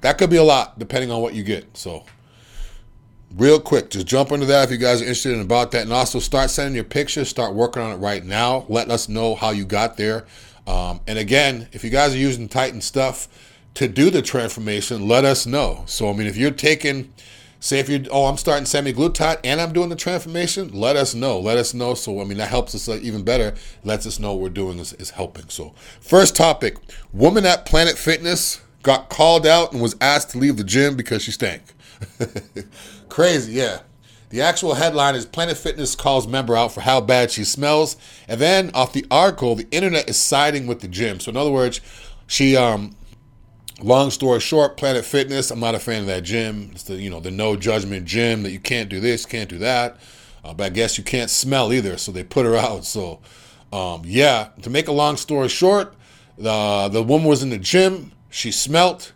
That 0.00 0.16
could 0.16 0.30
be 0.30 0.36
a 0.36 0.44
lot 0.44 0.78
depending 0.78 1.10
on 1.10 1.20
what 1.20 1.34
you 1.34 1.42
get. 1.42 1.76
So 1.76 2.04
real 3.36 3.60
quick, 3.60 3.90
just 3.90 4.06
jump 4.06 4.32
into 4.32 4.46
that 4.46 4.64
if 4.64 4.70
you 4.70 4.76
guys 4.76 5.00
are 5.00 5.04
interested 5.04 5.34
in 5.34 5.40
about 5.40 5.70
that, 5.72 5.82
and 5.82 5.92
also 5.92 6.18
start 6.18 6.50
sending 6.50 6.74
your 6.74 6.84
pictures. 6.84 7.28
Start 7.28 7.54
working 7.54 7.82
on 7.82 7.92
it 7.92 7.96
right 7.96 8.24
now. 8.24 8.64
Let 8.68 8.90
us 8.90 9.08
know 9.08 9.34
how 9.34 9.50
you 9.50 9.64
got 9.64 9.96
there. 9.96 10.24
Um, 10.66 11.00
and 11.06 11.18
again, 11.18 11.68
if 11.72 11.84
you 11.84 11.90
guys 11.90 12.14
are 12.14 12.18
using 12.18 12.48
Titan 12.48 12.80
stuff 12.80 13.28
to 13.74 13.88
do 13.88 14.10
the 14.10 14.22
transformation, 14.22 15.08
let 15.08 15.24
us 15.24 15.46
know. 15.46 15.82
So 15.86 16.08
I 16.08 16.12
mean, 16.12 16.26
if 16.26 16.36
you're 16.36 16.50
taking, 16.50 17.12
say, 17.60 17.80
if 17.80 17.88
you're, 17.88 18.00
oh, 18.10 18.26
I'm 18.26 18.36
starting 18.36 18.64
semaglutide 18.64 19.40
and 19.44 19.60
I'm 19.60 19.72
doing 19.72 19.88
the 19.90 19.96
transformation, 19.96 20.70
let 20.72 20.96
us 20.96 21.14
know. 21.14 21.38
Let 21.38 21.58
us 21.58 21.74
know. 21.74 21.94
So 21.94 22.20
I 22.20 22.24
mean, 22.24 22.38
that 22.38 22.48
helps 22.48 22.74
us 22.74 22.88
uh, 22.88 22.98
even 23.02 23.24
better. 23.24 23.54
Lets 23.82 24.06
us 24.06 24.18
know 24.18 24.32
what 24.32 24.42
we're 24.42 24.48
doing 24.48 24.78
is, 24.78 24.92
is 24.94 25.10
helping. 25.10 25.48
So 25.48 25.74
first 26.00 26.36
topic: 26.36 26.76
woman 27.12 27.44
at 27.44 27.66
Planet 27.66 27.98
Fitness 27.98 28.60
got 28.82 29.08
called 29.08 29.46
out 29.46 29.72
and 29.72 29.82
was 29.82 29.96
asked 30.00 30.30
to 30.30 30.38
leave 30.38 30.56
the 30.56 30.64
gym 30.64 30.94
because 30.94 31.22
she 31.22 31.30
stank. 31.30 31.73
Crazy, 33.08 33.52
yeah. 33.52 33.80
The 34.30 34.40
actual 34.40 34.74
headline 34.74 35.14
is 35.14 35.26
Planet 35.26 35.56
Fitness 35.56 35.94
calls 35.94 36.26
member 36.26 36.56
out 36.56 36.72
for 36.72 36.80
how 36.80 37.00
bad 37.00 37.30
she 37.30 37.44
smells. 37.44 37.96
And 38.26 38.40
then 38.40 38.70
off 38.74 38.92
the 38.92 39.06
article, 39.10 39.54
the 39.54 39.68
internet 39.70 40.08
is 40.08 40.16
siding 40.16 40.66
with 40.66 40.80
the 40.80 40.88
gym. 40.88 41.20
So 41.20 41.30
in 41.30 41.36
other 41.36 41.52
words, 41.52 41.80
she 42.26 42.56
um 42.56 42.96
long 43.80 44.10
story 44.10 44.40
short, 44.40 44.76
Planet 44.76 45.04
Fitness, 45.04 45.50
I'm 45.50 45.60
not 45.60 45.74
a 45.74 45.78
fan 45.78 46.00
of 46.00 46.06
that 46.06 46.24
gym. 46.24 46.70
It's 46.72 46.82
the 46.82 46.96
you 46.96 47.10
know, 47.10 47.20
the 47.20 47.30
no 47.30 47.54
judgment 47.54 48.06
gym 48.06 48.42
that 48.42 48.50
you 48.50 48.58
can't 48.58 48.88
do 48.88 48.98
this, 48.98 49.24
can't 49.24 49.48
do 49.48 49.58
that. 49.58 49.98
Uh, 50.44 50.52
but 50.52 50.64
I 50.64 50.68
guess 50.70 50.98
you 50.98 51.04
can't 51.04 51.30
smell 51.30 51.72
either, 51.72 51.96
so 51.96 52.10
they 52.10 52.24
put 52.24 52.44
her 52.44 52.56
out. 52.56 52.84
So 52.84 53.20
um, 53.72 54.02
yeah, 54.04 54.48
to 54.62 54.70
make 54.70 54.88
a 54.88 54.92
long 54.92 55.16
story 55.16 55.48
short, 55.48 55.94
the 56.36 56.88
the 56.88 57.02
woman 57.02 57.28
was 57.28 57.42
in 57.42 57.50
the 57.50 57.58
gym, 57.58 58.10
she 58.30 58.50
smelt. 58.50 59.12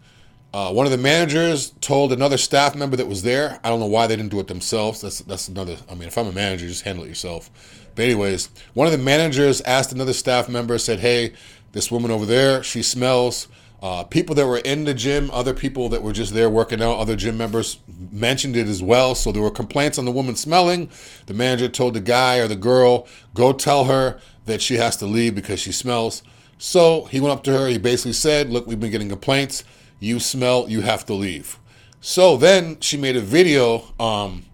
Uh, 0.52 0.72
one 0.72 0.86
of 0.86 0.92
the 0.92 0.98
managers 0.98 1.70
told 1.82 2.10
another 2.10 2.38
staff 2.38 2.74
member 2.74 2.96
that 2.96 3.06
was 3.06 3.22
there. 3.22 3.60
I 3.62 3.68
don't 3.68 3.80
know 3.80 3.86
why 3.86 4.06
they 4.06 4.16
didn't 4.16 4.30
do 4.30 4.40
it 4.40 4.46
themselves. 4.46 5.02
That's 5.02 5.18
that's 5.20 5.48
another. 5.48 5.76
I 5.90 5.94
mean, 5.94 6.08
if 6.08 6.16
I'm 6.16 6.26
a 6.26 6.32
manager, 6.32 6.66
just 6.66 6.84
handle 6.84 7.04
it 7.04 7.08
yourself. 7.08 7.50
But 7.94 8.06
anyways, 8.06 8.48
one 8.72 8.86
of 8.86 8.92
the 8.92 8.98
managers 8.98 9.60
asked 9.62 9.92
another 9.92 10.14
staff 10.14 10.48
member, 10.48 10.78
said, 10.78 11.00
"Hey, 11.00 11.34
this 11.72 11.90
woman 11.90 12.10
over 12.10 12.24
there, 12.24 12.62
she 12.62 12.82
smells." 12.82 13.48
Uh, 13.80 14.02
people 14.04 14.34
that 14.34 14.46
were 14.46 14.58
in 14.58 14.84
the 14.84 14.94
gym, 14.94 15.30
other 15.32 15.54
people 15.54 15.88
that 15.90 16.02
were 16.02 16.12
just 16.12 16.34
there 16.34 16.50
working 16.50 16.82
out, 16.82 16.98
other 16.98 17.14
gym 17.14 17.36
members 17.36 17.78
mentioned 18.10 18.56
it 18.56 18.66
as 18.66 18.82
well. 18.82 19.14
So 19.14 19.30
there 19.30 19.42
were 19.42 19.52
complaints 19.52 19.98
on 19.98 20.04
the 20.04 20.10
woman 20.10 20.34
smelling. 20.34 20.88
The 21.26 21.34
manager 21.34 21.68
told 21.68 21.94
the 21.94 22.00
guy 22.00 22.38
or 22.38 22.48
the 22.48 22.56
girl, 22.56 23.06
"Go 23.34 23.52
tell 23.52 23.84
her 23.84 24.18
that 24.46 24.62
she 24.62 24.76
has 24.76 24.96
to 24.96 25.06
leave 25.06 25.34
because 25.34 25.60
she 25.60 25.72
smells." 25.72 26.22
So 26.56 27.04
he 27.10 27.20
went 27.20 27.34
up 27.34 27.44
to 27.44 27.52
her. 27.52 27.68
He 27.68 27.76
basically 27.76 28.14
said, 28.14 28.48
"Look, 28.50 28.66
we've 28.66 28.80
been 28.80 28.90
getting 28.90 29.10
complaints." 29.10 29.62
You 30.00 30.20
smell, 30.20 30.68
you 30.68 30.82
have 30.82 31.04
to 31.06 31.14
leave. 31.14 31.58
So 32.00 32.36
then 32.36 32.80
she 32.80 32.96
made 32.96 33.16
a 33.16 33.20
video, 33.20 33.84
um, 33.98 34.44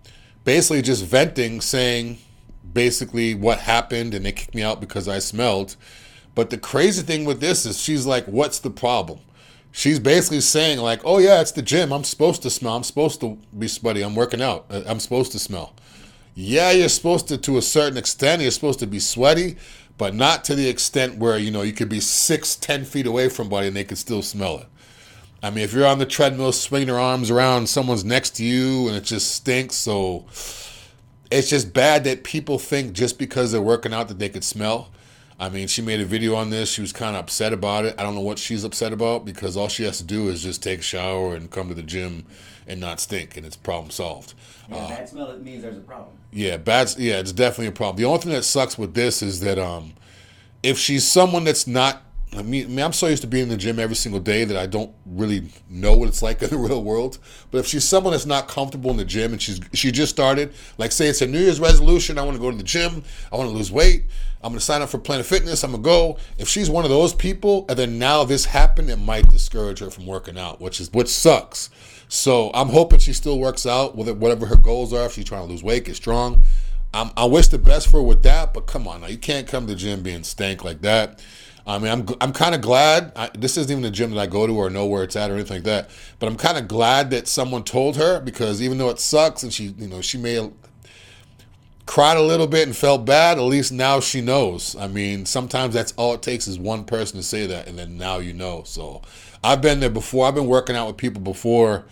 basically 0.45 0.83
just 0.83 1.05
venting, 1.05 1.61
saying 1.61 2.19
basically 2.73 3.35
what 3.35 3.61
happened, 3.61 4.15
and 4.15 4.25
they 4.25 4.33
kicked 4.33 4.55
me 4.55 4.63
out 4.63 4.81
because 4.81 5.09
I 5.09 5.19
smelled. 5.19 5.77
But 6.35 6.51
the 6.51 6.59
crazy 6.59 7.03
thing 7.03 7.25
with 7.25 7.41
this 7.41 7.67
is 7.67 7.81
she's 7.81 8.07
like, 8.07 8.25
what's 8.27 8.59
the 8.59 8.71
problem? 8.71 9.21
She's 9.71 9.99
basically 9.99 10.41
saying 10.41 10.79
like, 10.79 11.01
oh 11.05 11.19
yeah, 11.19 11.41
it's 11.41 11.53
the 11.53 11.63
gym. 11.63 11.93
I'm 11.93 12.05
supposed 12.05 12.43
to 12.43 12.51
smell. 12.51 12.77
I'm 12.77 12.85
supposed 12.85 13.21
to 13.21 13.39
be 13.57 13.69
sweaty. 13.69 14.03
I'm 14.03 14.15
working 14.15 14.41
out. 14.41 14.67
Uh, 14.71 14.83
I'm 14.87 15.01
supposed 15.01 15.33
to 15.33 15.39
smell. 15.39 15.75
Yeah, 16.35 16.71
you're 16.71 16.89
supposed 16.89 17.29
to 17.29 17.39
to 17.39 17.59
a 17.59 17.63
certain 17.63 17.99
extent. 17.99 18.43
You're 18.43 18.51
supposed 18.51 18.79
to 18.81 18.87
be 18.87 19.01
sweaty, 19.01 19.57
but 19.99 20.15
not 20.15 20.45
to 20.45 20.55
the 20.55 20.69
extent 20.69 21.19
where 21.19 21.39
you 21.39 21.51
know 21.51 21.63
you 21.63 21.73
could 21.73 21.89
be 21.89 22.01
six, 22.01 22.57
ten 22.57 22.85
feet 22.85 23.07
away 23.07 23.29
from 23.29 23.47
somebody 23.47 23.69
and 23.69 23.77
they 23.77 23.85
could 23.85 23.99
still 23.99 24.23
smell 24.23 24.59
it. 24.59 24.67
I 25.45 25.51
mean, 25.51 25.63
if 25.63 25.75
you're 25.75 25.87
on 25.87 25.99
the 25.99 26.07
treadmill 26.07 26.53
swinging 26.53 26.89
your 26.89 26.99
arms 26.99 27.31
around, 27.31 27.69
someone's 27.69 28.03
next 28.03 28.31
to 28.37 28.45
you 28.45 28.89
and 28.89 28.97
it 28.97 29.05
just 29.05 29.31
stinks. 29.31 29.77
So 29.77 30.25
it's 31.31 31.51
just 31.51 31.75
bad 31.75 32.05
that 32.05 32.25
people 32.25 32.59
think 32.59 32.95
just 32.95 33.19
because 33.19 33.53
they're 33.53 33.61
working 33.61 33.93
out 33.93 34.09
that 34.09 34.19
they 34.19 34.31
could 34.31 34.43
smell. 34.43 34.89
I 35.39 35.51
mean, 35.51 35.69
she 35.69 35.83
made 35.83 36.01
a 36.01 36.07
video 36.07 36.35
on 36.35 36.49
this. 36.49 36.73
She 36.73 36.81
was 36.81 36.95
kind 36.95 37.15
of 37.15 37.25
upset 37.25 37.53
about 37.53 37.85
it. 37.85 37.95
I 37.99 38.05
don't 38.05 38.15
know 38.15 38.23
what 38.23 38.39
she's 38.39 38.65
upset 38.65 38.95
about 38.95 39.27
because 39.27 39.55
all 39.55 39.69
she 39.69 39.85
has 39.85 39.99
to 39.99 40.05
do 40.05 40.29
is 40.31 40.43
just 40.43 40.63
take 40.63 40.79
a 40.79 40.83
shower 40.83 41.35
and 41.35 41.51
come 41.51 41.69
to 41.69 41.75
the 41.75 41.83
gym 41.83 42.25
and 42.67 42.81
not 42.81 42.99
stink, 42.99 43.37
and 43.37 43.45
it's 43.45 43.57
problem 43.57 43.91
solved. 43.91 44.33
Yeah, 44.71 44.77
uh, 44.77 44.89
bad 44.89 45.09
smell 45.09 45.31
it 45.33 45.43
means 45.43 45.63
there's 45.63 45.77
a 45.77 45.81
problem. 45.81 46.17
Yeah, 46.33 46.57
bad. 46.57 46.95
Yeah, 46.97 47.19
it's 47.19 47.33
definitely 47.33 47.67
a 47.67 47.73
problem. 47.73 47.97
The 47.97 48.07
only 48.07 48.21
thing 48.21 48.33
that 48.33 48.45
sucks 48.45 48.79
with 48.79 48.95
this 48.95 49.23
is 49.23 49.41
that 49.41 49.59
um, 49.59 49.93
if 50.63 50.79
she's 50.79 51.07
someone 51.07 51.45
that's 51.45 51.67
not 51.67 52.03
I 52.37 52.43
mean, 52.43 52.65
I 52.65 52.69
mean, 52.69 52.81
I'm 52.81 52.93
so 52.93 53.07
used 53.07 53.23
to 53.23 53.29
being 53.29 53.45
in 53.45 53.49
the 53.49 53.57
gym 53.57 53.79
every 53.79 53.95
single 53.95 54.21
day 54.21 54.45
that 54.45 54.57
I 54.57 54.67
don't 54.67 54.93
really 55.07 55.51
know 55.69 55.97
what 55.97 56.09
it's 56.09 56.23
like 56.23 56.43
in 56.43 56.51
the 56.51 56.57
real 56.57 56.83
world. 56.83 57.19
But 57.51 57.59
if 57.59 57.67
she's 57.67 57.85
someone 57.85 58.13
that's 58.13 58.27
not 58.27 58.49
comfortable 58.49 58.91
in 58.91 58.97
the 58.97 59.05
gym 59.05 59.33
and 59.33 59.41
she's 59.41 59.61
she 59.73 59.93
just 59.93 60.13
started, 60.13 60.53
like 60.79 60.93
say 60.93 61.07
it's 61.07 61.23
a 61.23 61.27
New 61.27 61.39
Year's 61.39 61.61
resolution, 61.61 62.19
I 62.19 62.23
want 62.23 62.37
to 62.37 62.41
go 62.41 62.51
to 62.51 62.57
the 62.57 62.63
gym, 62.63 63.05
I 63.33 63.37
want 63.37 63.51
to 63.51 63.57
lose 63.57 63.71
weight, 63.71 64.05
I'm 64.43 64.51
going 64.51 64.59
to 64.59 64.65
sign 64.65 64.83
up 64.83 64.89
for 64.89 64.99
Planet 64.99 65.27
Fitness, 65.27 65.63
I'm 65.63 65.71
going 65.71 65.83
to 65.83 65.89
go. 65.89 66.19
If 66.39 66.49
she's 66.49 66.69
one 66.69 66.85
of 66.85 66.91
those 66.91 67.15
people, 67.15 67.65
and 67.69 67.79
then 67.79 67.99
now 67.99 68.25
this 68.25 68.45
happened, 68.47 68.91
it 68.91 68.99
might 68.99 69.29
discourage 69.29 69.79
her 69.79 69.91
from 69.91 70.07
working 70.07 70.39
out, 70.39 70.61
which 70.61 70.81
is 70.81 70.93
which 70.93 71.09
sucks. 71.09 71.71
So 72.09 72.51
I'm 72.53 72.69
hoping 72.69 72.99
she 72.99 73.13
still 73.13 73.39
works 73.39 73.65
out 73.65 73.97
with 73.97 74.09
whatever 74.11 74.47
her 74.47 74.57
goals 74.57 74.93
are. 74.93 75.07
If 75.07 75.13
she's 75.13 75.25
trying 75.25 75.47
to 75.47 75.51
lose 75.51 75.63
weight, 75.63 75.85
get 75.85 75.97
strong. 75.97 76.43
I'm, 76.93 77.11
I 77.17 77.25
wish 77.25 77.49
the 77.49 77.59
best 77.59 77.89
for 77.89 77.97
her 77.97 78.03
with 78.03 78.23
that, 78.23 78.55
but 78.55 78.67
come 78.67 78.87
on 78.87 79.01
now, 79.01 79.09
you 79.09 79.19
can't 79.19 79.49
come 79.49 79.67
to 79.67 79.73
the 79.73 79.79
gym 79.79 80.03
being 80.03 80.23
stank 80.23 80.63
like 80.63 80.83
that. 80.83 81.21
I 81.67 81.79
mean, 81.79 81.91
I'm 81.91 82.07
I'm 82.21 82.33
kind 82.33 82.55
of 82.55 82.61
glad. 82.61 83.13
I, 83.17 83.31
this 83.35 83.57
isn't 83.57 83.73
even 83.73 83.85
a 83.85 83.91
gym 83.91 84.11
that 84.11 84.21
I 84.21 84.27
go 84.27 84.47
to 84.47 84.55
or 84.55 84.69
know 84.69 84.87
where 84.87 85.03
it's 85.03 85.17
at 85.17 85.31
or 85.31 85.35
anything 85.35 85.59
like 85.59 85.65
that. 85.65 85.91
But 86.19 86.27
I'm 86.27 86.37
kind 86.37 86.59
of 86.59 86.69
glad 86.69 87.11
that 87.11 87.27
someone 87.27 87.65
told 87.65 87.97
her 87.97 88.21
because 88.21 88.61
even 88.61 88.79
though 88.79 88.91
it 88.91 89.01
sucks 89.01 89.43
and 89.43 89.53
she, 89.53 89.75
you 89.79 89.89
know, 89.89 90.03
she 90.03 90.19
may 90.19 90.51
cried 91.87 92.17
a 92.17 92.23
little 92.23 92.47
bit 92.47 92.67
and 92.67 92.77
felt 92.77 93.05
bad. 93.05 93.39
At 93.39 93.43
least 93.43 93.73
now 93.73 94.01
she 94.01 94.21
knows. 94.21 94.77
I 94.77 94.89
mean, 94.89 95.27
sometimes 95.27 95.75
that's 95.75 95.93
all 95.97 96.15
it 96.15 96.23
takes 96.23 96.47
is 96.47 96.59
one 96.59 96.85
person 96.85 97.19
to 97.19 97.23
say 97.23 97.47
that, 97.47 97.67
and 97.69 97.79
then 97.79 97.97
now 97.97 98.19
you 98.19 98.33
know. 98.33 98.63
So 98.65 99.03
I've 99.43 99.61
been 99.61 99.81
there 99.81 99.91
before. 99.91 100.27
I've 100.27 100.35
been 100.35 100.47
working 100.47 100.77
out 100.77 100.87
with 100.87 100.97
people 100.97 101.23
before. 101.23 101.85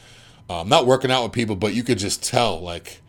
Um, 0.50 0.68
not 0.68 0.86
working 0.86 1.10
out 1.10 1.22
with 1.22 1.32
people, 1.32 1.56
but 1.56 1.74
you 1.74 1.82
could 1.82 1.98
just 1.98 2.22
tell 2.22 2.60
like 2.60 3.01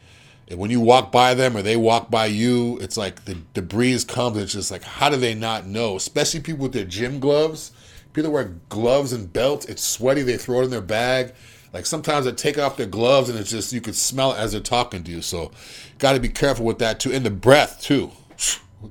and 0.49 0.59
when 0.59 0.71
you 0.71 0.79
walk 0.79 1.11
by 1.11 1.33
them 1.33 1.55
or 1.55 1.61
they 1.61 1.77
walk 1.77 2.11
by 2.11 2.25
you, 2.25 2.77
it's 2.79 2.97
like 2.97 3.25
the, 3.25 3.61
breeze 3.61 4.03
comes. 4.03 4.37
it's 4.37 4.53
just 4.53 4.71
like, 4.71 4.83
how 4.83 5.09
do 5.09 5.15
they 5.15 5.33
not 5.33 5.65
know? 5.65 5.95
Especially 5.95 6.41
people 6.41 6.63
with 6.63 6.73
their 6.73 6.85
gym 6.85 7.19
gloves. 7.19 7.71
People 8.11 8.31
wear 8.31 8.55
gloves 8.69 9.13
and 9.13 9.31
belts, 9.31 9.65
it's 9.65 9.83
sweaty. 9.83 10.21
They 10.21 10.37
throw 10.37 10.61
it 10.61 10.65
in 10.65 10.69
their 10.69 10.81
bag. 10.81 11.33
Like 11.71 11.87
sometimes 11.87 12.25
they 12.25 12.31
take 12.31 12.59
off 12.59 12.77
their 12.77 12.85
gloves 12.85 13.29
and 13.29 13.39
it's 13.39 13.49
just, 13.49 13.73
you 13.73 13.81
could 13.81 13.95
smell 13.95 14.33
it 14.33 14.37
as 14.37 14.51
they're 14.51 14.61
talking 14.61 15.03
to 15.03 15.11
you. 15.11 15.21
So 15.23 15.51
got 15.97 16.13
to 16.13 16.19
be 16.19 16.29
careful 16.29 16.65
with 16.65 16.77
that 16.79 16.99
too. 16.99 17.11
And 17.11 17.25
the 17.25 17.31
breath 17.31 17.81
too. 17.81 18.11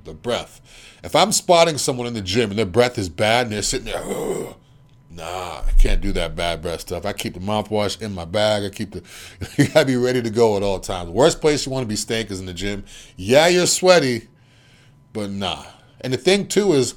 The 0.04 0.14
breath. 0.14 0.60
If 1.04 1.14
I'm 1.14 1.32
spotting 1.32 1.78
someone 1.78 2.06
in 2.06 2.14
the 2.14 2.22
gym 2.22 2.50
and 2.50 2.58
their 2.58 2.66
breath 2.66 2.98
is 2.98 3.08
bad 3.08 3.46
and 3.46 3.52
they're 3.52 3.62
sitting 3.62 3.86
there, 3.86 4.02
Nah, 5.14 5.62
I 5.66 5.72
can't 5.78 6.00
do 6.00 6.12
that 6.12 6.34
bad 6.34 6.62
breath 6.62 6.80
stuff. 6.80 7.04
I 7.04 7.12
keep 7.12 7.34
the 7.34 7.40
mouthwash 7.40 8.00
in 8.00 8.14
my 8.14 8.24
bag. 8.24 8.64
I 8.64 8.70
keep 8.70 8.92
the. 8.92 9.02
you 9.58 9.68
gotta 9.68 9.86
be 9.86 9.96
ready 9.96 10.22
to 10.22 10.30
go 10.30 10.56
at 10.56 10.62
all 10.62 10.80
times. 10.80 11.10
Worst 11.10 11.40
place 11.40 11.66
you 11.66 11.72
want 11.72 11.84
to 11.84 11.88
be 11.88 11.96
stank 11.96 12.30
is 12.30 12.40
in 12.40 12.46
the 12.46 12.54
gym. 12.54 12.84
Yeah, 13.16 13.46
you're 13.48 13.66
sweaty, 13.66 14.28
but 15.12 15.30
nah. 15.30 15.64
And 16.00 16.12
the 16.12 16.18
thing 16.18 16.48
too 16.48 16.72
is, 16.72 16.94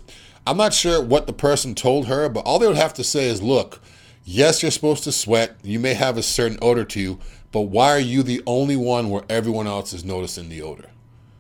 I'm 0.48 0.58
not 0.58 0.74
sure 0.74 1.04
what 1.04 1.28
the 1.28 1.34
person 1.34 1.76
told 1.76 2.08
her, 2.08 2.30
but 2.30 2.46
all 2.46 2.58
they 2.58 2.68
would 2.68 2.78
have 2.78 2.94
to 2.96 3.04
say 3.04 3.26
is, 3.26 3.42
look, 3.42 3.82
yes, 4.24 4.62
you're 4.62 4.72
supposed 4.72 5.04
to 5.04 5.12
sweat. 5.12 5.58
You 5.62 5.80
may 5.80 5.94
have 5.94 6.18
a 6.18 6.24
certain 6.24 6.58
odor 6.62 6.86
to 6.86 7.00
you, 7.00 7.20
but 7.52 7.62
why 7.62 7.90
are 7.90 8.00
you 8.00 8.24
the 8.24 8.42
only 8.48 8.78
one 8.78 9.10
where 9.10 9.24
everyone 9.30 9.68
else 9.68 9.92
is 9.92 10.06
noticing 10.06 10.48
the 10.48 10.62
odor? 10.62 10.90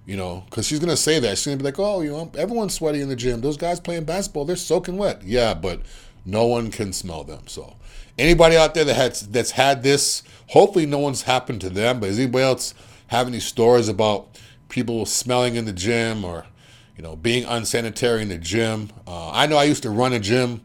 You 0.06 0.18
know, 0.18 0.44
because 0.50 0.68
she's 0.68 0.80
gonna 0.80 0.98
say 0.98 1.20
that. 1.20 1.38
She's 1.38 1.46
gonna 1.46 1.58
be 1.58 1.64
like, 1.64 1.80
"Oh, 1.80 2.02
you 2.02 2.12
know, 2.12 2.32
everyone's 2.38 2.76
sweaty 2.76 3.02
in 3.02 3.10
the 3.10 3.16
gym. 3.16 3.42
Those 3.42 3.58
guys 3.58 3.80
playing 3.80 4.04
basketball, 4.04 4.46
they're 4.46 4.56
soaking 4.56 4.98
wet." 4.98 5.24
Yeah, 5.24 5.56
but 5.56 5.82
no 6.26 6.46
one 6.46 6.72
can 6.72 6.92
smell 6.92 7.24
them. 7.24 7.48
So, 7.48 7.76
anybody 8.18 8.58
out 8.58 8.74
there 8.74 8.84
that 8.86 8.96
has 8.96 9.28
that's 9.28 9.52
had 9.52 9.84
this, 9.84 10.24
hopefully, 10.48 10.86
no 10.86 11.00
one's 11.00 11.24
happened 11.24 11.62
to 11.62 11.70
them. 11.70 12.00
But 12.00 12.08
does 12.08 12.20
anybody 12.20 12.44
else 12.44 12.74
have 13.08 13.28
any 13.28 13.40
stories 13.40 13.88
about 13.88 14.28
people 14.70 15.06
smelling 15.06 15.56
in 15.56 15.66
the 15.66 15.74
gym 15.74 16.26
or, 16.26 16.46
you 16.98 17.04
know, 17.04 17.16
being 17.16 17.46
unsanitary 17.46 18.22
in 18.22 18.30
the 18.30 18.38
gym? 18.38 18.90
Uh, 19.08 19.32
I 19.32 19.48
know 19.48 19.58
I 19.58 19.66
used 19.66 19.84
to 19.84 19.90
run 19.90 20.14
a 20.14 20.20
gym. 20.20 20.62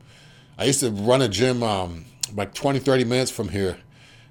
I 0.58 0.64
used 0.64 0.80
to 0.80 0.90
run 0.90 1.22
a 1.22 1.28
gym 1.28 1.62
um, 1.62 2.04
like 2.34 2.54
20, 2.54 2.78
30 2.78 3.04
minutes 3.04 3.30
from 3.30 3.48
here. 3.48 3.78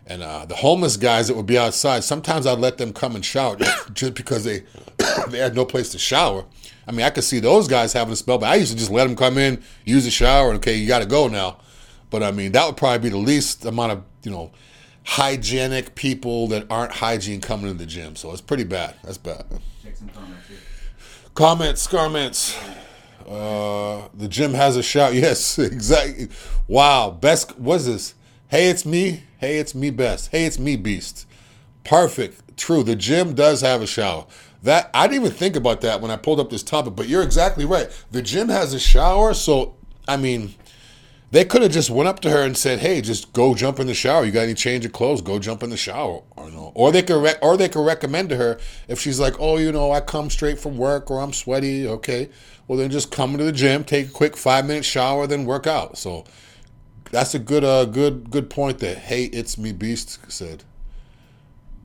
And 0.09 0.23
uh, 0.23 0.45
the 0.45 0.55
homeless 0.55 0.97
guys 0.97 1.27
that 1.27 1.37
would 1.37 1.45
be 1.45 1.57
outside, 1.57 2.03
sometimes 2.03 2.47
I'd 2.47 2.57
let 2.57 2.79
them 2.79 2.93
come 2.93 3.15
and 3.15 3.23
shower 3.23 3.57
just 3.93 4.15
because 4.15 4.43
they 4.43 4.63
they 5.29 5.37
had 5.37 5.55
no 5.55 5.65
place 5.65 5.89
to 5.89 5.99
shower. 5.99 6.45
I 6.89 6.91
mean, 6.91 7.05
I 7.05 7.11
could 7.11 7.23
see 7.23 7.39
those 7.39 7.67
guys 7.67 7.93
having 7.93 8.13
a 8.13 8.15
spell, 8.15 8.39
but 8.39 8.49
I 8.49 8.55
used 8.55 8.71
to 8.71 8.77
just 8.77 8.89
let 8.89 9.03
them 9.03 9.15
come 9.15 9.37
in, 9.37 9.61
use 9.85 10.05
the 10.05 10.09
shower, 10.11 10.49
and 10.49 10.57
okay, 10.57 10.75
you 10.75 10.87
got 10.87 10.99
to 10.99 11.05
go 11.05 11.27
now. 11.27 11.59
But 12.09 12.23
I 12.23 12.31
mean, 12.31 12.51
that 12.53 12.65
would 12.65 12.77
probably 12.77 12.97
be 12.97 13.09
the 13.09 13.17
least 13.17 13.63
amount 13.63 13.91
of 13.91 14.03
you 14.23 14.31
know 14.31 14.49
hygienic 15.03 15.93
people 15.93 16.47
that 16.47 16.65
aren't 16.71 16.93
hygiene 16.93 17.41
coming 17.41 17.67
to 17.71 17.77
the 17.77 17.85
gym. 17.85 18.15
So 18.15 18.31
it's 18.31 18.41
pretty 18.41 18.63
bad. 18.63 18.95
That's 19.03 19.19
bad. 19.19 19.45
Check 19.83 19.97
some 19.97 20.09
comments 20.09 20.47
here. 20.47 20.57
Comments, 21.35 21.87
comments. 21.87 22.59
Uh, 23.29 24.07
the 24.15 24.27
gym 24.27 24.55
has 24.55 24.75
a 24.75 24.81
shout. 24.81 25.13
Yes, 25.19 25.59
exactly. 25.59 26.29
Wow. 26.67 27.11
Best. 27.11 27.59
What's 27.59 27.85
this? 27.85 28.15
Hey, 28.47 28.67
it's 28.67 28.83
me. 28.83 29.25
Hey, 29.37 29.59
it's 29.59 29.75
me. 29.75 29.91
Best. 29.91 30.31
Hey, 30.31 30.45
it's 30.45 30.57
me. 30.57 30.75
Beast. 30.75 31.27
Perfect. 31.83 32.57
True. 32.57 32.81
The 32.81 32.95
gym 32.95 33.35
does 33.35 33.61
have 33.61 33.83
a 33.83 33.87
shower. 33.87 34.25
That 34.63 34.89
I 34.93 35.07
didn't 35.07 35.25
even 35.25 35.37
think 35.37 35.55
about 35.55 35.81
that 35.81 36.01
when 36.01 36.11
I 36.11 36.17
pulled 36.17 36.39
up 36.39 36.49
this 36.49 36.63
topic, 36.63 36.95
but 36.95 37.07
you're 37.07 37.23
exactly 37.23 37.65
right. 37.65 37.89
The 38.11 38.21
gym 38.21 38.49
has 38.49 38.73
a 38.73 38.79
shower, 38.79 39.33
so 39.33 39.75
I 40.07 40.17
mean, 40.17 40.53
they 41.31 41.45
could 41.45 41.61
have 41.61 41.71
just 41.71 41.89
went 41.89 42.09
up 42.09 42.19
to 42.21 42.29
her 42.29 42.41
and 42.41 42.57
said, 42.57 42.79
"Hey, 42.79 43.01
just 43.01 43.31
go 43.33 43.53
jump 43.53 43.79
in 43.79 43.87
the 43.87 43.93
shower. 43.93 44.25
You 44.25 44.31
got 44.31 44.41
any 44.41 44.55
change 44.55 44.83
of 44.83 44.91
clothes? 44.91 45.21
Go 45.21 45.39
jump 45.39 45.63
in 45.63 45.69
the 45.69 45.77
shower." 45.77 46.23
Or 46.35 46.49
no, 46.49 46.71
or 46.73 46.91
they 46.91 47.03
could, 47.03 47.21
rec- 47.21 47.39
or 47.41 47.55
they 47.55 47.69
could 47.69 47.85
recommend 47.85 48.29
to 48.29 48.35
her 48.35 48.59
if 48.87 48.99
she's 48.99 49.19
like, 49.19 49.39
"Oh, 49.39 49.57
you 49.57 49.71
know, 49.71 49.91
I 49.91 50.01
come 50.01 50.29
straight 50.29 50.59
from 50.59 50.77
work 50.77 51.09
or 51.11 51.21
I'm 51.21 51.31
sweaty." 51.31 51.87
Okay, 51.87 52.29
well 52.67 52.77
then 52.77 52.89
just 52.89 53.11
come 53.11 53.37
to 53.37 53.43
the 53.43 53.51
gym, 53.51 53.83
take 53.83 54.07
a 54.07 54.11
quick 54.11 54.35
five 54.35 54.65
minute 54.65 54.85
shower, 54.85 55.27
then 55.27 55.45
work 55.45 55.67
out. 55.67 55.97
So 55.97 56.25
that's 57.11 57.33
a 57.35 57.39
good, 57.39 57.63
uh, 57.63 57.85
good, 57.85 58.29
good 58.29 58.49
point. 58.49 58.79
That 58.79 58.97
hey, 58.97 59.25
it's 59.25 59.57
me, 59.57 59.71
Beast 59.71 60.19
said. 60.29 60.63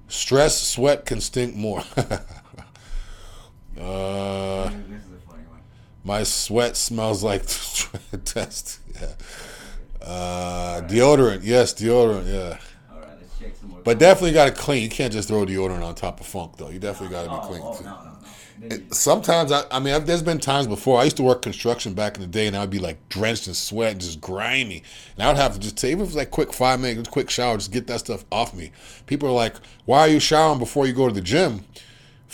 Stress, 0.09 0.61
sweat 0.61 1.07
can 1.07 1.21
stink 1.21 1.55
more. 1.55 1.85
uh, 3.81 4.71
this 4.89 5.05
is 5.05 5.13
a 5.13 5.29
funny 5.29 5.43
one. 5.49 5.61
my 6.05 6.23
sweat 6.23 6.77
smells 6.77 7.23
like 7.23 7.43
test. 8.25 8.81
Yeah. 9.01 9.09
Uh, 10.03 10.83
deodorant, 10.83 11.41
yes, 11.43 11.73
deodorant, 11.75 12.27
yeah. 12.27 12.59
All 12.93 13.01
right, 13.01 13.09
let's 13.19 13.39
check 13.39 13.57
some 13.57 13.71
more. 13.71 13.81
But 13.83 13.99
definitely 13.99 14.33
got 14.33 14.45
to 14.47 14.53
clean. 14.53 14.83
You 14.83 14.91
can't 14.91 15.13
just 15.13 15.29
throw 15.29 15.47
deodorant 15.47 15.83
on 15.83 15.95
top 15.95 16.21
of 16.21 16.27
funk, 16.27 16.57
though. 16.57 16.69
You 16.69 16.79
definitely 16.79 17.15
got 17.15 17.25
to 17.25 17.31
be 17.31 17.37
oh, 17.37 17.49
clean. 17.49 17.61
oh, 17.65 17.77
too. 17.79 17.85
no, 17.85 17.91
no, 17.91 18.05
no. 18.05 18.15
Then 18.59 18.91
Sometimes 18.93 19.51
I, 19.51 19.65
I 19.71 19.81
mean, 19.81 19.95
I've, 19.95 20.07
there's 20.07 20.23
been 20.23 20.39
times 20.39 20.67
before. 20.67 21.01
I 21.01 21.05
used 21.05 21.17
to 21.17 21.23
work 21.23 21.43
construction 21.43 21.95
back 21.95 22.17
in 22.17 22.21
the 22.21 22.27
day, 22.27 22.47
and 22.47 22.57
I'd 22.57 22.71
be 22.71 22.79
like 22.79 23.09
drenched 23.09 23.49
in 23.49 23.55
sweat 23.55 23.93
and 23.93 24.01
just 24.01 24.21
grimy, 24.21 24.83
and 25.17 25.25
I 25.25 25.29
would 25.29 25.37
have 25.37 25.55
to 25.55 25.61
just 25.61 25.77
take 25.77 25.93
even 25.93 26.03
if 26.03 26.07
it 26.07 26.11
was 26.11 26.17
like 26.17 26.31
quick 26.31 26.53
five 26.53 26.81
minutes, 26.81 27.09
quick 27.09 27.31
shower, 27.31 27.57
just 27.57 27.73
get 27.73 27.87
that 27.89 28.01
stuff 28.01 28.25
off 28.31 28.55
me. 28.55 28.73
People 29.07 29.29
are 29.29 29.33
like, 29.33 29.55
"Why 29.87 30.01
are 30.01 30.09
you 30.09 30.21
showering 30.21 30.59
before 30.59 30.87
you 30.87 30.93
go 30.93 31.09
to 31.09 31.15
the 31.15 31.21
gym?" 31.21 31.65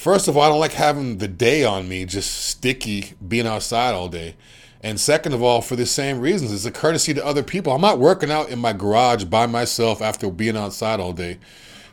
First 0.01 0.29
of 0.29 0.37
all, 0.39 0.43
I 0.43 0.49
don't 0.49 0.61
like 0.61 0.73
having 0.73 1.19
the 1.19 1.29
day 1.29 1.63
on 1.63 1.87
me 1.87 2.07
just 2.07 2.47
sticky, 2.47 3.13
being 3.29 3.47
outside 3.47 3.93
all 3.93 4.09
day. 4.09 4.35
And 4.83 4.99
second 4.99 5.35
of 5.35 5.43
all, 5.43 5.61
for 5.61 5.77
the 5.77 5.85
same 5.85 6.21
reasons, 6.21 6.55
it's 6.55 6.65
a 6.65 6.71
courtesy 6.71 7.13
to 7.13 7.23
other 7.23 7.43
people. 7.43 7.75
I'm 7.75 7.83
not 7.83 7.99
working 7.99 8.31
out 8.31 8.49
in 8.49 8.59
my 8.59 8.73
garage 8.73 9.25
by 9.25 9.45
myself 9.45 10.01
after 10.01 10.31
being 10.31 10.57
outside 10.57 11.01
all 11.01 11.13
day, 11.13 11.39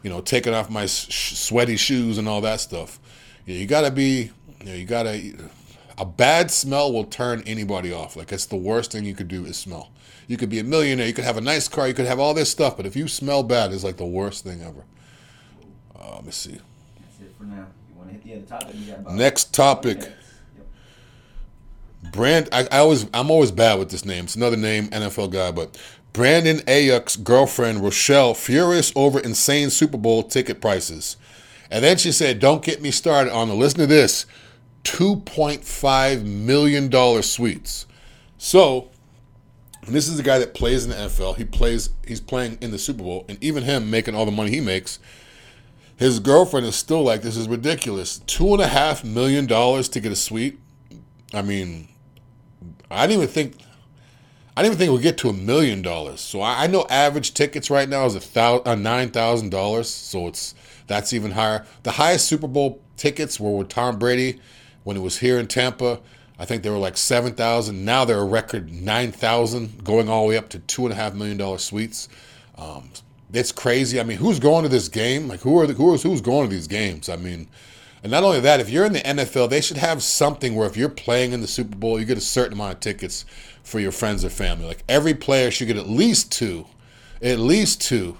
you 0.03 0.09
know, 0.09 0.21
taking 0.21 0.53
off 0.53 0.69
my 0.69 0.85
sh- 0.85 1.35
sweaty 1.35 1.75
shoes 1.75 2.17
and 2.17 2.29
all 2.29 2.39
that 2.39 2.61
stuff. 2.61 2.97
Yeah, 3.45 3.57
you 3.57 3.65
gotta 3.67 3.91
be, 3.91 4.31
you, 4.61 4.65
know, 4.65 4.73
you 4.73 4.85
gotta. 4.85 5.33
A 5.97 6.05
bad 6.05 6.49
smell 6.49 6.93
will 6.93 7.03
turn 7.03 7.43
anybody 7.45 7.91
off. 7.91 8.15
Like 8.15 8.31
it's 8.31 8.45
the 8.45 8.55
worst 8.55 8.93
thing 8.93 9.03
you 9.03 9.15
could 9.15 9.27
do 9.27 9.43
is 9.43 9.57
smell. 9.57 9.91
You 10.29 10.37
could 10.37 10.49
be 10.49 10.59
a 10.59 10.63
millionaire, 10.63 11.07
you 11.07 11.13
could 11.13 11.25
have 11.25 11.35
a 11.35 11.41
nice 11.41 11.67
car, 11.67 11.89
you 11.89 11.93
could 11.93 12.05
have 12.05 12.21
all 12.21 12.33
this 12.33 12.49
stuff, 12.49 12.77
but 12.77 12.85
if 12.85 12.95
you 12.95 13.09
smell 13.09 13.43
bad, 13.43 13.73
it's 13.73 13.83
like 13.83 13.97
the 13.97 14.05
worst 14.05 14.45
thing 14.45 14.61
ever. 14.61 14.85
Uh, 15.93 16.15
let 16.15 16.25
me 16.25 16.31
see. 16.31 16.51
That's 17.01 17.19
it 17.19 17.35
for 17.37 17.43
now. 17.43 17.67
You 18.07 18.13
want 18.13 18.23
to 18.23 18.29
hit 18.29 18.47
the 18.47 18.55
other 18.55 18.65
topic? 18.65 18.99
About 18.99 19.13
Next 19.15 19.53
topic. 19.53 19.97
Yep. 19.99 20.11
Brand, 22.11 22.49
I, 22.51 22.67
I 22.71 22.77
always, 22.79 23.07
I'm 23.13 23.29
always 23.31 23.51
bad 23.51 23.79
with 23.79 23.89
this 23.89 24.05
name. 24.05 24.25
It's 24.25 24.35
another 24.35 24.57
name, 24.57 24.87
NFL 24.89 25.31
guy, 25.31 25.51
but 25.51 25.77
Brandon 26.13 26.57
Aiyuk's 26.59 27.15
girlfriend 27.15 27.83
Rochelle 27.83 28.33
furious 28.33 28.91
over 28.95 29.19
insane 29.19 29.69
Super 29.69 29.97
Bowl 29.97 30.23
ticket 30.23 30.61
prices, 30.61 31.17
and 31.69 31.83
then 31.83 31.97
she 31.97 32.11
said, 32.11 32.39
"Don't 32.39 32.63
get 32.63 32.81
me 32.81 32.91
started 32.91 33.33
on 33.33 33.49
the 33.49 33.55
listen 33.55 33.79
to 33.79 33.87
this, 33.87 34.25
two 34.83 35.17
point 35.17 35.63
five 35.63 36.25
million 36.25 36.89
dollar 36.89 37.21
suites." 37.21 37.85
So, 38.37 38.89
this 39.87 40.07
is 40.07 40.17
the 40.17 40.23
guy 40.23 40.39
that 40.39 40.53
plays 40.53 40.85
in 40.85 40.91
the 40.91 40.95
NFL. 40.95 41.37
He 41.37 41.45
plays, 41.45 41.89
he's 42.07 42.21
playing 42.21 42.57
in 42.61 42.71
the 42.71 42.79
Super 42.79 43.03
Bowl, 43.03 43.25
and 43.27 43.37
even 43.43 43.63
him 43.63 43.91
making 43.91 44.15
all 44.15 44.25
the 44.25 44.31
money 44.31 44.49
he 44.49 44.61
makes. 44.61 44.99
His 45.97 46.19
girlfriend 46.19 46.65
is 46.65 46.75
still 46.75 47.03
like, 47.03 47.23
"This 47.23 47.35
is 47.35 47.49
ridiculous. 47.49 48.19
Two 48.19 48.53
and 48.53 48.61
a 48.61 48.67
half 48.67 49.03
million 49.03 49.47
dollars 49.47 49.89
to 49.89 49.99
get 49.99 50.11
a 50.11 50.15
suite." 50.15 50.59
I 51.33 51.41
mean, 51.41 51.89
I 52.89 53.07
didn't 53.07 53.23
even 53.23 53.33
think 53.33 53.55
I 54.55 54.63
didn't 54.63 54.73
even 54.73 54.87
think 54.87 54.95
we'd 54.95 55.03
get 55.03 55.17
to 55.19 55.29
a 55.29 55.33
million 55.33 55.83
dollars. 55.83 56.19
So 56.19 56.41
I, 56.41 56.63
I 56.63 56.67
know 56.67 56.87
average 56.89 57.35
tickets 57.35 57.69
right 57.69 57.87
now 57.87 58.05
is 58.05 58.15
a 58.15 58.19
thousand, 58.19 58.67
uh, 58.67 58.73
nine 58.73 59.09
thousand 59.09 59.51
dollars. 59.51 59.87
So 59.87 60.27
it's 60.27 60.55
that's 60.87 61.13
even 61.13 61.31
higher. 61.31 61.65
The 61.83 61.91
highest 61.91 62.27
Super 62.27 62.47
Bowl 62.47 62.81
tickets 62.95 63.39
were 63.39 63.55
with 63.55 63.69
Tom 63.69 63.99
Brady 63.99 64.39
when 64.83 64.97
it 64.97 65.01
was 65.01 65.19
here 65.19 65.37
in 65.37 65.47
Tampa. 65.47 65.99
I 66.39 66.45
think 66.45 66.63
they 66.63 66.69
were 66.71 66.77
like 66.77 66.97
seven 66.97 67.33
thousand. 67.33 67.85
Now 67.85 68.03
they're 68.05 68.17
a 68.17 68.25
record 68.25 68.71
nine 68.71 69.11
thousand, 69.11 69.83
going 69.83 70.09
all 70.09 70.23
the 70.23 70.29
way 70.29 70.37
up 70.37 70.49
to 70.49 70.59
two 70.59 70.85
and 70.85 70.93
a 70.93 70.95
half 70.95 71.13
million 71.13 71.37
dollar 71.37 71.57
suites. 71.59 72.09
Um, 72.57 72.89
it's 73.33 73.51
crazy. 73.51 73.99
I 73.99 74.03
mean, 74.03 74.17
who's 74.17 74.39
going 74.39 74.63
to 74.63 74.69
this 74.69 74.87
game? 74.87 75.27
Like, 75.27 75.41
who 75.41 75.59
are 75.59 75.67
the, 75.67 75.73
who 75.73 75.93
is 75.93 76.03
who's 76.03 76.21
going 76.21 76.49
to 76.49 76.55
these 76.55 76.67
games? 76.67 77.09
I 77.09 77.15
mean, 77.15 77.47
and 78.03 78.11
not 78.11 78.23
only 78.23 78.39
that, 78.39 78.59
if 78.59 78.69
you're 78.69 78.85
in 78.85 78.93
the 78.93 78.99
NFL, 78.99 79.49
they 79.49 79.61
should 79.61 79.77
have 79.77 80.03
something 80.03 80.55
where 80.55 80.67
if 80.67 80.77
you're 80.77 80.89
playing 80.89 81.33
in 81.33 81.41
the 81.41 81.47
Super 81.47 81.75
Bowl, 81.75 81.99
you 81.99 82.05
get 82.05 82.17
a 82.17 82.21
certain 82.21 82.53
amount 82.53 82.73
of 82.73 82.79
tickets 82.79 83.25
for 83.63 83.79
your 83.79 83.91
friends 83.91 84.23
or 84.23 84.29
family. 84.29 84.65
Like 84.65 84.83
every 84.87 85.13
player 85.13 85.51
should 85.51 85.67
get 85.67 85.77
at 85.77 85.89
least 85.89 86.31
two, 86.31 86.65
at 87.21 87.39
least 87.39 87.81
two. 87.81 88.17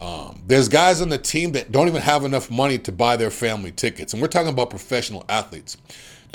Um, 0.00 0.42
there's 0.46 0.68
guys 0.68 1.00
on 1.00 1.08
the 1.08 1.18
team 1.18 1.52
that 1.52 1.72
don't 1.72 1.88
even 1.88 2.02
have 2.02 2.24
enough 2.24 2.50
money 2.50 2.78
to 2.78 2.92
buy 2.92 3.16
their 3.16 3.30
family 3.30 3.72
tickets, 3.72 4.12
and 4.12 4.20
we're 4.20 4.28
talking 4.28 4.48
about 4.48 4.70
professional 4.70 5.24
athletes. 5.28 5.76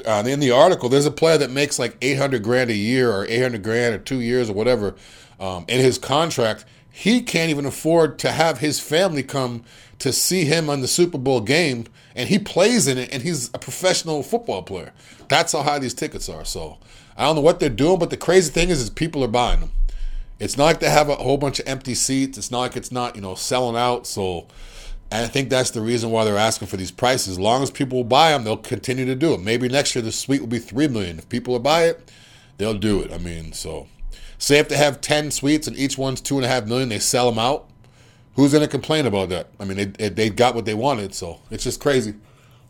Uh, 0.06 0.24
in 0.26 0.40
the 0.40 0.52
article, 0.52 0.90
there's 0.90 1.06
a 1.06 1.12
player 1.12 1.38
that 1.38 1.52
makes 1.52 1.78
like 1.78 1.96
800 2.02 2.44
grand 2.44 2.72
a 2.72 2.76
year 2.76 3.12
or 3.12 3.26
800 3.26 3.62
grand 3.62 3.94
or 3.94 4.00
two 4.00 4.20
years 4.20 4.50
or 4.50 4.54
whatever 4.54 4.96
um, 5.40 5.66
in 5.68 5.80
his 5.80 5.98
contract. 5.98 6.66
He 6.92 7.22
can't 7.22 7.50
even 7.50 7.66
afford 7.66 8.20
to 8.20 8.32
have 8.32 8.60
his 8.60 8.80
family 8.80 9.24
come 9.24 9.64
to 10.00 10.12
see 10.12 10.46
him 10.46 10.70
on 10.70 10.82
the 10.82 10.88
Super 10.88 11.18
Bowl 11.18 11.42
game, 11.42 11.86
and 12.16 12.28
he 12.28 12.38
plays 12.38 12.88
in 12.88 12.98
it, 12.98 13.10
and 13.14 13.24
he's 13.24 13.50
a 13.54 13.60
professional 13.60 14.24
football 14.24 14.62
player. 14.62 14.92
That's 15.30 15.54
how 15.54 15.62
high 15.62 15.80
these 15.80 15.94
tickets 15.94 16.28
are. 16.28 16.44
So 16.44 16.78
I 17.16 17.26
don't 17.26 17.36
know 17.36 17.42
what 17.42 17.60
they're 17.60 17.70
doing, 17.70 18.00
but 18.00 18.10
the 18.10 18.18
crazy 18.18 18.52
thing 18.52 18.70
is, 18.70 18.82
is 18.82 18.90
people 18.90 19.24
are 19.24 19.30
buying 19.30 19.62
them. 19.62 19.72
It's 20.40 20.58
not 20.58 20.66
like 20.66 20.80
they 20.80 20.90
have 20.90 21.08
a 21.08 21.16
whole 21.16 21.38
bunch 21.38 21.60
of 21.60 21.68
empty 21.68 21.94
seats. 21.94 22.38
It's 22.38 22.50
not 22.50 22.60
like 22.60 22.76
it's 22.76 22.92
not 22.92 23.16
you 23.16 23.22
know 23.22 23.36
selling 23.36 23.78
out. 23.78 24.08
So 24.08 24.48
I 25.12 25.28
think 25.28 25.50
that's 25.50 25.70
the 25.70 25.82
reason 25.82 26.10
why 26.10 26.26
they're 26.26 26.36
asking 26.36 26.68
for 26.68 26.78
these 26.78 26.90
prices. 26.90 27.34
As 27.34 27.40
long 27.40 27.62
as 27.62 27.70
people 27.70 28.00
will 28.00 28.06
buy 28.06 28.32
them, 28.32 28.44
they'll 28.44 28.58
continue 28.58 29.06
to 29.06 29.16
do 29.16 29.34
it. 29.34 29.40
Maybe 29.40 29.70
next 29.70 29.94
year 29.94 30.02
the 30.02 30.12
suite 30.12 30.42
will 30.42 30.48
be 30.48 30.58
three 30.58 30.88
million. 30.88 31.20
If 31.20 31.30
people 31.30 31.54
will 31.54 31.60
buy 31.60 31.86
it, 31.86 32.12
they'll 32.58 32.74
do 32.74 33.02
it. 33.02 33.14
I 33.14 33.20
mean, 33.20 33.54
so 33.54 33.88
say 34.42 34.58
if 34.60 34.68
they 34.70 34.78
have 34.78 35.00
ten 35.02 35.32
suites 35.32 35.68
and 35.68 35.78
each 35.78 35.98
one's 35.98 36.20
two 36.20 36.36
and 36.38 36.46
a 36.46 36.48
half 36.50 36.66
million, 36.66 36.90
they 36.90 37.00
sell 37.00 37.30
them 37.30 37.40
out. 37.40 37.70
Who's 38.36 38.52
going 38.54 38.64
to 38.64 38.70
complain 38.70 39.06
about 39.06 39.30
that? 39.30 39.48
I 39.60 39.66
mean, 39.66 39.94
they, 39.98 40.10
they 40.10 40.30
got 40.30 40.56
what 40.56 40.66
they 40.66 40.74
wanted, 40.74 41.14
so 41.14 41.40
it's 41.52 41.64
just 41.66 41.80
crazy. 41.82 42.14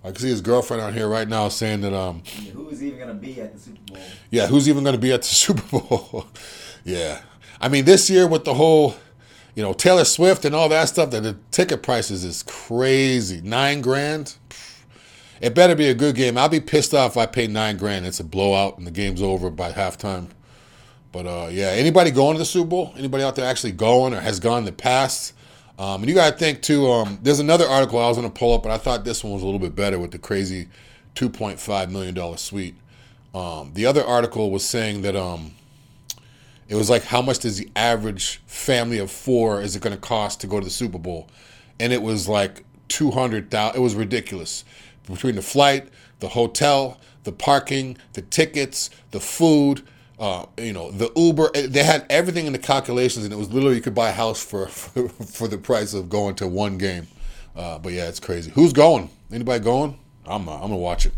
I 0.04 0.08
can 0.08 0.16
see 0.18 0.30
his 0.30 0.42
girlfriend 0.42 0.82
out 0.82 0.94
here 0.94 1.08
right 1.08 1.28
now 1.28 1.48
saying 1.50 1.82
that, 1.82 1.94
um, 1.94 2.24
Yeah, 2.42 2.52
Who 2.54 2.68
is 2.70 2.84
even 2.84 2.98
gonna 2.98 3.14
be 3.14 3.40
at 3.40 3.54
the 3.54 3.60
Super 3.60 3.80
Bowl? 3.94 4.02
yeah, 4.32 4.48
who's 4.48 4.68
even 4.68 4.84
going 4.84 4.96
to 4.96 5.02
be 5.02 5.12
at 5.14 5.22
the 5.22 5.28
Super 5.44 5.62
Bowl? 5.80 6.26
yeah, 6.84 7.22
I 7.60 7.70
mean, 7.70 7.86
this 7.86 8.10
year 8.10 8.28
with 8.28 8.44
the 8.44 8.56
whole, 8.56 8.96
you 9.54 9.62
know, 9.62 9.74
Taylor 9.74 10.04
Swift 10.04 10.46
and 10.46 10.56
all 10.56 10.68
that 10.70 10.90
stuff, 10.90 11.12
that 11.12 11.22
the 11.22 11.38
ticket 11.52 11.84
prices 11.84 12.24
is 12.24 12.42
crazy. 12.44 13.40
Nine 13.42 13.82
grand. 13.82 14.36
It 15.42 15.54
better 15.54 15.76
be 15.76 15.90
a 15.90 15.94
good 15.94 16.16
game. 16.16 16.38
I'll 16.38 16.50
be 16.50 16.60
pissed 16.60 16.94
off 16.96 17.12
if 17.12 17.18
I 17.18 17.26
pay 17.28 17.46
nine 17.48 17.78
grand. 17.78 18.06
It's 18.08 18.20
a 18.20 18.24
blowout 18.24 18.78
and 18.80 18.88
the 18.88 18.92
game's 18.92 19.22
over 19.22 19.52
by 19.52 19.72
halftime. 19.72 20.30
But 21.12 21.28
uh, 21.28 21.50
yeah, 21.52 21.68
anybody 21.68 22.12
going 22.12 22.36
to 22.36 22.40
the 22.40 22.46
Super 22.46 22.68
Bowl? 22.68 22.94
Anybody 22.98 23.24
out 23.24 23.36
there 23.36 23.46
actually 23.46 23.74
going 23.74 24.14
or 24.14 24.20
has 24.22 24.40
gone 24.40 24.60
in 24.60 24.66
the 24.66 24.72
past? 24.72 25.34
Um, 25.78 26.02
and 26.02 26.10
you 26.10 26.16
got 26.16 26.34
to 26.34 26.38
think 26.38 26.62
too. 26.62 26.90
Um, 26.90 27.20
there's 27.22 27.40
another 27.40 27.66
article 27.66 28.00
I 28.00 28.08
was 28.08 28.18
going 28.18 28.32
to 28.32 28.40
pull 28.40 28.54
up, 28.54 28.64
but 28.64 28.72
I 28.72 28.78
thought 28.78 29.04
this 29.04 29.24
one 29.24 29.34
was 29.34 29.42
a 29.42 29.46
little 29.46 29.60
bit 29.60 29.76
better 29.76 30.00
with 30.00 30.12
the 30.12 30.20
crazy 30.20 30.68
2.5 31.16 31.90
million 31.90 32.14
dollar 32.14 32.38
suite. 32.38 32.76
Um, 33.34 33.72
the 33.74 33.86
other 33.86 34.04
article 34.04 34.52
was 34.52 34.66
saying 34.66 35.02
that 35.04 35.16
um, 35.16 35.52
it 36.68 36.76
was 36.76 36.90
like 36.90 37.04
how 37.04 37.22
much 37.22 37.40
does 37.40 37.58
the 37.58 37.70
average 37.76 38.42
family 38.46 39.00
of 39.00 39.10
four 39.10 39.62
is 39.62 39.76
it 39.76 39.82
going 39.82 39.96
to 39.96 40.02
cost 40.02 40.42
to 40.42 40.48
go 40.48 40.60
to 40.60 40.64
the 40.64 40.72
Super 40.72 40.98
Bowl, 40.98 41.28
and 41.80 41.92
it 41.92 42.02
was 42.02 42.28
like 42.28 42.64
200,000. 42.90 43.76
It 43.76 43.82
was 43.82 43.96
ridiculous 43.96 44.66
between 45.10 45.36
the 45.36 45.42
flight, 45.42 45.90
the 46.20 46.30
hotel, 46.30 47.00
the 47.24 47.32
parking, 47.32 47.98
the 48.14 48.22
tickets, 48.22 48.90
the 49.12 49.20
food. 49.20 49.82
Uh, 50.22 50.46
you 50.58 50.72
know 50.72 50.92
the 50.92 51.12
Uber. 51.16 51.50
eh, 51.56 51.66
They 51.68 51.84
had 51.84 52.06
everything 52.10 52.46
in 52.46 52.54
the 52.54 52.60
calculations, 52.60 53.26
and 53.26 53.34
it 53.34 53.38
was 53.38 53.52
literally 53.52 53.76
you 53.76 53.82
could 53.82 53.96
buy 53.96 54.10
a 54.10 54.14
house 54.14 54.44
for 54.44 54.68
for, 54.82 55.10
for 55.10 55.48
the 55.48 55.58
price 55.58 55.94
of 55.96 56.10
going 56.10 56.36
to 56.36 56.48
one 56.48 56.78
game. 56.78 57.08
Uh, 57.56 57.80
but 57.80 57.92
yeah, 57.92 58.08
it's 58.08 58.20
crazy. 58.20 58.52
Who's 58.52 58.72
going? 58.72 59.10
Anybody 59.34 59.64
going? 59.64 59.98
I'm 60.28 60.46
not. 60.46 60.58
I'm 60.58 60.70
gonna 60.70 60.78
watch 60.78 61.08
it. 61.08 61.14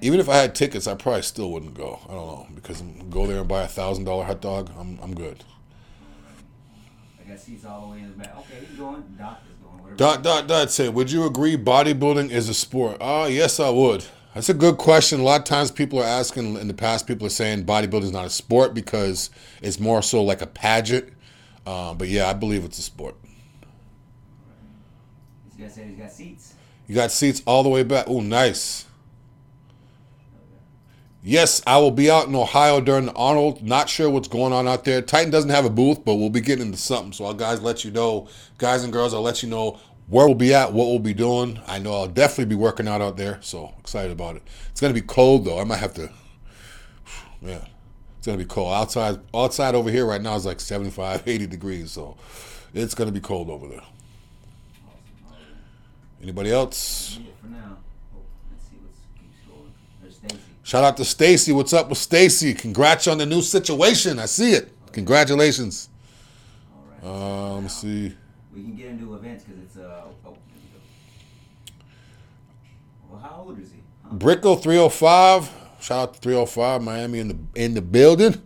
Even 0.00 0.20
if 0.20 0.28
I 0.28 0.36
had 0.36 0.54
tickets, 0.54 0.86
I 0.86 0.94
probably 0.94 1.22
still 1.22 1.50
wouldn't 1.50 1.74
go. 1.74 1.98
I 2.08 2.12
don't 2.12 2.26
know 2.26 2.46
because 2.54 2.80
I'm, 2.80 3.10
go 3.10 3.26
there 3.26 3.40
and 3.40 3.48
buy 3.48 3.62
a 3.64 3.68
thousand 3.68 4.04
dollar 4.04 4.24
hot 4.24 4.40
dog. 4.40 4.70
I'm 4.78 4.96
I'm 5.02 5.12
good. 5.12 5.42
I 7.20 7.28
got 7.28 7.40
seats 7.40 7.64
all 7.64 7.80
the 7.88 7.92
way 7.94 7.98
in 7.98 8.12
the 8.12 8.16
back. 8.16 8.36
Okay, 8.38 8.64
he's 8.64 8.78
going. 8.78 9.02
Dot 9.18 9.42
is 9.50 9.56
going. 9.56 9.82
Whatever. 9.82 9.96
Dot 9.96 10.22
dot 10.22 10.46
dot 10.46 10.70
said, 10.70 10.94
would 10.94 11.10
you 11.10 11.26
agree 11.26 11.56
bodybuilding 11.56 12.30
is 12.30 12.48
a 12.48 12.54
sport? 12.54 12.98
Ah, 13.00 13.26
yes, 13.26 13.58
I 13.58 13.70
would. 13.70 14.04
That's 14.34 14.48
a 14.48 14.54
good 14.54 14.78
question. 14.78 15.20
A 15.20 15.22
lot 15.22 15.40
of 15.40 15.44
times 15.44 15.70
people 15.70 15.98
are 16.00 16.06
asking 16.06 16.56
in 16.56 16.68
the 16.68 16.74
past, 16.74 17.06
people 17.06 17.26
are 17.26 17.30
saying 17.30 17.64
bodybuilding 17.64 18.04
is 18.04 18.12
not 18.12 18.26
a 18.26 18.30
sport 18.30 18.74
because 18.74 19.30
it's 19.62 19.80
more 19.80 20.02
so 20.02 20.22
like 20.22 20.42
a 20.42 20.46
pageant. 20.46 21.12
Uh, 21.66 21.94
but 21.94 22.08
yeah, 22.08 22.28
I 22.28 22.34
believe 22.34 22.64
it's 22.64 22.78
a 22.78 22.82
sport. 22.82 23.16
Said 25.78 25.86
he's 25.88 25.98
got 25.98 26.10
seats. 26.10 26.54
You 26.86 26.94
got 26.94 27.12
seats 27.12 27.42
all 27.46 27.62
the 27.62 27.68
way 27.68 27.82
back. 27.82 28.06
Oh, 28.08 28.20
nice. 28.20 28.86
Yes, 31.22 31.60
I 31.66 31.78
will 31.78 31.90
be 31.90 32.10
out 32.10 32.26
in 32.26 32.34
Ohio 32.34 32.80
during 32.80 33.06
the 33.06 33.12
Arnold. 33.12 33.62
Not 33.62 33.88
sure 33.88 34.08
what's 34.08 34.28
going 34.28 34.52
on 34.52 34.66
out 34.66 34.84
there. 34.84 35.02
Titan 35.02 35.30
doesn't 35.30 35.50
have 35.50 35.64
a 35.64 35.70
booth, 35.70 36.04
but 36.04 36.14
we'll 36.14 36.30
be 36.30 36.40
getting 36.40 36.66
into 36.66 36.78
something. 36.78 37.12
So 37.12 37.26
I'll 37.26 37.34
guys 37.34 37.60
let 37.60 37.84
you 37.84 37.90
know, 37.90 38.28
guys 38.56 38.82
and 38.82 38.92
girls, 38.92 39.12
I'll 39.12 39.22
let 39.22 39.42
you 39.42 39.48
know 39.48 39.78
where 40.08 40.26
we'll 40.26 40.34
be 40.34 40.54
at, 40.54 40.72
what 40.72 40.86
we'll 40.86 40.98
be 40.98 41.14
doing. 41.14 41.60
I 41.66 41.78
know 41.78 41.92
I'll 41.92 42.08
definitely 42.08 42.46
be 42.46 42.54
working 42.54 42.88
out 42.88 43.00
out 43.00 43.16
there. 43.16 43.38
So 43.42 43.74
excited 43.78 44.10
about 44.10 44.36
it. 44.36 44.42
It's 44.70 44.80
gonna 44.80 44.94
be 44.94 45.02
cold 45.02 45.44
though. 45.44 45.60
I 45.60 45.64
might 45.64 45.76
have 45.78 45.94
to. 45.94 46.10
Yeah, 47.40 47.64
it's 48.16 48.26
gonna 48.26 48.38
be 48.38 48.44
cold 48.44 48.72
outside. 48.72 49.20
Outside 49.34 49.74
over 49.74 49.90
here 49.90 50.06
right 50.06 50.20
now 50.20 50.34
is 50.34 50.46
like 50.46 50.60
75, 50.60 51.22
80 51.26 51.46
degrees. 51.46 51.92
So 51.92 52.16
it's 52.74 52.94
gonna 52.94 53.12
be 53.12 53.20
cold 53.20 53.50
over 53.50 53.68
there. 53.68 53.82
Anybody 56.22 56.50
else? 56.50 57.18
Shout 60.64 60.84
out 60.84 60.96
to 60.98 61.04
Stacy. 61.04 61.52
What's 61.52 61.72
up 61.72 61.88
with 61.88 61.96
Stacy? 61.96 62.52
Congrats 62.52 63.06
on 63.06 63.16
the 63.16 63.24
new 63.24 63.40
situation. 63.40 64.18
I 64.18 64.26
see 64.26 64.52
it. 64.52 64.70
Congratulations. 64.92 65.88
Uh, 67.02 67.54
let 67.54 67.62
me 67.62 67.68
see. 67.68 68.14
We 68.54 68.62
can 68.62 68.74
get 68.74 68.86
into 68.86 69.14
events 69.14 69.44
because 69.44 69.62
it's 69.62 69.76
uh. 69.76 70.04
Oh. 70.26 70.36
Well, 73.10 73.20
how 73.20 73.44
old 73.46 73.58
is 73.60 73.70
he? 73.70 73.78
Huh? 74.04 74.14
Brickle 74.14 74.62
305. 74.62 75.50
Shout 75.80 75.98
out 75.98 76.14
to 76.14 76.20
305 76.20 76.82
Miami 76.82 77.18
in 77.20 77.28
the 77.28 77.38
in 77.54 77.74
the 77.74 77.82
building. 77.82 78.42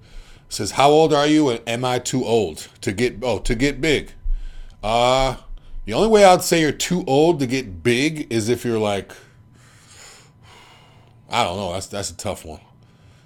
Says, 0.48 0.72
how 0.72 0.90
old 0.90 1.14
are 1.14 1.26
you 1.26 1.48
and 1.48 1.61
am 1.66 1.84
I 1.84 1.98
too 1.98 2.24
old 2.24 2.68
to 2.82 2.92
get 2.92 3.16
oh 3.22 3.38
to 3.38 3.55
get 3.55 3.80
big? 3.80 4.12
Uh 4.82 5.36
the 5.86 5.94
only 5.94 6.09
way 6.09 6.24
I'd 6.24 6.42
say 6.42 6.61
you're 6.61 6.72
too 6.72 7.05
old 7.07 7.40
to 7.40 7.46
get 7.46 7.82
big 7.82 8.30
is 8.30 8.48
if 8.48 8.64
you're 8.64 8.78
like 8.78 9.12
I 11.30 11.44
don't 11.44 11.57
know, 11.57 11.72
that's 11.72 11.86
that's 11.86 12.11
a 12.11 12.16
tough 12.16 12.44
one. 12.44 12.61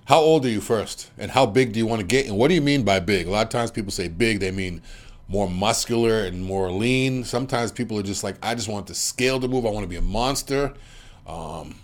How 0.05 0.21
old 0.21 0.47
are 0.47 0.49
you 0.49 0.61
first? 0.61 1.11
And 1.19 1.33
how 1.33 1.47
big 1.47 1.73
do 1.73 1.81
you 1.81 1.87
want 1.87 2.01
to 2.01 2.07
get? 2.07 2.27
And 2.27 2.37
what 2.39 2.47
do 2.47 2.55
you 2.55 2.63
mean 2.63 2.85
by 2.85 3.01
big? 3.01 3.27
A 3.27 3.31
lot 3.31 3.43
of 3.43 3.49
times 3.49 3.73
people 3.73 3.91
say 3.91 4.07
big, 4.07 4.39
they 4.39 4.53
mean 4.53 4.81
more 5.29 5.49
muscular 5.49 6.21
and 6.21 6.45
more 6.45 6.71
lean. 6.71 7.25
Sometimes 7.25 7.73
people 7.73 7.99
are 7.99 8.03
just 8.03 8.23
like, 8.23 8.37
I 8.43 8.55
just 8.55 8.69
want 8.69 8.87
the 8.87 8.95
scale 8.95 9.41
to 9.41 9.49
move. 9.49 9.67
I 9.67 9.71
want 9.71 9.85
to 9.85 9.89
be 9.89 9.97
a 9.97 10.03
monster. 10.03 10.75
Um, 11.27 11.77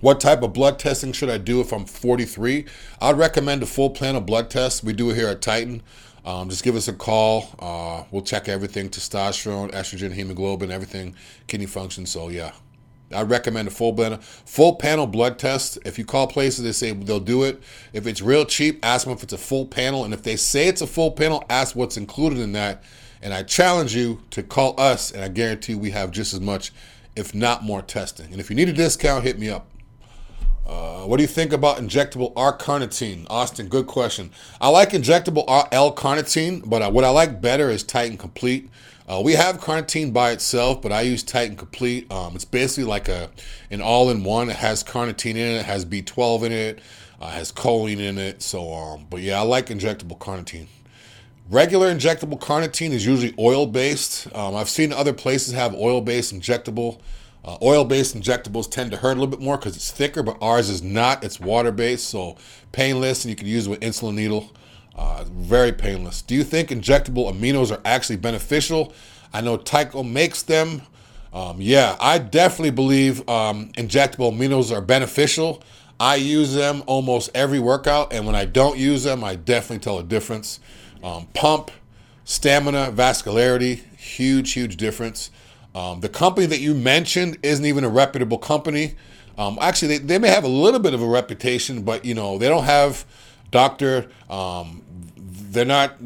what 0.00 0.18
type 0.18 0.42
of 0.42 0.52
blood 0.52 0.78
testing 0.78 1.12
should 1.12 1.28
I 1.30 1.38
do 1.38 1.60
if 1.60 1.72
I'm 1.72 1.84
43? 1.84 2.64
I'd 3.00 3.18
recommend 3.18 3.62
a 3.62 3.66
full 3.66 3.90
panel 3.90 4.20
of 4.20 4.26
blood 4.26 4.50
test. 4.50 4.82
We 4.82 4.92
do 4.92 5.10
it 5.10 5.14
here 5.14 5.28
at 5.28 5.42
Titan. 5.42 5.82
Um, 6.24 6.48
just 6.48 6.64
give 6.64 6.74
us 6.74 6.88
a 6.88 6.92
call. 6.92 7.48
Uh, 7.58 8.04
we'll 8.10 8.22
check 8.22 8.48
everything 8.48 8.88
testosterone, 8.88 9.70
estrogen, 9.72 10.12
hemoglobin, 10.12 10.70
everything, 10.70 11.14
kidney 11.46 11.66
function. 11.66 12.06
So, 12.06 12.28
yeah. 12.28 12.52
I 13.12 13.22
recommend 13.22 13.68
a 13.68 13.70
full 13.70 13.94
panel, 13.94 14.18
full 14.20 14.76
panel 14.76 15.06
blood 15.06 15.38
test. 15.38 15.78
If 15.84 15.98
you 15.98 16.04
call 16.04 16.26
places, 16.26 16.64
they 16.64 16.72
say 16.72 16.92
they'll 16.92 17.20
do 17.20 17.42
it. 17.42 17.62
If 17.92 18.06
it's 18.06 18.22
real 18.22 18.44
cheap, 18.44 18.78
ask 18.84 19.04
them 19.04 19.12
if 19.14 19.22
it's 19.22 19.32
a 19.32 19.38
full 19.38 19.66
panel. 19.66 20.04
And 20.04 20.14
if 20.14 20.22
they 20.22 20.36
say 20.36 20.68
it's 20.68 20.80
a 20.80 20.86
full 20.86 21.10
panel, 21.10 21.44
ask 21.50 21.74
what's 21.74 21.96
included 21.96 22.38
in 22.38 22.52
that. 22.52 22.84
And 23.22 23.34
I 23.34 23.42
challenge 23.42 23.94
you 23.94 24.22
to 24.30 24.42
call 24.42 24.80
us, 24.80 25.10
and 25.10 25.22
I 25.22 25.28
guarantee 25.28 25.74
we 25.74 25.90
have 25.90 26.10
just 26.10 26.32
as 26.32 26.40
much, 26.40 26.72
if 27.16 27.34
not 27.34 27.62
more, 27.62 27.82
testing. 27.82 28.30
And 28.32 28.40
if 28.40 28.48
you 28.48 28.56
need 28.56 28.68
a 28.68 28.72
discount, 28.72 29.24
hit 29.24 29.38
me 29.38 29.50
up. 29.50 29.66
Uh, 30.66 31.02
what 31.02 31.16
do 31.16 31.24
you 31.24 31.28
think 31.28 31.52
about 31.52 31.78
injectable 31.78 32.32
R-carnitine? 32.36 33.26
Austin, 33.28 33.66
good 33.66 33.88
question. 33.88 34.30
I 34.60 34.68
like 34.68 34.90
injectable 34.90 35.44
L-carnitine, 35.72 36.62
but 36.64 36.80
uh, 36.80 36.90
what 36.90 37.02
I 37.02 37.10
like 37.10 37.40
better 37.40 37.70
is 37.70 37.82
Titan 37.82 38.16
Complete. 38.16 38.70
Uh, 39.10 39.20
we 39.20 39.32
have 39.32 39.58
carnitine 39.58 40.12
by 40.12 40.30
itself, 40.30 40.80
but 40.80 40.92
I 40.92 41.00
use 41.00 41.24
Titan 41.24 41.56
Complete. 41.56 42.10
Um, 42.12 42.36
it's 42.36 42.44
basically 42.44 42.84
like 42.84 43.08
a 43.08 43.28
an 43.72 43.80
all-in-one. 43.80 44.50
It 44.50 44.56
has 44.56 44.84
carnitine 44.84 45.30
in 45.30 45.38
it, 45.38 45.56
it 45.56 45.64
has 45.64 45.84
B12 45.84 46.44
in 46.44 46.52
it, 46.52 46.78
uh, 47.20 47.30
has 47.30 47.50
choline 47.50 47.98
in 47.98 48.18
it. 48.18 48.40
So, 48.40 48.72
um, 48.72 49.06
but 49.10 49.20
yeah, 49.20 49.40
I 49.40 49.42
like 49.42 49.66
injectable 49.66 50.16
carnitine. 50.16 50.68
Regular 51.48 51.92
injectable 51.92 52.38
carnitine 52.38 52.90
is 52.90 53.04
usually 53.04 53.34
oil 53.36 53.66
based. 53.66 54.32
Um, 54.32 54.54
I've 54.54 54.68
seen 54.68 54.92
other 54.92 55.12
places 55.12 55.54
have 55.54 55.74
oil 55.74 56.00
based 56.00 56.32
injectable. 56.32 57.00
Uh, 57.44 57.56
oil 57.62 57.84
based 57.84 58.16
injectables 58.16 58.70
tend 58.70 58.92
to 58.92 58.98
hurt 58.98 59.16
a 59.16 59.20
little 59.20 59.26
bit 59.26 59.40
more 59.40 59.56
because 59.56 59.74
it's 59.74 59.90
thicker, 59.90 60.22
but 60.22 60.36
ours 60.40 60.70
is 60.70 60.84
not. 60.84 61.24
It's 61.24 61.40
water 61.40 61.72
based, 61.72 62.08
so 62.08 62.36
painless, 62.70 63.24
and 63.24 63.30
you 63.30 63.34
can 63.34 63.48
use 63.48 63.66
it 63.66 63.70
with 63.70 63.80
insulin 63.80 64.14
needle. 64.14 64.52
Uh, 64.96 65.24
very 65.28 65.72
painless. 65.72 66.22
Do 66.22 66.34
you 66.34 66.44
think 66.44 66.70
injectable 66.70 67.32
aminos 67.32 67.70
are 67.70 67.80
actually 67.84 68.16
beneficial? 68.16 68.92
I 69.32 69.40
know 69.40 69.56
Tyco 69.56 70.08
makes 70.08 70.42
them. 70.42 70.82
Um, 71.32 71.60
yeah, 71.60 71.96
I 72.00 72.18
definitely 72.18 72.72
believe 72.72 73.26
um, 73.28 73.70
injectable 73.72 74.32
aminos 74.32 74.74
are 74.76 74.80
beneficial. 74.80 75.62
I 76.00 76.16
use 76.16 76.54
them 76.54 76.82
almost 76.86 77.30
every 77.34 77.58
workout, 77.60 78.12
and 78.12 78.26
when 78.26 78.34
I 78.34 78.46
don't 78.46 78.78
use 78.78 79.04
them, 79.04 79.22
I 79.22 79.36
definitely 79.36 79.80
tell 79.80 79.98
a 79.98 80.02
difference. 80.02 80.58
Um, 81.04 81.28
pump, 81.34 81.70
stamina, 82.24 82.90
vascularity, 82.92 83.84
huge, 83.96 84.52
huge 84.52 84.76
difference. 84.76 85.30
Um, 85.74 86.00
the 86.00 86.08
company 86.08 86.46
that 86.46 86.60
you 86.60 86.74
mentioned 86.74 87.38
isn't 87.42 87.64
even 87.64 87.84
a 87.84 87.88
reputable 87.88 88.38
company. 88.38 88.96
Um, 89.38 89.58
actually, 89.60 89.98
they, 89.98 90.04
they 90.04 90.18
may 90.18 90.28
have 90.28 90.44
a 90.44 90.48
little 90.48 90.80
bit 90.80 90.94
of 90.94 91.02
a 91.02 91.06
reputation, 91.06 91.82
but 91.82 92.04
you 92.04 92.14
know 92.14 92.38
they 92.38 92.48
don't 92.48 92.64
have 92.64 93.04
doctor. 93.50 94.08
Um, 94.28 94.82
they're 95.16 95.64
not 95.64 95.96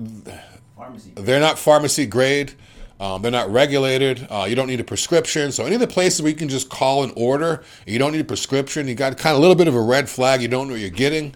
Pharmacy. 0.76 1.12
they're 1.16 1.40
not 1.40 1.59
pharmacy 1.59 2.07
grade. 2.07 2.53
Um, 3.01 3.22
they're 3.22 3.32
not 3.32 3.51
regulated. 3.51 4.26
Uh, 4.30 4.47
you 4.49 4.55
don't 4.55 4.68
need 4.68 4.80
a 4.80 4.84
prescription. 4.84 5.51
So 5.53 5.64
any 5.66 5.74
of 5.74 5.80
the 5.80 5.86
places 5.86 6.22
where 6.22 6.30
you 6.30 6.36
can 6.36 6.49
just 6.49 6.68
call 6.68 7.03
and 7.03 7.12
order, 7.16 7.62
you 7.86 7.99
don't 7.99 8.12
need 8.12 8.20
a 8.20 8.24
prescription. 8.24 8.86
You 8.86 8.95
got 8.95 9.16
kind 9.18 9.32
of 9.34 9.38
a 9.38 9.40
little 9.40 9.57
bit 9.57 9.68
of 9.68 9.74
a 9.74 9.80
red 9.80 10.09
flag. 10.09 10.40
You 10.40 10.49
don't 10.49 10.68
know 10.68 10.74
what 10.74 10.80
you're 10.80 10.90
getting. 10.90 11.34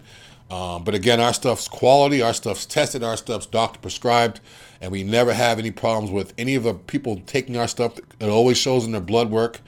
Um, 0.49 0.83
but 0.83 0.95
again, 0.95 1.19
our 1.19 1.33
stuff's 1.33 1.67
quality. 1.67 2.21
Our 2.21 2.33
stuff's 2.33 2.65
tested. 2.65 3.03
Our 3.03 3.17
stuff's 3.17 3.45
doctor 3.45 3.79
prescribed, 3.79 4.39
and 4.81 4.91
we 4.91 5.03
never 5.03 5.33
have 5.33 5.59
any 5.59 5.69
problems 5.69 6.11
with 6.11 6.33
any 6.37 6.55
of 6.55 6.63
the 6.63 6.73
people 6.73 7.21
taking 7.27 7.55
our 7.55 7.67
stuff. 7.67 7.99
It 8.19 8.29
always 8.29 8.57
shows 8.57 8.85
in 8.85 8.91
their 8.91 9.01
blood 9.01 9.29
work, 9.29 9.61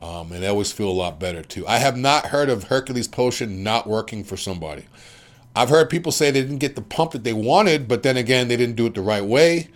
um, 0.00 0.30
and 0.30 0.42
they 0.42 0.46
always 0.46 0.70
feel 0.70 0.88
a 0.88 0.92
lot 0.92 1.18
better 1.18 1.42
too. 1.42 1.66
I 1.66 1.78
have 1.78 1.96
not 1.96 2.26
heard 2.26 2.50
of 2.50 2.64
Hercules 2.64 3.08
Potion 3.08 3.64
not 3.64 3.88
working 3.88 4.22
for 4.22 4.36
somebody. 4.36 4.84
I've 5.58 5.70
heard 5.70 5.90
people 5.90 6.12
say 6.12 6.30
they 6.30 6.40
didn't 6.40 6.58
get 6.58 6.76
the 6.76 6.82
pump 6.82 7.10
that 7.10 7.24
they 7.24 7.32
wanted, 7.32 7.88
but 7.88 8.04
then 8.04 8.16
again, 8.16 8.46
they 8.46 8.56
didn't 8.56 8.76
do 8.76 8.86
it 8.86 8.94
the 8.94 9.00
right 9.00 9.24
way. 9.24 9.70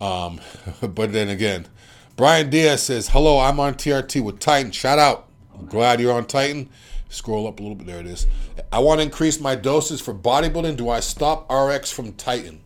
Um, 0.00 0.40
but 0.80 1.12
then 1.12 1.28
again, 1.28 1.68
Brian 2.16 2.50
Diaz 2.50 2.82
says, 2.82 3.10
"Hello, 3.10 3.38
I'm 3.38 3.60
on 3.60 3.74
TRT 3.74 4.20
with 4.20 4.40
Titan. 4.40 4.72
Shout 4.72 4.98
out. 4.98 5.28
Glad 5.68 6.00
you're 6.00 6.12
on 6.12 6.26
Titan. 6.26 6.68
Scroll 7.08 7.46
up 7.46 7.60
a 7.60 7.62
little 7.62 7.76
bit. 7.76 7.86
There 7.86 8.00
it 8.00 8.06
is. 8.06 8.26
I 8.72 8.80
want 8.80 8.98
to 8.98 9.04
increase 9.04 9.38
my 9.38 9.54
doses 9.54 10.00
for 10.00 10.12
bodybuilding. 10.12 10.76
Do 10.76 10.88
I 10.88 10.98
stop 10.98 11.48
RX 11.52 11.92
from 11.92 12.14
Titan? 12.14 12.60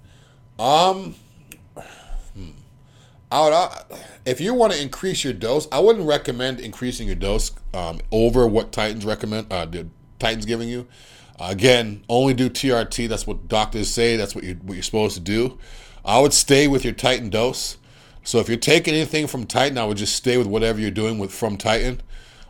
Um, 0.58 1.14
hmm. 2.34 2.52
I 3.30 3.44
would, 3.44 3.52
uh, 3.52 3.70
if 4.24 4.40
you 4.40 4.54
want 4.54 4.72
to 4.72 4.80
increase 4.80 5.24
your 5.24 5.34
dose, 5.34 5.68
I 5.70 5.78
wouldn't 5.78 6.06
recommend 6.06 6.58
increasing 6.58 7.06
your 7.06 7.16
dose 7.16 7.52
um, 7.74 8.00
over 8.10 8.46
what 8.46 8.72
Titans 8.72 9.04
recommend. 9.04 9.52
Uh, 9.52 9.66
Titans 10.18 10.46
giving 10.46 10.70
you. 10.70 10.88
Again, 11.50 12.04
only 12.08 12.34
do 12.34 12.48
TRT. 12.48 13.08
That's 13.08 13.26
what 13.26 13.48
doctors 13.48 13.88
say. 13.88 14.16
That's 14.16 14.34
what 14.34 14.44
you're, 14.44 14.56
what 14.56 14.74
you're 14.74 14.82
supposed 14.82 15.14
to 15.14 15.20
do. 15.20 15.58
I 16.04 16.20
would 16.20 16.32
stay 16.32 16.68
with 16.68 16.84
your 16.84 16.94
Titan 16.94 17.30
dose. 17.30 17.78
So 18.24 18.38
if 18.38 18.48
you're 18.48 18.56
taking 18.58 18.94
anything 18.94 19.26
from 19.26 19.46
Titan, 19.46 19.78
I 19.78 19.84
would 19.84 19.96
just 19.96 20.14
stay 20.14 20.36
with 20.36 20.46
whatever 20.46 20.78
you're 20.80 20.90
doing 20.90 21.18
with 21.18 21.32
from 21.32 21.56
Titan. 21.56 22.00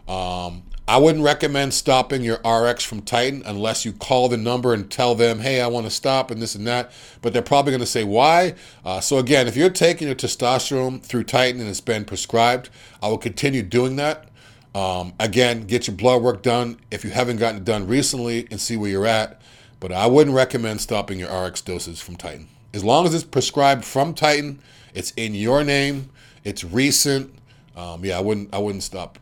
Um, 0.07 0.65
I 0.87 0.99
wouldn't 0.99 1.25
recommend 1.25 1.73
stopping 1.73 2.23
your 2.23 2.41
RX 2.45 2.85
from 2.85 3.03
Titan 3.03 3.43
unless 3.47 3.85
you 3.85 3.93
call 3.93 4.29
the 4.29 4.37
number 4.37 4.75
and 4.75 4.91
tell 4.91 5.15
them, 5.15 5.39
hey, 5.39 5.61
I 5.61 5.69
want 5.69 5.87
to 5.87 5.91
stop 5.91 6.31
and 6.31 6.43
this 6.43 6.55
and 6.55 6.67
that. 6.67 6.93
But 7.23 7.33
they're 7.33 7.41
probably 7.41 7.71
going 7.71 7.81
to 7.81 7.87
say 7.87 8.05
why. 8.05 8.55
Uh, 8.85 9.01
so, 9.01 9.19
again, 9.19 9.47
if 9.47 9.57
you're 9.57 9.71
taking 9.71 10.09
your 10.09 10.17
testosterone 10.17 11.03
through 11.03 11.25
Titan 11.25 11.61
and 11.61 11.71
it's 11.71 11.81
been 11.81 12.05
prescribed, 12.05 12.69
I 13.01 13.09
will 13.09 13.19
continue 13.19 13.63
doing 13.63 13.97
that. 13.97 14.29
Um, 14.75 15.13
again, 15.21 15.67
get 15.67 15.87
your 15.87 15.97
blood 15.97 16.23
work 16.23 16.43
done 16.43 16.79
if 16.91 17.05
you 17.05 17.11
haven't 17.11 17.37
gotten 17.37 17.59
it 17.59 17.65
done 17.65 17.87
recently 17.87 18.47
and 18.51 18.61
see 18.61 18.77
where 18.77 18.91
you're 18.91 19.07
at. 19.07 19.41
But 19.81 19.93
I 19.93 20.07
wouldn't 20.07 20.35
recommend 20.35 20.81
stopping 20.81 21.19
your 21.19 21.47
RX 21.47 21.61
doses 21.61 22.01
from 22.01 22.17
Titan. 22.17 22.49
As 22.73 22.83
long 22.85 23.05
as 23.05 23.15
it's 23.15 23.25
prescribed 23.25 23.85
from 23.85 24.15
Titan, 24.15 24.61
it's 24.95 25.11
in 25.13 25.35
your 25.35 25.65
name, 25.65 26.11
it's 26.45 26.65
recent. 26.65 27.35
Um, 27.77 28.05
yeah, 28.05 28.19
I 28.19 28.21
wouldn't. 28.21 28.55
I 28.55 28.59
wouldn't 28.59 28.83
stop. 28.83 29.19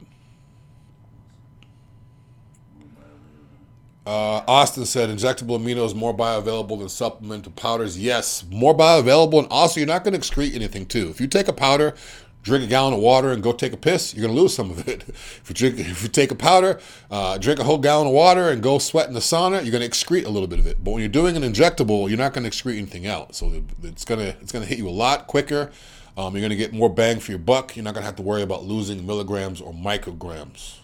Uh, 4.06 4.42
Austin 4.48 4.84
said 4.86 5.08
injectable 5.08 5.58
amino 5.58 5.84
is 5.84 5.94
more 5.94 6.16
bioavailable 6.16 6.78
than 6.78 6.88
supplemental 6.88 7.52
powders. 7.52 7.98
Yes, 7.98 8.44
more 8.50 8.76
bioavailable, 8.76 9.38
and 9.38 9.48
also 9.50 9.78
you're 9.78 9.86
not 9.86 10.02
going 10.04 10.18
to 10.18 10.20
excrete 10.20 10.54
anything 10.54 10.86
too. 10.86 11.08
If 11.10 11.20
you 11.20 11.28
take 11.28 11.48
a 11.48 11.52
powder, 11.52 11.94
drink 12.42 12.64
a 12.64 12.66
gallon 12.66 12.94
of 12.94 13.00
water, 13.00 13.30
and 13.32 13.42
go 13.42 13.52
take 13.52 13.72
a 13.72 13.76
piss, 13.76 14.14
you're 14.14 14.22
going 14.22 14.34
to 14.34 14.40
lose 14.40 14.54
some 14.54 14.70
of 14.70 14.88
it. 14.88 15.04
If 15.08 15.44
you 15.48 15.54
drink, 15.54 15.78
if 15.78 16.02
you 16.02 16.08
take 16.08 16.30
a 16.30 16.34
powder, 16.34 16.80
uh, 17.10 17.38
drink 17.38 17.60
a 17.60 17.64
whole 17.64 17.78
gallon 17.78 18.06
of 18.06 18.12
water, 18.12 18.50
and 18.50 18.62
go 18.62 18.78
sweat 18.78 19.08
in 19.08 19.14
the 19.14 19.20
sauna, 19.20 19.62
you're 19.62 19.72
going 19.72 19.82
to 19.82 19.88
excrete 19.88 20.26
a 20.26 20.30
little 20.30 20.48
bit 20.48 20.58
of 20.58 20.66
it. 20.66 20.82
But 20.82 20.92
when 20.92 21.00
you're 21.00 21.08
doing 21.08 21.36
an 21.36 21.42
injectable, 21.42 22.08
you're 22.08 22.18
not 22.18 22.32
going 22.32 22.48
to 22.48 22.50
excrete 22.50 22.78
anything 22.78 23.06
out. 23.06 23.34
So 23.34 23.62
it's 23.82 24.04
gonna 24.04 24.34
it's 24.40 24.52
gonna 24.52 24.66
hit 24.66 24.78
you 24.78 24.88
a 24.88 24.90
lot 24.90 25.26
quicker. 25.26 25.70
Um, 26.16 26.34
you're 26.34 26.40
going 26.40 26.50
to 26.50 26.56
get 26.56 26.72
more 26.72 26.92
bang 26.92 27.20
for 27.20 27.32
your 27.32 27.38
buck. 27.38 27.76
You're 27.76 27.84
not 27.84 27.94
going 27.94 28.02
to 28.02 28.06
have 28.06 28.16
to 28.16 28.22
worry 28.22 28.42
about 28.42 28.64
losing 28.64 29.06
milligrams 29.06 29.60
or 29.60 29.72
micrograms. 29.72 30.78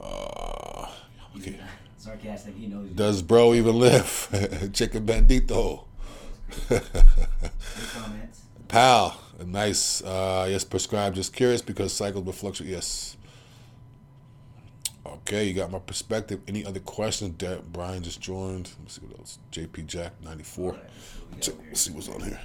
Uh, 0.00 0.88
okay. 1.36 1.60
Sarcastic, 1.96 2.56
he 2.56 2.66
knows. 2.66 2.88
Does 2.90 3.22
bro 3.22 3.54
even 3.54 3.78
live? 3.78 4.70
Chicken 4.72 5.06
bandito. 5.06 5.84
Comments? 6.68 8.40
Pal, 8.70 9.18
a 9.40 9.44
nice, 9.44 10.00
uh, 10.02 10.46
yes, 10.48 10.62
prescribed. 10.62 11.16
Just 11.16 11.32
curious 11.34 11.60
because 11.60 11.92
cycles 11.92 12.24
will 12.24 12.32
fluctuate. 12.32 12.70
Yes. 12.70 13.16
Okay, 15.04 15.48
you 15.48 15.54
got 15.54 15.72
my 15.72 15.80
perspective. 15.80 16.40
Any 16.46 16.64
other 16.64 16.78
questions? 16.78 17.36
That 17.38 17.72
Brian 17.72 18.04
just 18.04 18.20
joined. 18.20 18.70
Let's 18.80 18.94
see 18.94 19.00
what 19.00 19.18
else. 19.18 19.40
JP 19.50 19.86
Jack 19.86 20.12
ninety 20.22 20.44
four. 20.44 20.74
Alright, 20.74 20.84
so 21.00 21.20
we 21.32 21.36
got 21.36 21.44
here. 21.46 21.64
let's 21.66 21.80
see 21.80 21.90
what's 21.92 22.08
on 22.08 22.20
here. 22.20 22.40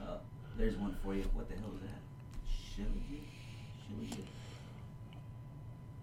Uh, 0.00 0.16
there's 0.56 0.76
one 0.76 0.96
for 1.02 1.16
you. 1.16 1.24
What 1.32 1.48
the 1.48 1.56
hell 1.56 1.72
is 1.74 1.80
that? 1.80 2.76
Shilly? 2.76 3.26
Shilly? 4.08 4.24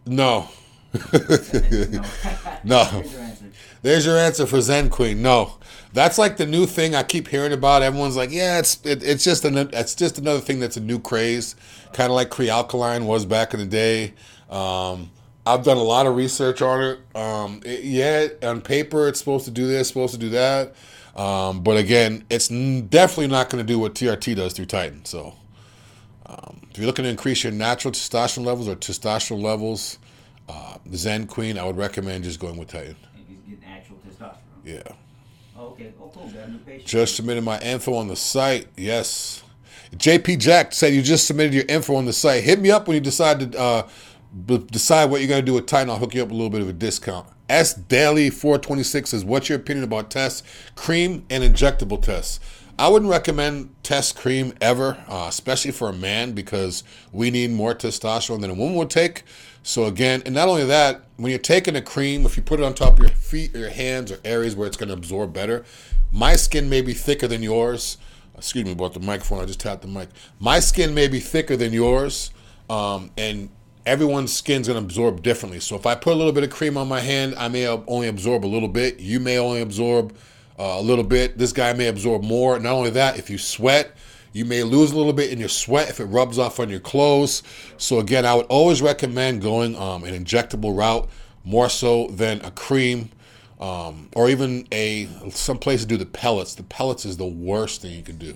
No. 0.08 0.50
no. 2.64 2.64
No. 2.64 2.84
Here's 2.84 3.14
your 3.14 3.22
answer. 3.22 3.46
There's 3.82 4.06
your 4.06 4.18
answer 4.18 4.46
for 4.46 4.62
Zen 4.62 4.90
Queen. 4.90 5.22
No, 5.22 5.58
that's 5.94 6.18
like 6.18 6.38
the 6.38 6.46
new 6.46 6.66
thing 6.66 6.96
I 6.96 7.04
keep 7.04 7.28
hearing 7.28 7.54
about. 7.54 7.82
Everyone's 7.82 8.16
like, 8.16 8.32
yeah, 8.32 8.60
it's 8.60 8.80
it, 8.86 9.02
it's 9.04 9.24
just 9.24 9.46
an 9.46 9.58
it's 9.74 9.96
just 9.96 10.18
another 10.20 10.40
thing 10.40 10.60
that's 10.60 10.78
a 10.78 10.82
new 10.82 11.00
craze, 11.00 11.56
kind 11.94 12.10
of 12.10 12.16
like 12.16 12.30
Kre-Alkalyn 12.30 13.06
was 13.06 13.26
back 13.26 13.54
in 13.54 13.60
the 13.60 13.66
day. 13.66 14.14
Um, 14.50 15.10
I've 15.46 15.64
done 15.64 15.78
a 15.78 15.84
lot 15.84 16.06
of 16.06 16.16
research 16.16 16.62
on 16.62 16.82
it. 16.84 17.00
Um, 17.18 17.62
it- 17.66 17.84
Yeah, 17.84 18.28
on 18.48 18.62
paper 18.62 19.08
it's 19.08 19.18
supposed 19.20 19.46
to 19.46 19.52
do 19.52 19.66
this, 19.68 19.88
supposed 19.88 20.14
to 20.14 20.20
do 20.20 20.30
that, 20.30 20.76
um, 21.16 21.62
but 21.62 21.78
again, 21.78 22.24
it's 22.30 22.52
n- 22.52 22.88
definitely 22.88 23.28
not 23.28 23.50
going 23.50 23.66
to 23.66 23.68
do 23.74 23.80
what 23.80 23.96
TRT 23.96 24.36
does 24.36 24.54
through 24.54 24.66
Titan. 24.68 25.04
So, 25.06 25.34
um, 26.28 26.62
if 26.70 26.78
you're 26.78 26.86
looking 26.86 27.04
to 27.04 27.10
increase 27.10 27.44
your 27.44 27.54
natural 27.54 27.92
testosterone 27.92 28.46
levels 28.46 28.68
or 28.68 28.76
testosterone 28.76 29.42
levels, 29.42 29.98
uh, 30.50 30.78
Zen 30.94 31.28
Queen, 31.28 31.58
I 31.58 31.66
would 31.66 31.78
recommend 31.78 32.24
just 32.24 32.40
going 32.40 32.58
with 32.58 32.70
Titan. 32.70 32.96
He's 33.28 33.38
getting 33.40 33.64
actual 33.66 33.98
testosterone. 34.08 34.36
Yeah. 34.64 34.82
Oh, 35.58 35.68
okay. 35.68 35.94
Oh, 36.02 36.12
cool. 36.14 36.28
Got 36.28 36.48
a 36.48 36.52
new 36.52 36.58
patient. 36.60 36.88
Just 36.88 37.16
submitted 37.16 37.44
my 37.44 37.60
info 37.60 37.94
on 37.94 38.08
the 38.08 38.16
site. 38.16 38.68
Yes. 38.78 39.44
JP 39.96 40.40
Jack 40.40 40.74
said 40.74 40.94
you 40.94 41.02
just 41.02 41.28
submitted 41.28 41.54
your 41.54 41.66
info 41.68 41.96
on 41.96 42.06
the 42.06 42.14
site. 42.14 42.44
Hit 42.44 42.60
me 42.60 42.72
up 42.72 42.88
when 42.88 42.96
you 42.96 43.02
decide 43.02 43.52
to 43.52 43.60
uh, 43.60 43.88
b- 44.46 44.66
decide 44.72 45.10
what 45.10 45.20
you're 45.20 45.28
going 45.28 45.42
to 45.42 45.46
do 45.46 45.54
with 45.54 45.66
Titan. 45.66 45.90
I'll 45.90 45.98
hook 45.98 46.16
you 46.16 46.24
up 46.24 46.32
a 46.32 46.34
little 46.34 46.50
bit 46.50 46.62
of 46.62 46.70
a 46.70 46.74
discount. 46.74 47.28
S 47.50 47.74
Daily 47.74 48.30
426 48.30 49.10
says, 49.10 49.26
what's 49.26 49.50
your 49.50 49.58
opinion 49.58 49.84
about 49.84 50.10
tests, 50.10 50.44
cream 50.76 51.26
and 51.30 51.44
injectable 51.44 52.02
tests? 52.02 52.40
I 52.80 52.88
wouldn't 52.88 53.12
recommend 53.12 53.76
test 53.84 54.18
cream 54.18 54.54
ever, 54.62 54.98
uh, 55.08 55.26
especially 55.28 55.72
for 55.72 55.90
a 55.90 55.94
man, 55.94 56.32
because 56.32 56.84
we 57.12 57.30
need 57.30 57.52
more 57.52 57.76
testosterone 57.76 58.40
than 58.40 58.50
a 58.50 58.54
woman 58.54 58.76
would 58.76 58.90
take. 58.90 59.24
So 59.64 59.86
again, 59.86 60.24
and 60.26 60.34
not 60.34 60.48
only 60.48 60.66
that, 60.66 61.04
when 61.18 61.30
you're 61.30 61.40
taking 61.40 61.76
a 61.76 61.82
cream, 61.82 62.26
if 62.26 62.36
you 62.36 62.44
put 62.44 62.60
it 62.60 62.64
on 62.64 62.74
top 62.74 62.94
of 62.94 63.00
your 63.00 63.10
feet 63.10 63.56
or 63.56 63.60
your 63.60 63.70
hands 63.70 64.12
or 64.12 64.20
areas 64.26 64.56
where 64.56 64.68
it's 64.68 64.78
going 64.78 64.90
to 64.90 64.94
absorb 64.94 65.34
better, 65.34 65.64
my 66.12 66.36
skin 66.36 66.70
may 66.70 66.82
be 66.82 66.94
thicker 66.94 67.28
than 67.28 67.44
yours. 67.44 67.98
Excuse 68.36 68.66
me 68.66 68.72
about 68.72 68.94
the 68.94 69.00
microphone. 69.00 69.40
I 69.40 69.46
just 69.46 69.60
tapped 69.60 69.84
the 69.84 69.88
mic. 69.88 70.10
My 70.40 70.60
skin 70.60 70.96
may 70.96 71.08
be 71.08 71.20
thicker 71.20 71.56
than 71.56 71.74
yours, 71.74 72.32
um, 72.70 73.12
and 73.18 73.50
everyone's 73.86 74.34
skin's 74.34 74.68
going 74.68 74.80
to 74.80 74.84
absorb 74.84 75.22
differently. 75.22 75.60
So 75.60 75.76
if 75.76 75.86
I 75.86 75.94
put 75.94 76.14
a 76.14 76.16
little 76.16 76.34
bit 76.34 76.44
of 76.44 76.50
cream 76.50 76.76
on 76.76 76.88
my 76.88 77.00
hand, 77.00 77.36
I 77.38 77.48
may 77.48 77.68
only 77.68 78.08
absorb 78.08 78.44
a 78.46 78.48
little 78.48 78.68
bit. 78.68 79.00
You 79.00 79.20
may 79.20 79.38
only 79.38 79.62
absorb 79.62 80.16
uh, 80.58 80.76
a 80.78 80.82
little 80.82 81.04
bit. 81.04 81.38
This 81.38 81.54
guy 81.54 81.74
may 81.74 81.88
absorb 81.88 82.24
more. 82.24 82.58
Not 82.60 82.74
only 82.74 82.90
that, 82.92 83.20
if 83.20 83.30
you 83.30 83.38
sweat, 83.38 83.96
you 84.34 84.46
may 84.46 84.64
lose 84.64 84.92
a 84.92 84.98
little 84.98 85.14
bit 85.14 85.32
in 85.32 85.40
your 85.40 85.50
sweat 85.50 85.90
if 85.90 86.00
it 86.00 86.06
rubs 86.06 86.40
off 86.40 86.60
on 86.60 86.70
your 86.70 86.80
clothes. 86.80 87.44
So 87.78 88.00
again, 88.00 88.26
I 88.26 88.34
would 88.36 88.46
always 88.48 88.82
recommend 88.82 89.42
going 89.42 89.76
um, 89.76 90.04
an 90.04 90.14
injectable 90.14 90.76
route 90.76 91.10
more 91.44 91.70
so 91.70 92.08
than 92.08 92.42
a 92.42 92.52
cream. 92.52 93.10
Um, 93.60 94.10
or 94.16 94.28
even 94.28 94.68
a 94.72 95.08
some 95.30 95.60
place 95.60 95.82
to 95.82 95.86
do 95.86 95.96
the 95.96 96.06
pellets. 96.08 96.56
The 96.56 96.64
pellets 96.64 97.06
is 97.06 97.18
the 97.18 97.28
worst 97.28 97.84
thing 97.84 97.96
you 97.96 98.02
can 98.02 98.18
do. 98.18 98.36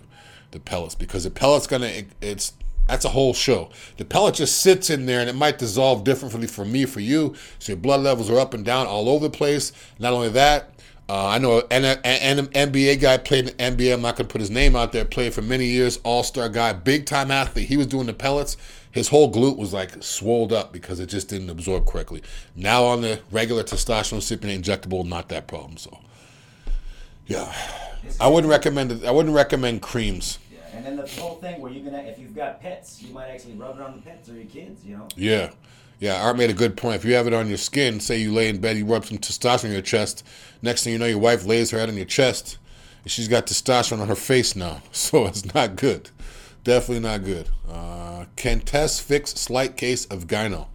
The 0.52 0.60
pellets 0.60 0.94
because 0.94 1.24
the 1.24 1.32
pellets 1.32 1.66
gonna 1.66 1.88
it, 1.88 2.08
it's 2.22 2.54
that's 2.88 3.06
a 3.06 3.10
whole 3.10 3.34
show. 3.34 3.70
The 3.98 4.06
pellet 4.06 4.36
just 4.36 4.62
sits 4.62 4.92
in 4.92 5.08
there 5.08 5.20
and 5.20 5.30
it 5.30 5.36
might 5.36 5.58
dissolve 5.58 6.04
differently 6.04 6.46
for 6.46 6.64
me 6.64 6.86
for 6.86 7.00
you. 7.00 7.34
So 7.58 7.72
your 7.72 7.78
blood 7.78 8.02
levels 8.02 8.30
are 8.30 8.40
up 8.40 8.54
and 8.54 8.64
down 8.64 8.86
all 8.86 9.10
over 9.10 9.28
the 9.28 9.36
place. 9.36 9.72
Not 9.98 10.14
only 10.14 10.30
that, 10.30 10.75
uh, 11.08 11.28
I 11.28 11.38
know 11.38 11.62
an, 11.70 11.86
an, 11.86 12.00
an 12.04 12.48
NBA 12.48 13.00
guy 13.00 13.18
played 13.18 13.50
in 13.50 13.78
the 13.78 13.86
NBA. 13.86 13.94
I'm 13.94 14.02
not 14.02 14.16
going 14.16 14.28
to 14.28 14.32
put 14.32 14.42
his 14.42 14.50
name 14.50 14.76
out 14.76 14.92
there. 14.92 15.06
Played 15.06 15.34
for 15.34 15.44
many 15.44 15.66
years, 15.66 16.00
all 16.04 16.24
star 16.24 16.50
guy, 16.50 16.74
big 16.74 17.06
time 17.06 17.30
athlete. 17.30 17.68
He 17.68 17.78
was 17.78 17.86
doing 17.86 18.08
the 18.08 18.14
pellets. 18.14 18.58
His 18.92 19.10
whole 19.10 19.32
glute 19.32 19.58
was 19.58 19.72
like 19.72 20.02
swolled 20.02 20.52
up 20.52 20.74
because 20.74 21.00
it 21.00 21.08
just 21.08 21.30
didn't 21.30 21.50
absorb 21.50 21.86
correctly. 21.86 22.24
Now 22.56 22.86
on 22.86 23.02
the 23.02 23.20
regular 23.30 23.62
testosterone 23.62 24.22
sipping 24.22 24.50
injectable, 24.50 25.06
not 25.06 25.30
that 25.30 25.48
problem. 25.48 25.78
So, 25.78 26.00
yeah, 27.28 27.54
I 28.20 28.28
wouldn't 28.28 28.50
recommend 28.50 28.92
it. 28.92 29.06
I 29.06 29.12
wouldn't 29.12 29.36
recommend 29.36 29.84
creams. 29.84 30.40
Yeah, 30.52 30.60
and 30.74 30.86
then 30.86 30.96
the 30.96 31.08
whole 31.22 31.36
thing 31.36 31.62
where 31.62 31.72
you're 31.72 31.84
gonna, 31.84 32.04
if 32.04 32.18
you've 32.18 32.36
got 32.36 32.62
pets, 32.62 33.02
you 33.04 33.14
might 33.14 33.28
actually 33.28 33.54
rub 33.54 33.76
it 33.76 33.82
on 33.82 33.98
the 33.98 34.02
pets 34.02 34.28
or 34.30 34.34
your 34.34 34.46
kids. 34.46 34.84
You 34.84 34.98
know. 34.98 35.08
Yeah. 35.16 35.52
Yeah, 36.06 36.22
Art 36.22 36.38
made 36.38 36.52
a 36.52 36.54
good 36.54 36.78
point. 36.78 36.98
If 36.98 37.04
you 37.04 37.16
have 37.16 37.26
it 37.26 37.34
on 37.34 37.48
your 37.48 37.58
skin, 37.58 38.00
say 38.00 38.20
you 38.20 38.32
lay 38.32 38.48
in 38.48 38.60
bed, 38.60 38.78
you 38.78 38.86
rub 38.86 39.06
some 39.06 39.18
testosterone 39.18 39.70
on 39.70 39.72
your 39.72 39.82
chest. 39.82 40.24
Next 40.62 40.84
thing 40.84 40.94
you 40.94 41.00
know, 41.00 41.08
your 41.08 41.18
wife 41.18 41.48
lays 41.48 41.72
her 41.72 41.80
head 41.80 41.90
on 41.90 41.98
your 41.98 42.06
chest, 42.06 42.60
and 43.02 43.12
she's 43.12 43.28
got 43.28 43.48
testosterone 43.48 44.02
on 44.02 44.08
her 44.08 44.14
face 44.14 44.56
now. 44.56 44.84
So 44.92 45.26
it's 45.26 45.52
not 45.56 45.76
good. 45.76 46.12
Definitely 46.64 47.00
not 47.00 47.24
good. 47.24 47.50
Uh, 47.68 48.26
can 48.36 48.60
Tess 48.60 49.00
fix 49.00 49.32
slight 49.32 49.78
case 49.78 50.06
of 50.06 50.28
gyno? 50.28 50.68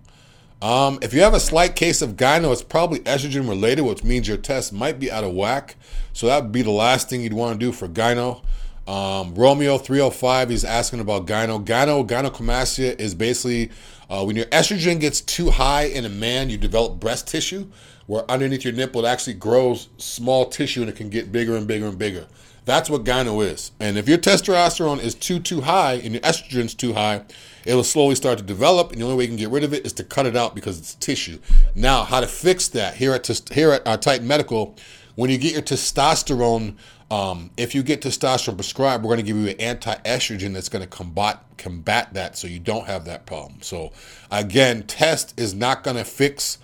Um, 0.61 0.99
if 1.01 1.14
you 1.14 1.20
have 1.20 1.35
a 1.35 1.39
slight 1.39 1.76
case 1.76 2.03
of 2.03 2.16
gyno, 2.16 2.51
it's 2.51 2.64
probably 2.64 2.99
estrogen 2.99 3.49
related, 3.49 3.83
which 3.83 4.03
means 4.03 4.26
your 4.26 4.37
test 4.37 4.72
might 4.72 4.99
be 4.99 5.12
out 5.12 5.22
of 5.22 5.33
whack. 5.33 5.76
So 6.12 6.26
that 6.26 6.43
would 6.43 6.53
be 6.53 6.62
the 6.62 6.72
last 6.72 7.09
thing 7.09 7.20
you'd 7.20 7.35
want 7.35 7.61
to 7.61 7.64
do 7.64 7.70
for 7.70 7.87
gyno. 7.87 8.43
Um, 8.89 9.37
Romeo 9.37 9.78
305, 9.78 10.51
he's 10.51 10.64
asking 10.64 10.99
about 10.99 11.26
gyno. 11.26 11.64
Gyno, 11.64 12.05
gynecomastia 12.05 12.99
is 12.99 13.14
basically 13.14 13.70
uh, 14.11 14.25
when 14.25 14.37
your 14.37 14.47
estrogen 14.47 15.01
gets 15.01 15.21
too 15.21 15.51
high 15.51 15.85
in 15.85 16.05
a 16.05 16.09
man, 16.09 16.51
you 16.51 16.59
develop 16.59 16.99
breast 16.99 17.29
tissue, 17.29 17.69
where 18.07 18.29
underneath 18.29 18.65
your 18.65 18.73
nipple 18.73 19.05
it 19.05 19.09
actually 19.09 19.35
grows 19.35 19.89
small 19.97 20.47
tissue 20.47 20.81
and 20.81 20.91
it 20.91 20.97
can 20.97 21.09
get 21.09 21.31
bigger 21.31 21.57
and 21.57 21.69
bigger 21.69 21.87
and 21.87 21.97
bigger. 21.97 22.27
That's 22.65 22.91
what 22.91 23.05
gyno 23.05 23.45
is. 23.45 23.71
And 23.81 23.97
if 23.97 24.09
your 24.09 24.19
testosterone 24.19 25.03
is 25.03 25.15
too 25.15 25.39
too 25.39 25.63
high 25.63 25.95
and 25.95 26.13
your 26.13 26.21
estrogen's 26.23 26.75
too 26.75 26.93
high, 26.93 27.23
it'll 27.65 27.85
slowly 27.85 28.15
start 28.15 28.39
to 28.39 28.45
develop. 28.45 28.93
And 28.93 29.01
the 29.01 29.05
only 29.05 29.17
way 29.17 29.25
you 29.25 29.29
can 29.29 29.37
get 29.37 29.51
rid 29.51 29.65
of 29.65 29.73
it 29.73 29.87
is 29.87 29.93
to 29.95 30.05
cut 30.05 30.27
it 30.27 30.37
out 30.37 30.55
because 30.55 30.79
it's 30.79 30.95
tissue. 30.97 31.39
Now, 31.75 32.05
how 32.05 32.21
to 32.21 32.27
fix 32.27 32.69
that? 32.69 32.97
Here 32.97 33.13
at 33.13 33.27
here 33.53 33.73
at 33.73 33.87
uh, 33.87 33.97
Titan 33.97 34.27
Medical, 34.27 34.77
when 35.15 35.31
you 35.31 35.39
get 35.39 35.53
your 35.53 35.63
testosterone 35.63 36.75
Um, 37.11 37.51
if 37.57 37.75
you 37.75 37.83
get 37.83 38.03
testosterone 38.03 38.55
prescribed, 38.55 39.03
we're 39.03 39.09
going 39.09 39.25
to 39.25 39.33
give 39.33 39.37
you 39.37 39.49
an 39.49 39.61
anti-estrogen 39.61 40.53
that's 40.53 40.69
going 40.69 40.83
to 40.83 40.89
combat 40.89 41.45
combat 41.59 42.15
that, 42.15 42.39
so 42.39 42.47
you 42.47 42.61
don't 42.61 42.87
have 42.87 43.05
that 43.07 43.27
problem. 43.27 43.61
So, 43.63 43.93
again, 44.31 44.85
test 44.85 45.39
is 45.39 45.53
not 45.53 45.83
going 45.83 45.97
to 45.97 46.05
fix 46.05 46.59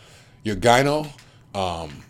your 0.44 0.57
gyno. 0.57 1.11
Um, 1.55 2.03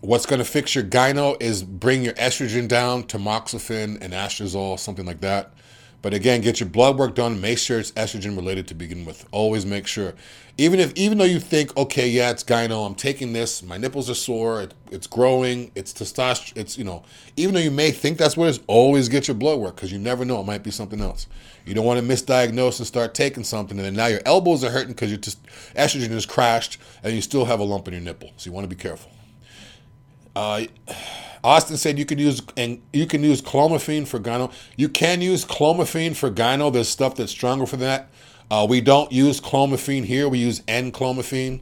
what's 0.00 0.26
going 0.26 0.38
to 0.38 0.44
fix 0.44 0.74
your 0.74 0.84
gyno 0.84 1.40
is 1.40 1.62
bring 1.62 2.02
your 2.02 2.14
estrogen 2.14 2.68
down, 2.68 3.04
tamoxifen 3.04 4.00
and 4.00 4.12
astrazole, 4.12 4.78
something 4.78 5.06
like 5.06 5.20
that. 5.20 5.52
But 6.00 6.14
again, 6.14 6.42
get 6.42 6.60
your 6.60 6.68
blood 6.68 6.96
work 6.96 7.16
done. 7.16 7.40
Make 7.40 7.58
sure 7.58 7.80
it's 7.80 7.90
estrogen 7.92 8.36
related 8.36 8.68
to 8.68 8.74
begin 8.74 9.04
with. 9.04 9.26
Always 9.32 9.66
make 9.66 9.88
sure. 9.88 10.14
Even 10.56 10.78
if, 10.78 10.92
even 10.94 11.18
though 11.18 11.24
you 11.24 11.40
think, 11.40 11.76
okay, 11.76 12.08
yeah, 12.08 12.30
it's 12.30 12.44
gyno. 12.44 12.86
I'm 12.86 12.94
taking 12.94 13.32
this. 13.32 13.64
My 13.64 13.78
nipples 13.78 14.08
are 14.08 14.14
sore. 14.14 14.62
It, 14.62 14.74
it's 14.92 15.08
growing. 15.08 15.72
It's 15.74 15.92
testosterone. 15.92 16.56
It's 16.56 16.78
you 16.78 16.84
know. 16.84 17.02
Even 17.36 17.54
though 17.54 17.60
you 17.60 17.72
may 17.72 17.90
think 17.90 18.18
that's 18.18 18.36
what 18.36 18.46
it 18.46 18.50
is, 18.50 18.60
always 18.68 19.08
get 19.08 19.26
your 19.26 19.34
blood 19.34 19.58
work 19.58 19.74
because 19.74 19.90
you 19.90 19.98
never 19.98 20.24
know. 20.24 20.40
It 20.40 20.46
might 20.46 20.62
be 20.62 20.70
something 20.70 21.00
else. 21.00 21.26
You 21.66 21.74
don't 21.74 21.84
want 21.84 22.00
to 22.00 22.06
misdiagnose 22.06 22.78
and 22.78 22.86
start 22.86 23.14
taking 23.14 23.44
something, 23.44 23.76
and 23.76 23.84
then 23.84 23.94
now 23.94 24.06
your 24.06 24.22
elbows 24.24 24.62
are 24.62 24.70
hurting 24.70 24.94
because 24.94 25.10
your 25.10 25.18
just 25.18 25.44
estrogen 25.74 26.10
has 26.10 26.26
crashed, 26.26 26.80
and 27.02 27.12
you 27.12 27.20
still 27.22 27.44
have 27.44 27.58
a 27.58 27.64
lump 27.64 27.88
in 27.88 27.94
your 27.94 28.02
nipple. 28.02 28.30
So 28.36 28.48
you 28.48 28.52
want 28.52 28.64
to 28.64 28.74
be 28.74 28.80
careful. 28.80 29.10
Uh, 30.34 30.64
Austin 31.44 31.76
said 31.76 31.98
you 31.98 32.04
can 32.04 32.18
use 32.18 32.42
and 32.56 32.80
you 32.92 33.06
can 33.06 33.22
use 33.22 33.40
clomiphene 33.40 34.06
for 34.06 34.18
gyno. 34.18 34.52
You 34.76 34.88
can 34.88 35.20
use 35.20 35.44
clomiphene 35.44 36.16
for 36.16 36.30
gyno. 36.30 36.72
There's 36.72 36.88
stuff 36.88 37.14
that's 37.14 37.32
stronger 37.32 37.66
for 37.66 37.76
that. 37.76 38.08
Uh, 38.50 38.66
we 38.68 38.80
don't 38.80 39.12
use 39.12 39.40
clomiphene 39.40 40.04
here. 40.04 40.28
We 40.28 40.38
use 40.38 40.60
enclomiphene. 40.60 41.60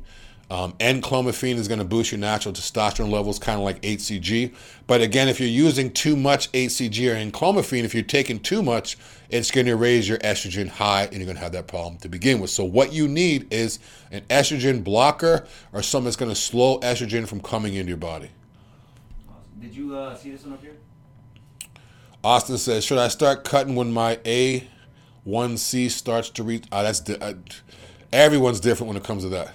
Um, 0.48 0.74
enclomiphene 0.74 1.56
is 1.56 1.66
going 1.66 1.80
to 1.80 1.84
boost 1.84 2.12
your 2.12 2.20
natural 2.20 2.54
testosterone 2.54 3.10
levels, 3.10 3.40
kind 3.40 3.58
of 3.58 3.64
like 3.64 3.82
HCG. 3.82 4.54
But 4.86 5.00
again, 5.00 5.28
if 5.28 5.40
you're 5.40 5.48
using 5.48 5.90
too 5.90 6.16
much 6.16 6.52
HCG 6.52 7.10
or 7.10 7.30
enclomiphene, 7.30 7.82
if 7.82 7.94
you're 7.94 8.04
taking 8.04 8.38
too 8.38 8.62
much, 8.62 8.96
it's 9.28 9.50
going 9.50 9.66
to 9.66 9.74
raise 9.74 10.08
your 10.08 10.18
estrogen 10.18 10.68
high, 10.68 11.04
and 11.06 11.14
you're 11.14 11.24
going 11.24 11.36
to 11.36 11.42
have 11.42 11.52
that 11.52 11.66
problem 11.66 11.96
to 11.98 12.08
begin 12.08 12.38
with. 12.38 12.50
So 12.50 12.64
what 12.64 12.92
you 12.92 13.08
need 13.08 13.52
is 13.52 13.80
an 14.12 14.22
estrogen 14.30 14.84
blocker 14.84 15.48
or 15.72 15.82
something 15.82 16.04
that's 16.04 16.16
going 16.16 16.30
to 16.30 16.36
slow 16.36 16.78
estrogen 16.78 17.26
from 17.26 17.40
coming 17.40 17.74
into 17.74 17.88
your 17.88 17.96
body. 17.96 18.30
Did 19.60 19.74
you 19.74 19.96
uh, 19.96 20.14
see 20.16 20.30
this 20.30 20.44
one 20.44 20.54
up 20.54 20.62
here? 20.62 20.76
Austin 22.22 22.58
says, 22.58 22.84
"Should 22.84 22.98
I 22.98 23.08
start 23.08 23.44
cutting 23.44 23.74
when 23.74 23.92
my 23.92 24.16
A1C 24.16 25.90
starts 25.90 26.30
to 26.30 26.42
reach?" 26.42 26.64
Uh, 26.70 26.82
that's 26.82 27.00
di- 27.00 27.16
uh, 27.18 27.34
everyone's 28.12 28.60
different 28.60 28.88
when 28.88 28.96
it 28.96 29.04
comes 29.04 29.22
to 29.22 29.28
that. 29.30 29.54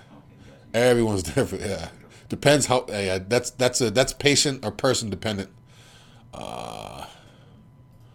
Everyone's 0.74 1.24
different. 1.36 1.66
Yeah, 1.66 1.90
depends 2.30 2.66
how. 2.66 2.86
Yeah, 2.90 3.20
that's 3.20 3.52
that's 3.52 3.82
a 3.82 3.92
that's 3.92 4.14
patient 4.14 4.66
or 4.66 4.72
person 4.72 5.10
dependent. 5.10 5.50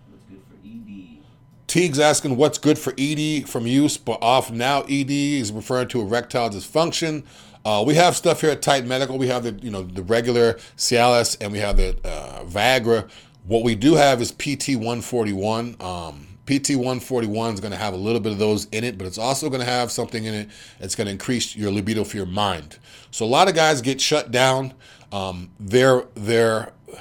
What's 0.08 0.24
good 0.28 0.42
for 0.48 0.56
ED? 0.64 1.18
Teague's 1.66 1.98
asking 2.00 2.36
what's 2.36 2.58
good 2.58 2.78
for 2.78 2.94
ED 2.98 3.48
from 3.48 3.66
use, 3.66 3.96
but 3.96 4.18
off 4.22 4.50
now. 4.50 4.82
ED 4.82 5.10
is 5.10 5.52
referring 5.52 5.88
to 5.88 6.00
erectile 6.00 6.50
dysfunction. 6.50 7.24
Uh, 7.66 7.82
we 7.82 7.96
have 7.96 8.14
stuff 8.14 8.42
here 8.42 8.50
at 8.50 8.62
Titan 8.62 8.88
Medical. 8.88 9.18
We 9.18 9.26
have 9.26 9.42
the 9.42 9.50
you 9.60 9.72
know 9.72 9.82
the 9.82 10.04
regular 10.04 10.54
Cialis 10.76 11.36
and 11.40 11.50
we 11.50 11.58
have 11.58 11.76
the 11.76 11.96
uh, 12.04 12.44
Viagra. 12.44 13.10
What 13.44 13.64
we 13.64 13.74
do 13.74 13.96
have 13.96 14.22
is 14.22 14.30
PT 14.30 14.76
141. 14.76 15.74
Um, 15.80 16.28
PT 16.46 16.76
141 16.76 17.54
is 17.54 17.60
going 17.60 17.72
to 17.72 17.76
have 17.76 17.92
a 17.92 17.96
little 17.96 18.20
bit 18.20 18.30
of 18.30 18.38
those 18.38 18.66
in 18.66 18.84
it, 18.84 18.96
but 18.96 19.04
it's 19.04 19.18
also 19.18 19.50
going 19.50 19.58
to 19.58 19.66
have 19.66 19.90
something 19.90 20.24
in 20.24 20.32
it 20.32 20.48
that's 20.78 20.94
going 20.94 21.06
to 21.06 21.10
increase 21.10 21.56
your 21.56 21.72
libido 21.72 22.04
for 22.04 22.16
your 22.16 22.26
mind. 22.26 22.78
So 23.10 23.26
a 23.26 23.26
lot 23.26 23.48
of 23.48 23.56
guys 23.56 23.82
get 23.82 24.00
shut 24.00 24.30
down. 24.30 24.72
Um, 25.10 25.50
they're 25.58 26.04
they're 26.14 26.72
a 26.88 27.00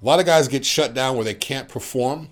lot 0.00 0.20
of 0.20 0.24
guys 0.24 0.48
get 0.48 0.64
shut 0.64 0.94
down 0.94 1.16
where 1.16 1.24
they 1.26 1.34
can't 1.34 1.68
perform. 1.68 2.30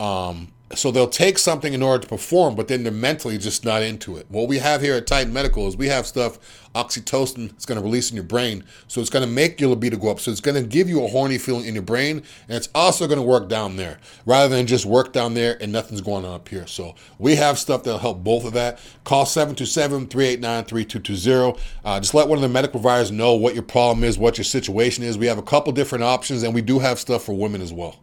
Um, 0.00 0.48
so 0.74 0.90
they'll 0.90 1.06
take 1.08 1.38
something 1.38 1.72
in 1.74 1.82
order 1.82 2.02
to 2.02 2.08
perform, 2.08 2.56
but 2.56 2.66
then 2.66 2.82
they're 2.82 2.92
mentally 2.92 3.38
just 3.38 3.64
not 3.64 3.82
into 3.82 4.16
it. 4.16 4.26
What 4.28 4.48
we 4.48 4.58
have 4.58 4.80
here 4.82 4.94
at 4.96 5.06
Titan 5.06 5.32
Medical 5.32 5.68
is 5.68 5.76
we 5.76 5.86
have 5.86 6.06
stuff, 6.06 6.38
oxytocin, 6.74 7.50
it's 7.50 7.64
going 7.64 7.78
to 7.78 7.84
release 7.84 8.10
in 8.10 8.16
your 8.16 8.24
brain. 8.24 8.64
So 8.88 9.00
it's 9.00 9.08
going 9.08 9.24
to 9.24 9.30
make 9.32 9.60
your 9.60 9.70
libido 9.70 9.96
go 9.96 10.10
up. 10.10 10.18
So 10.18 10.32
it's 10.32 10.40
going 10.40 10.60
to 10.60 10.68
give 10.68 10.88
you 10.88 11.04
a 11.04 11.08
horny 11.08 11.38
feeling 11.38 11.66
in 11.66 11.74
your 11.74 11.84
brain. 11.84 12.16
And 12.48 12.56
it's 12.56 12.68
also 12.74 13.06
going 13.06 13.20
to 13.20 13.24
work 13.24 13.48
down 13.48 13.76
there 13.76 14.00
rather 14.26 14.56
than 14.56 14.66
just 14.66 14.84
work 14.86 15.12
down 15.12 15.34
there 15.34 15.56
and 15.62 15.70
nothing's 15.70 16.00
going 16.00 16.24
on 16.24 16.34
up 16.34 16.48
here. 16.48 16.66
So 16.66 16.96
we 17.18 17.36
have 17.36 17.58
stuff 17.60 17.84
that'll 17.84 18.00
help 18.00 18.24
both 18.24 18.44
of 18.44 18.52
that. 18.54 18.80
Call 19.04 19.24
727 19.24 20.08
389 20.08 20.64
3220. 20.64 21.60
Uh, 21.84 22.00
Just 22.00 22.12
let 22.12 22.26
one 22.26 22.38
of 22.38 22.42
the 22.42 22.48
medical 22.48 22.80
providers 22.80 23.12
know 23.12 23.34
what 23.34 23.54
your 23.54 23.62
problem 23.62 24.02
is, 24.02 24.18
what 24.18 24.36
your 24.36 24.44
situation 24.44 25.04
is. 25.04 25.16
We 25.16 25.26
have 25.26 25.38
a 25.38 25.42
couple 25.42 25.72
different 25.72 26.02
options, 26.02 26.42
and 26.42 26.52
we 26.52 26.60
do 26.60 26.80
have 26.80 26.98
stuff 26.98 27.22
for 27.22 27.34
women 27.34 27.62
as 27.62 27.72
well. 27.72 28.00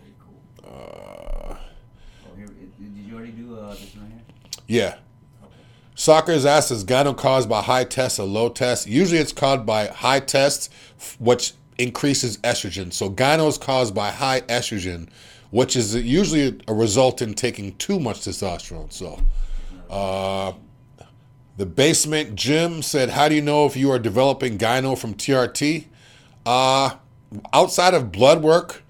Very 0.00 0.14
cool. 0.20 0.70
oh, 0.72 1.56
here. 2.36 2.46
it- 2.46 2.78
Did 2.78 3.04
you 3.04 3.14
already 3.16 3.32
do 3.32 3.56
uh, 3.58 3.70
this 3.74 3.94
one 3.94 4.04
right 4.04 4.12
here? 4.12 4.57
Yeah. 4.68 4.96
Soccer 5.96 6.30
is 6.30 6.46
asked, 6.46 6.70
is 6.70 6.84
gyno 6.84 7.16
caused 7.16 7.48
by 7.48 7.62
high 7.62 7.82
tests 7.82 8.20
or 8.20 8.26
low 8.26 8.50
tests? 8.50 8.86
Usually 8.86 9.18
it's 9.18 9.32
caused 9.32 9.66
by 9.66 9.86
high 9.88 10.20
tests, 10.20 10.70
which 11.18 11.54
increases 11.78 12.36
estrogen. 12.38 12.92
So 12.92 13.10
gyno 13.10 13.48
is 13.48 13.58
caused 13.58 13.94
by 13.94 14.10
high 14.10 14.42
estrogen, 14.42 15.08
which 15.50 15.74
is 15.74 15.96
usually 15.96 16.60
a 16.68 16.74
result 16.74 17.20
in 17.20 17.34
taking 17.34 17.74
too 17.78 17.98
much 17.98 18.20
testosterone. 18.20 18.92
So, 18.92 19.18
uh, 19.90 20.52
the 21.56 21.66
basement 21.66 22.36
gym 22.36 22.82
said, 22.82 23.10
how 23.10 23.28
do 23.28 23.34
you 23.34 23.42
know 23.42 23.66
if 23.66 23.76
you 23.76 23.90
are 23.90 23.98
developing 23.98 24.58
gyno 24.58 24.96
from 24.96 25.14
TRT? 25.14 25.86
Uh, 26.46 26.90
outside 27.52 27.94
of 27.94 28.12
blood 28.12 28.42
work, 28.42 28.84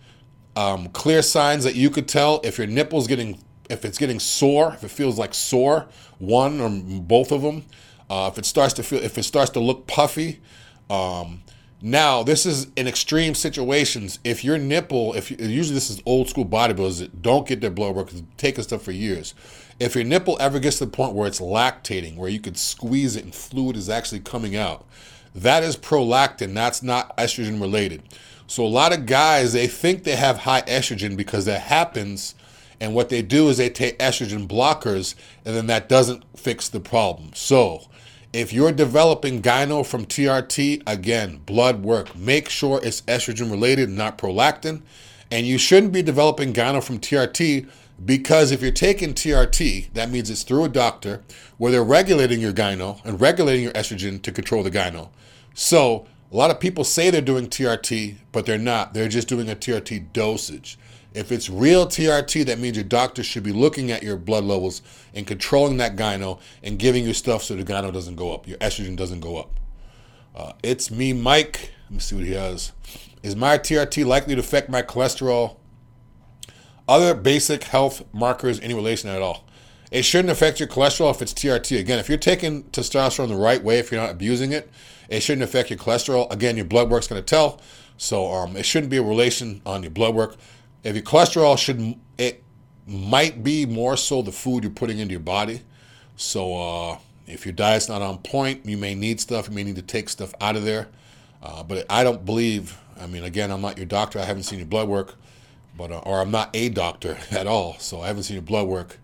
um, 0.57 0.89
clear 0.89 1.23
signs 1.23 1.65
that 1.65 1.77
you 1.77 1.89
could 1.89 2.09
tell 2.09 2.41
if 2.45 2.59
your 2.59 2.67
nipple's 2.67 3.07
getting 3.07 3.39
if 3.69 3.85
it's 3.85 3.99
getting 3.99 4.19
sore 4.19 4.75
if 4.75 4.85
it 4.85 4.91
feels 4.91 5.19
like 5.19 5.35
sore 5.35 5.87
one 6.19 6.61
or 6.61 6.71
both 7.01 7.33
of 7.33 7.43
them 7.43 7.65
uh, 8.11 8.29
if 8.33 8.39
it 8.39 8.47
starts 8.47 8.75
to 8.75 8.83
feel 8.83 9.03
if 9.03 9.19
it 9.19 9.25
starts 9.25 9.51
to 9.51 9.61
look 9.61 9.87
puffy 9.87 10.41
um, 10.91 11.43
now 11.81 12.25
this 12.25 12.45
is 12.45 12.67
in 12.75 12.89
extreme 12.89 13.35
situations. 13.35 14.19
If 14.25 14.43
your 14.43 14.59
nipple 14.59 15.15
if 15.15 15.31
usually 15.31 15.75
this 15.75 15.91
is 15.91 16.03
old 16.05 16.29
school 16.29 16.45
bodybuilders 16.45 16.99
that 16.99 17.23
don't 17.23 17.47
get 17.47 17.61
their 17.61 17.71
blood 17.71 17.95
work 17.95 18.11
taking 18.37 18.65
stuff 18.65 18.83
for 18.83 18.91
years. 18.91 19.35
If 19.79 19.95
your 19.95 20.05
nipple 20.05 20.37
ever 20.41 20.59
gets 20.59 20.79
to 20.79 20.87
the 20.87 20.91
point 20.91 21.15
where 21.15 21.29
it's 21.29 21.41
lactating 21.41 22.17
where 22.17 22.29
you 22.29 22.41
could 22.41 22.59
squeeze 22.59 23.15
it 23.15 23.25
and 23.25 23.35
fluid 23.35 23.77
is 23.77 23.89
actually 23.89 24.21
coming 24.21 24.57
out 24.57 24.87
that 25.35 25.63
is 25.63 25.77
prolactin 25.77 26.53
that's 26.53 26.83
not 26.83 27.17
estrogen 27.17 27.61
related. 27.61 28.03
So 28.49 28.65
a 28.65 28.67
lot 28.67 28.93
of 28.93 29.07
guys 29.07 29.53
they 29.53 29.69
think 29.69 30.03
they 30.03 30.17
have 30.17 30.39
high 30.39 30.63
estrogen 30.63 31.17
because 31.17 31.45
that 31.45 31.61
happens 31.61 32.35
and 32.81 32.95
what 32.95 33.09
they 33.09 33.23
do 33.23 33.49
is 33.49 33.57
they 33.57 33.71
take 33.71 33.99
estrogen 33.99 34.47
blockers 34.47 35.15
and 35.45 35.57
then 35.57 35.67
that 35.67 35.89
doesn't 35.89 36.25
fix 36.37 36.69
the 36.69 36.81
problem. 36.81 37.31
So 37.35 37.89
if 38.33 38.53
you're 38.53 38.73
developing 38.73 39.43
gyno 39.43 39.85
from 39.85 40.05
TRT, 40.05 40.83
again, 40.87 41.41
blood 41.47 41.83
work. 41.83 42.15
Make 42.15 42.49
sure 42.49 42.81
it's 42.83 43.01
estrogen 43.03 43.51
related, 43.51 43.89
not 43.89 44.19
prolactin. 44.19 44.83
And 45.31 45.47
you 45.47 45.59
shouldn't 45.59 45.93
be 45.93 46.03
developing 46.03 46.53
gyno 46.53 46.83
from 46.83 47.01
TRT 47.01 47.69
because 48.05 48.53
if 48.53 48.63
you're 48.63 48.71
taking 48.71 49.13
TRT, 49.13 49.93
that 49.95 50.11
means 50.11 50.31
it's 50.31 50.43
through 50.43 50.65
a 50.65 50.69
doctor 50.69 51.23
where 51.57 51.73
they're 51.73 51.83
regulating 51.83 52.41
your 52.41 52.53
gyno 52.53 53.05
and 53.05 53.21
regulating 53.21 53.65
your 53.65 53.73
estrogen 53.73 54.23
to 54.23 54.31
control 54.31 54.63
the 54.63 54.71
gyno. 54.71 55.09
So 55.55 56.07
a 56.31 56.37
lot 56.37 56.51
of 56.51 56.61
people 56.61 56.85
say 56.85 57.11
they're 57.11 57.21
doing 57.21 57.49
TRT, 57.49 58.17
but 58.31 58.47
they're 58.47 58.59
not. 58.59 58.95
They're 58.95 59.09
just 59.09 59.29
doing 59.29 59.49
a 59.51 59.57
TRT 59.57 60.13
dosage. 60.13 60.79
If 61.15 61.33
it's 61.33 61.49
real 61.49 61.87
TRT, 61.87 62.47
that 62.47 62.59
means 62.59 62.77
your 62.77 62.85
doctor 62.85 63.23
should 63.23 63.43
be 63.43 63.53
looking 63.53 63.91
at 63.91 64.03
your 64.03 64.17
blood 64.17 64.45
levels 64.45 64.83
and 65.15 65.27
controlling 65.27 65.79
that 65.79 65.97
gyno 65.97 66.39
and 66.63 66.79
giving 66.79 67.05
you 67.05 67.15
stuff 67.15 67.43
so 67.43 67.57
the 67.57 67.65
gyno 67.65 67.93
doesn't 67.93 68.17
go 68.17 68.35
up, 68.35 68.47
your 68.47 68.59
estrogen 68.59 68.97
doesn't 68.97 69.21
go 69.21 69.39
up. 69.39 69.55
Uh, 70.37 70.53
it's 70.63 70.91
me, 70.91 71.13
Mike. 71.13 71.73
Let 71.87 71.95
me 71.95 71.99
see 71.99 72.17
what 72.17 72.25
he 72.25 72.33
has. 72.33 72.73
Is 73.23 73.35
my 73.35 73.59
TRT 73.59 74.05
likely 74.07 74.35
to 74.35 74.41
affect 74.41 74.69
my 74.69 74.83
cholesterol? 74.83 75.57
Other 76.87 77.15
basic 77.15 77.65
health 77.65 78.03
markers, 78.13 78.61
any 78.61 78.75
relation 78.75 79.11
at 79.11 79.21
all? 79.21 79.45
It 79.91 80.05
shouldn't 80.05 80.31
affect 80.31 80.61
your 80.61 80.69
cholesterol 80.69 81.11
if 81.11 81.23
it's 81.23 81.33
TRT. 81.33 81.81
Again, 81.81 81.99
if 81.99 82.09
you're 82.09 82.19
taking 82.19 82.65
testosterone 82.65 83.29
the 83.29 83.37
right 83.37 83.63
way, 83.63 83.79
if 83.79 83.91
you're 83.91 84.01
not 84.01 84.11
abusing 84.11 84.53
it, 84.53 84.71
it 85.09 85.23
shouldn't 85.23 85.43
affect 85.43 85.71
your 85.71 85.79
cholesterol. 85.79 86.31
Again, 86.31 86.57
your 86.57 86.67
blood 86.67 86.91
work's 86.91 87.09
going 87.09 87.21
to 87.21 87.27
tell. 87.27 87.61
So 87.97 88.31
um, 88.31 88.57
it 88.57 88.65
shouldn't 88.65 88.91
be 88.91 88.99
a 88.99 89.03
relation 89.03 89.63
on 89.65 89.83
your 89.83 89.91
blood 89.91 90.15
work. 90.15 90.37
If 90.85 90.95
your 90.95 91.05
cholesterol 91.05 91.59
should, 91.59 91.97
it 92.17 92.43
might 92.87 93.43
be 93.43 93.67
more 93.67 93.97
so 93.97 94.23
the 94.23 94.33
food 94.33 94.65
you're 94.65 94.73
putting 94.73 94.99
into 94.99 95.13
your 95.13 95.21
body. 95.21 95.63
So 96.17 96.57
uh, 96.57 96.99
if 97.27 97.45
your 97.45 97.53
diet's 97.53 97.89
not 97.89 98.03
on 98.03 98.19
point, 98.19 98.65
you 98.65 98.77
may 98.77 98.95
need 98.95 99.21
stuff. 99.21 99.49
You 99.49 99.55
may 99.55 99.65
need 99.65 99.77
to 99.77 99.83
take 99.83 100.09
stuff 100.09 100.35
out 100.41 100.57
of 100.57 100.65
there. 100.65 100.89
Uh, 101.43 101.63
but 101.63 101.87
I 101.91 102.03
don't 102.03 102.25
believe. 102.25 102.79
I 103.01 103.07
mean, 103.07 103.25
again, 103.25 103.51
I'm 103.51 103.61
not 103.61 103.77
your 103.77 103.87
doctor. 103.87 104.19
I 104.19 104.25
haven't 104.25 104.43
seen 104.45 104.59
your 104.59 104.67
blood 104.67 104.89
work, 104.89 105.15
but 105.77 105.93
uh, 105.93 105.99
or 105.99 106.21
I'm 106.21 106.31
not 106.31 106.51
a 106.55 106.69
doctor 106.69 107.19
at 107.31 107.47
all. 107.47 107.79
So 107.79 108.01
I 108.01 108.09
haven't 108.09 108.25
seen 108.25 108.35
your 108.35 108.43
blood 108.43 108.67
work, 108.67 108.99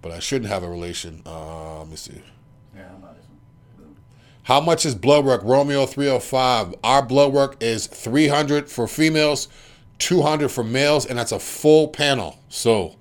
but 0.00 0.12
I 0.12 0.20
shouldn't 0.20 0.50
have 0.50 0.62
a 0.62 0.68
relation. 0.68 1.22
Uh, 1.26 1.80
let 1.80 1.88
me 1.88 1.96
see. 1.96 2.22
Here, 2.74 2.86
how 2.88 2.96
about 2.96 3.16
this 3.16 3.26
one? 3.26 3.86
Boom. 3.86 3.96
How 4.44 4.60
much 4.60 4.86
is 4.86 4.94
blood 4.94 5.24
work? 5.24 5.42
Romeo 5.44 5.84
305. 5.84 6.74
Our 6.82 7.04
blood 7.04 7.32
work 7.32 7.56
is 7.60 7.86
300 7.86 8.70
for 8.70 8.88
females, 8.88 9.48
200 9.98 10.48
for 10.48 10.64
males, 10.64 11.06
and 11.06 11.18
that's 11.18 11.32
a 11.32 11.38
full 11.38 11.88
panel. 11.88 12.38
So 12.48 12.96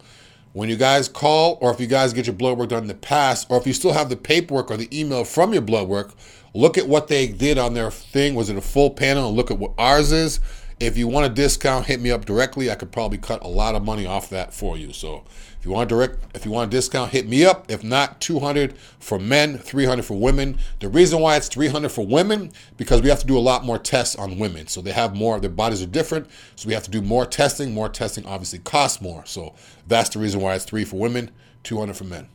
when 0.54 0.70
you 0.70 0.78
guys 0.78 1.08
call, 1.08 1.58
or 1.62 1.72
if 1.72 1.80
you 1.80 1.88
guys 1.88 2.14
get 2.14 2.28
your 2.28 2.36
blood 2.36 2.58
work 2.58 2.70
done 2.70 2.84
in 2.84 2.88
the 2.88 2.94
past, 2.94 3.48
or 3.50 3.58
if 3.58 3.66
you 3.66 3.74
still 3.74 3.94
have 3.94 4.10
the 4.10 4.16
paperwork 4.16 4.70
or 4.70 4.78
the 4.78 4.98
email 4.98 5.24
from 5.24 5.54
your 5.54 5.62
blood 5.62 5.88
work, 5.88 6.14
look 6.54 6.78
at 6.78 6.88
what 6.88 7.08
they 7.08 7.28
did 7.28 7.58
on 7.58 7.74
their 7.74 7.90
thing. 7.92 8.36
Was 8.36 8.50
it 8.50 8.58
a 8.58 8.62
full 8.62 8.92
panel? 8.92 9.28
And 9.28 9.36
look 9.36 9.52
at 9.52 9.58
what 9.58 9.74
ours 9.78 10.12
is. 10.12 10.40
If 10.80 10.98
you 10.98 11.08
want 11.08 11.26
a 11.26 11.30
discount, 11.30 11.86
hit 11.86 12.02
me 12.02 12.12
up 12.12 12.26
directly. 12.26 12.70
I 12.70 12.76
could 12.76 12.92
probably 12.92 13.18
cut 13.18 13.44
a 13.44 13.48
lot 13.48 13.76
of 13.76 13.84
money 13.84 14.06
off 14.06 14.30
that 14.30 14.54
for 14.54 14.78
you. 14.78 14.94
So 14.94 15.24
if 15.64 15.68
you 15.68 15.72
want 15.72 15.90
a 15.90 15.96
direct, 15.96 16.20
if 16.36 16.44
you 16.44 16.52
want 16.52 16.74
a 16.74 16.76
discount, 16.76 17.12
hit 17.12 17.26
me 17.26 17.46
up. 17.46 17.72
If 17.72 17.86
not, 17.86 18.20
200 18.20 18.78
for 19.00 19.18
men, 19.18 19.58
300 19.58 20.04
for 20.04 20.20
women. 20.20 20.58
The 20.82 20.90
reason 20.90 21.22
why 21.22 21.38
it's 21.38 21.48
300 21.48 21.90
for 21.90 22.06
women 22.06 22.52
because 22.76 23.02
we 23.02 23.08
have 23.08 23.22
to 23.22 23.26
do 23.26 23.38
a 23.38 23.40
lot 23.40 23.64
more 23.64 23.80
tests 23.80 24.18
on 24.18 24.38
women. 24.38 24.68
So 24.68 24.82
they 24.82 24.92
have 24.92 25.16
more, 25.16 25.40
their 25.40 25.50
bodies 25.50 25.82
are 25.82 25.86
different. 25.86 26.28
So 26.58 26.68
we 26.68 26.74
have 26.74 26.84
to 26.84 26.92
do 26.92 27.02
more 27.02 27.26
testing. 27.26 27.74
More 27.74 27.88
testing 27.88 28.26
obviously 28.26 28.60
costs 28.60 29.02
more. 29.02 29.26
So 29.26 29.56
that's 29.88 30.10
the 30.10 30.20
reason 30.20 30.42
why 30.42 30.54
it's 30.56 30.66
three 30.66 30.84
for 30.84 31.00
women, 31.00 31.32
200 31.64 31.96
for 31.96 32.04
men. 32.04 32.28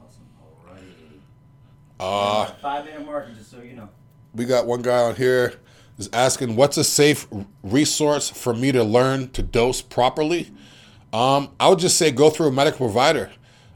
Awesome. 0.00 0.22
Alrighty. 0.40 1.18
Uh, 1.98 2.46
Five 2.62 2.84
minute 2.84 3.04
marker, 3.04 3.32
just 3.32 3.50
so 3.50 3.60
you 3.60 3.74
know. 3.74 3.88
we 4.32 4.44
got 4.44 4.68
one 4.68 4.82
guy 4.82 5.02
on 5.02 5.16
here 5.16 5.54
is 5.98 6.08
asking 6.12 6.54
what's 6.54 6.76
a 6.76 6.84
safe 6.84 7.26
resource 7.64 8.30
for 8.30 8.54
me 8.54 8.70
to 8.70 8.84
learn 8.84 9.30
to 9.30 9.42
dose 9.42 9.82
properly 9.82 10.52
um, 11.12 11.50
i 11.60 11.68
would 11.68 11.78
just 11.78 11.96
say 11.96 12.10
go 12.10 12.30
through 12.30 12.48
a 12.48 12.52
medical 12.52 12.86
provider 12.86 13.30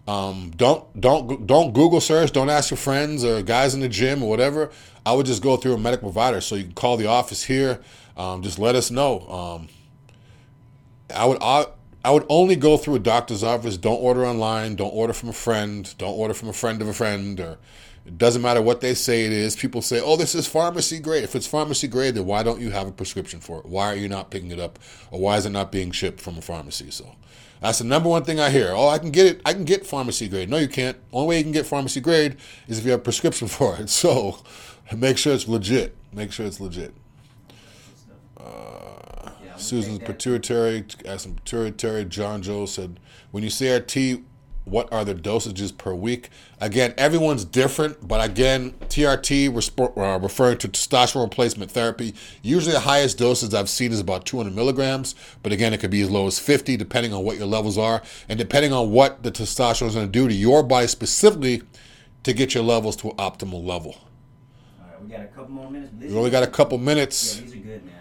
um, 0.09 0.53
don't 0.57 1.01
don't 1.01 1.47
don't 1.47 1.73
google 1.73 2.01
search 2.01 2.33
don't 2.33 2.51
ask 2.51 2.71
your 2.71 2.79
friends 2.79 3.25
or 3.25 3.43
guys 3.43 3.75
in 3.75 3.81
the 3.81 3.89
gym 3.89 4.23
or 4.23 4.29
whatever 4.29 4.71
i 5.05 5.13
would 5.13 5.27
just 5.27 5.43
go 5.43 5.57
through 5.57 5.75
a 5.75 5.79
medical 5.79 6.11
provider 6.11 6.41
so 6.41 6.55
you 6.55 6.65
can 6.65 6.73
call 6.73 6.97
the 6.97 7.07
office 7.07 7.45
here 7.45 7.81
um, 8.17 8.43
just 8.43 8.59
let 8.59 8.75
us 8.75 8.91
know 8.91 9.21
um, 9.29 9.69
I 11.15 11.25
would 11.25 11.39
I, 11.41 11.67
I 12.05 12.11
would 12.11 12.27
only 12.29 12.57
go 12.57 12.77
through 12.77 12.97
a 12.97 13.01
doctor's 13.01 13.43
office. 13.43 13.77
Don't 13.77 14.01
order 14.01 14.27
online. 14.27 14.77
Don't 14.77 14.95
order 14.95 15.13
from 15.13 15.29
a 15.29 15.35
friend. 15.35 15.93
Don't 15.99 16.15
order 16.15 16.35
from 16.35 16.49
a 16.49 16.53
friend 16.53 16.81
of 16.83 16.89
a 16.89 16.93
friend. 16.93 17.39
Or 17.39 17.59
it 18.05 18.19
doesn't 18.19 18.43
matter 18.43 18.63
what 18.63 18.81
they 18.81 18.95
say 18.95 19.25
it 19.25 19.33
is. 19.33 19.57
People 19.57 19.83
say, 19.83 20.01
"Oh, 20.01 20.17
this 20.17 20.35
is 20.35 20.47
pharmacy 20.47 20.99
grade." 20.99 21.25
If 21.25 21.35
it's 21.35 21.47
pharmacy 21.47 21.89
grade, 21.89 22.15
then 22.15 22.27
why 22.27 22.43
don't 22.43 22.61
you 22.61 22.71
have 22.71 22.87
a 22.87 22.93
prescription 22.93 23.41
for 23.41 23.59
it? 23.59 23.67
Why 23.67 23.87
are 23.87 23.97
you 23.97 24.09
not 24.09 24.31
picking 24.31 24.51
it 24.51 24.61
up, 24.61 24.79
or 25.11 25.21
why 25.21 25.37
is 25.37 25.47
it 25.47 25.51
not 25.51 25.73
being 25.73 25.91
shipped 25.91 26.21
from 26.21 26.39
a 26.39 26.43
pharmacy? 26.43 26.91
So 26.91 27.15
that's 27.67 27.79
the 27.79 27.85
number 27.85 28.09
one 28.09 28.25
thing 28.25 28.39
I 28.39 28.51
hear. 28.51 28.73
Oh, 28.75 28.89
I 28.89 28.99
can 28.99 29.11
get 29.11 29.27
it. 29.27 29.41
I 29.45 29.53
can 29.53 29.65
get 29.65 29.85
pharmacy 29.87 30.29
grade. 30.29 30.49
No, 30.49 30.57
you 30.57 30.69
can't. 30.69 30.97
Only 31.13 31.29
way 31.29 31.39
you 31.39 31.43
can 31.43 31.53
get 31.53 31.67
pharmacy 31.67 32.01
grade 32.01 32.37
is 32.69 32.79
if 32.79 32.85
you 32.85 32.93
have 32.93 33.01
a 33.01 33.03
prescription 33.03 33.49
for 33.57 33.77
it. 33.77 33.89
So 33.91 34.39
make 34.95 35.19
sure 35.19 35.35
it's 35.35 35.49
legit. 35.49 35.97
Make 36.13 36.33
sure 36.33 36.47
it's 36.47 36.61
legit. 36.61 36.95
Uh, 38.39 39.31
Yeah, 39.45 39.57
Susan's 39.57 39.99
pituitary, 39.99 40.85
asking 41.05 41.35
pituitary. 41.35 42.05
John 42.05 42.43
Joe 42.43 42.67
said, 42.67 43.01
when 43.33 43.43
you 43.43 43.51
say 43.51 43.67
TRT, 43.81 44.23
what 44.67 44.93
are 44.93 45.05
the 45.05 45.15
dosages 45.15 45.77
per 45.77 45.95
week? 45.95 46.29
Again, 46.61 46.93
everyone's 46.99 47.45
different, 47.45 48.07
but 48.07 48.23
again, 48.29 48.73
TRT 48.89 49.49
uh, 49.97 50.19
referring 50.19 50.59
to 50.59 50.69
testosterone 50.69 51.23
replacement 51.23 51.71
therapy. 51.71 52.15
Usually, 52.43 52.73
the 52.73 52.81
highest 52.81 53.17
doses 53.17 53.55
I've 53.55 53.69
seen 53.69 53.93
is 53.93 54.01
about 54.01 54.27
200 54.27 54.53
milligrams, 54.55 55.15
but 55.45 55.53
again, 55.53 55.73
it 55.73 55.79
could 55.79 55.93
be 55.93 56.03
as 56.03 56.11
low 56.11 56.27
as 56.27 56.41
50 56.41 56.77
depending 56.77 57.15
on 57.15 57.23
what 57.23 57.37
your 57.37 57.47
levels 57.47 57.79
are 57.79 58.03
and 58.29 58.39
depending 58.39 58.73
on 58.73 58.91
what 58.91 59.23
the 59.23 59.31
testosterone 59.31 59.87
is 59.87 59.95
going 59.95 60.07
to 60.07 60.13
do 60.13 60.27
to 60.27 60.35
your 60.35 60.65
body 60.65 60.89
specifically 60.89 61.63
to 62.25 62.33
get 62.33 62.53
your 62.53 62.65
levels 62.65 62.97
to 62.97 63.11
an 63.11 63.17
optimal 63.19 63.65
level. 63.65 63.97
All 64.81 64.89
right, 64.91 65.03
we 65.03 65.09
got 65.09 65.21
a 65.21 65.27
couple 65.27 65.51
more 65.53 65.71
minutes. 65.71 65.93
We 65.97 66.17
only 66.17 66.31
got 66.31 66.43
a 66.43 66.49
couple 66.49 66.77
minutes. 66.79 67.37
Yeah, 67.37 67.43
these 67.45 67.55
are 67.55 67.59
good, 67.59 67.85
man. 67.85 67.96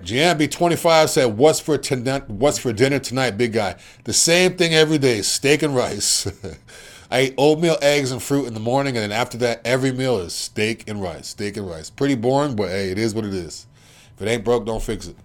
These 0.00 0.12
are 0.12 0.14
good 0.14 0.36
questions. 0.36 0.48
Jambi 0.48 0.50
twenty 0.50 0.76
five 0.76 1.10
said, 1.10 1.24
"What's 1.38 1.60
for 1.60 1.78
tonight? 1.78 2.28
What's 2.28 2.58
for 2.58 2.72
dinner 2.72 2.98
tonight, 2.98 3.32
big 3.32 3.52
guy? 3.52 3.76
The 4.04 4.12
same 4.12 4.56
thing 4.56 4.74
every 4.74 4.98
day: 4.98 5.22
steak 5.22 5.62
and 5.62 5.74
rice. 5.74 6.26
I 7.10 7.22
eat 7.22 7.34
oatmeal, 7.36 7.76
eggs, 7.82 8.12
and 8.12 8.22
fruit 8.22 8.46
in 8.46 8.54
the 8.54 8.60
morning, 8.60 8.96
and 8.96 9.02
then 9.02 9.12
after 9.12 9.36
that, 9.38 9.60
every 9.64 9.90
meal 9.90 10.18
is 10.18 10.32
steak 10.32 10.88
and 10.88 11.02
rice. 11.02 11.28
Steak 11.28 11.56
and 11.56 11.68
rice. 11.68 11.90
Pretty 11.90 12.14
boring, 12.14 12.54
but 12.54 12.68
hey, 12.68 12.90
it 12.90 12.98
is 12.98 13.14
what 13.14 13.24
it 13.24 13.34
is. 13.34 13.66
If 14.14 14.22
it 14.22 14.28
ain't 14.28 14.44
broke, 14.44 14.64
don't 14.64 14.82
fix 14.82 15.08
it. 15.08 15.16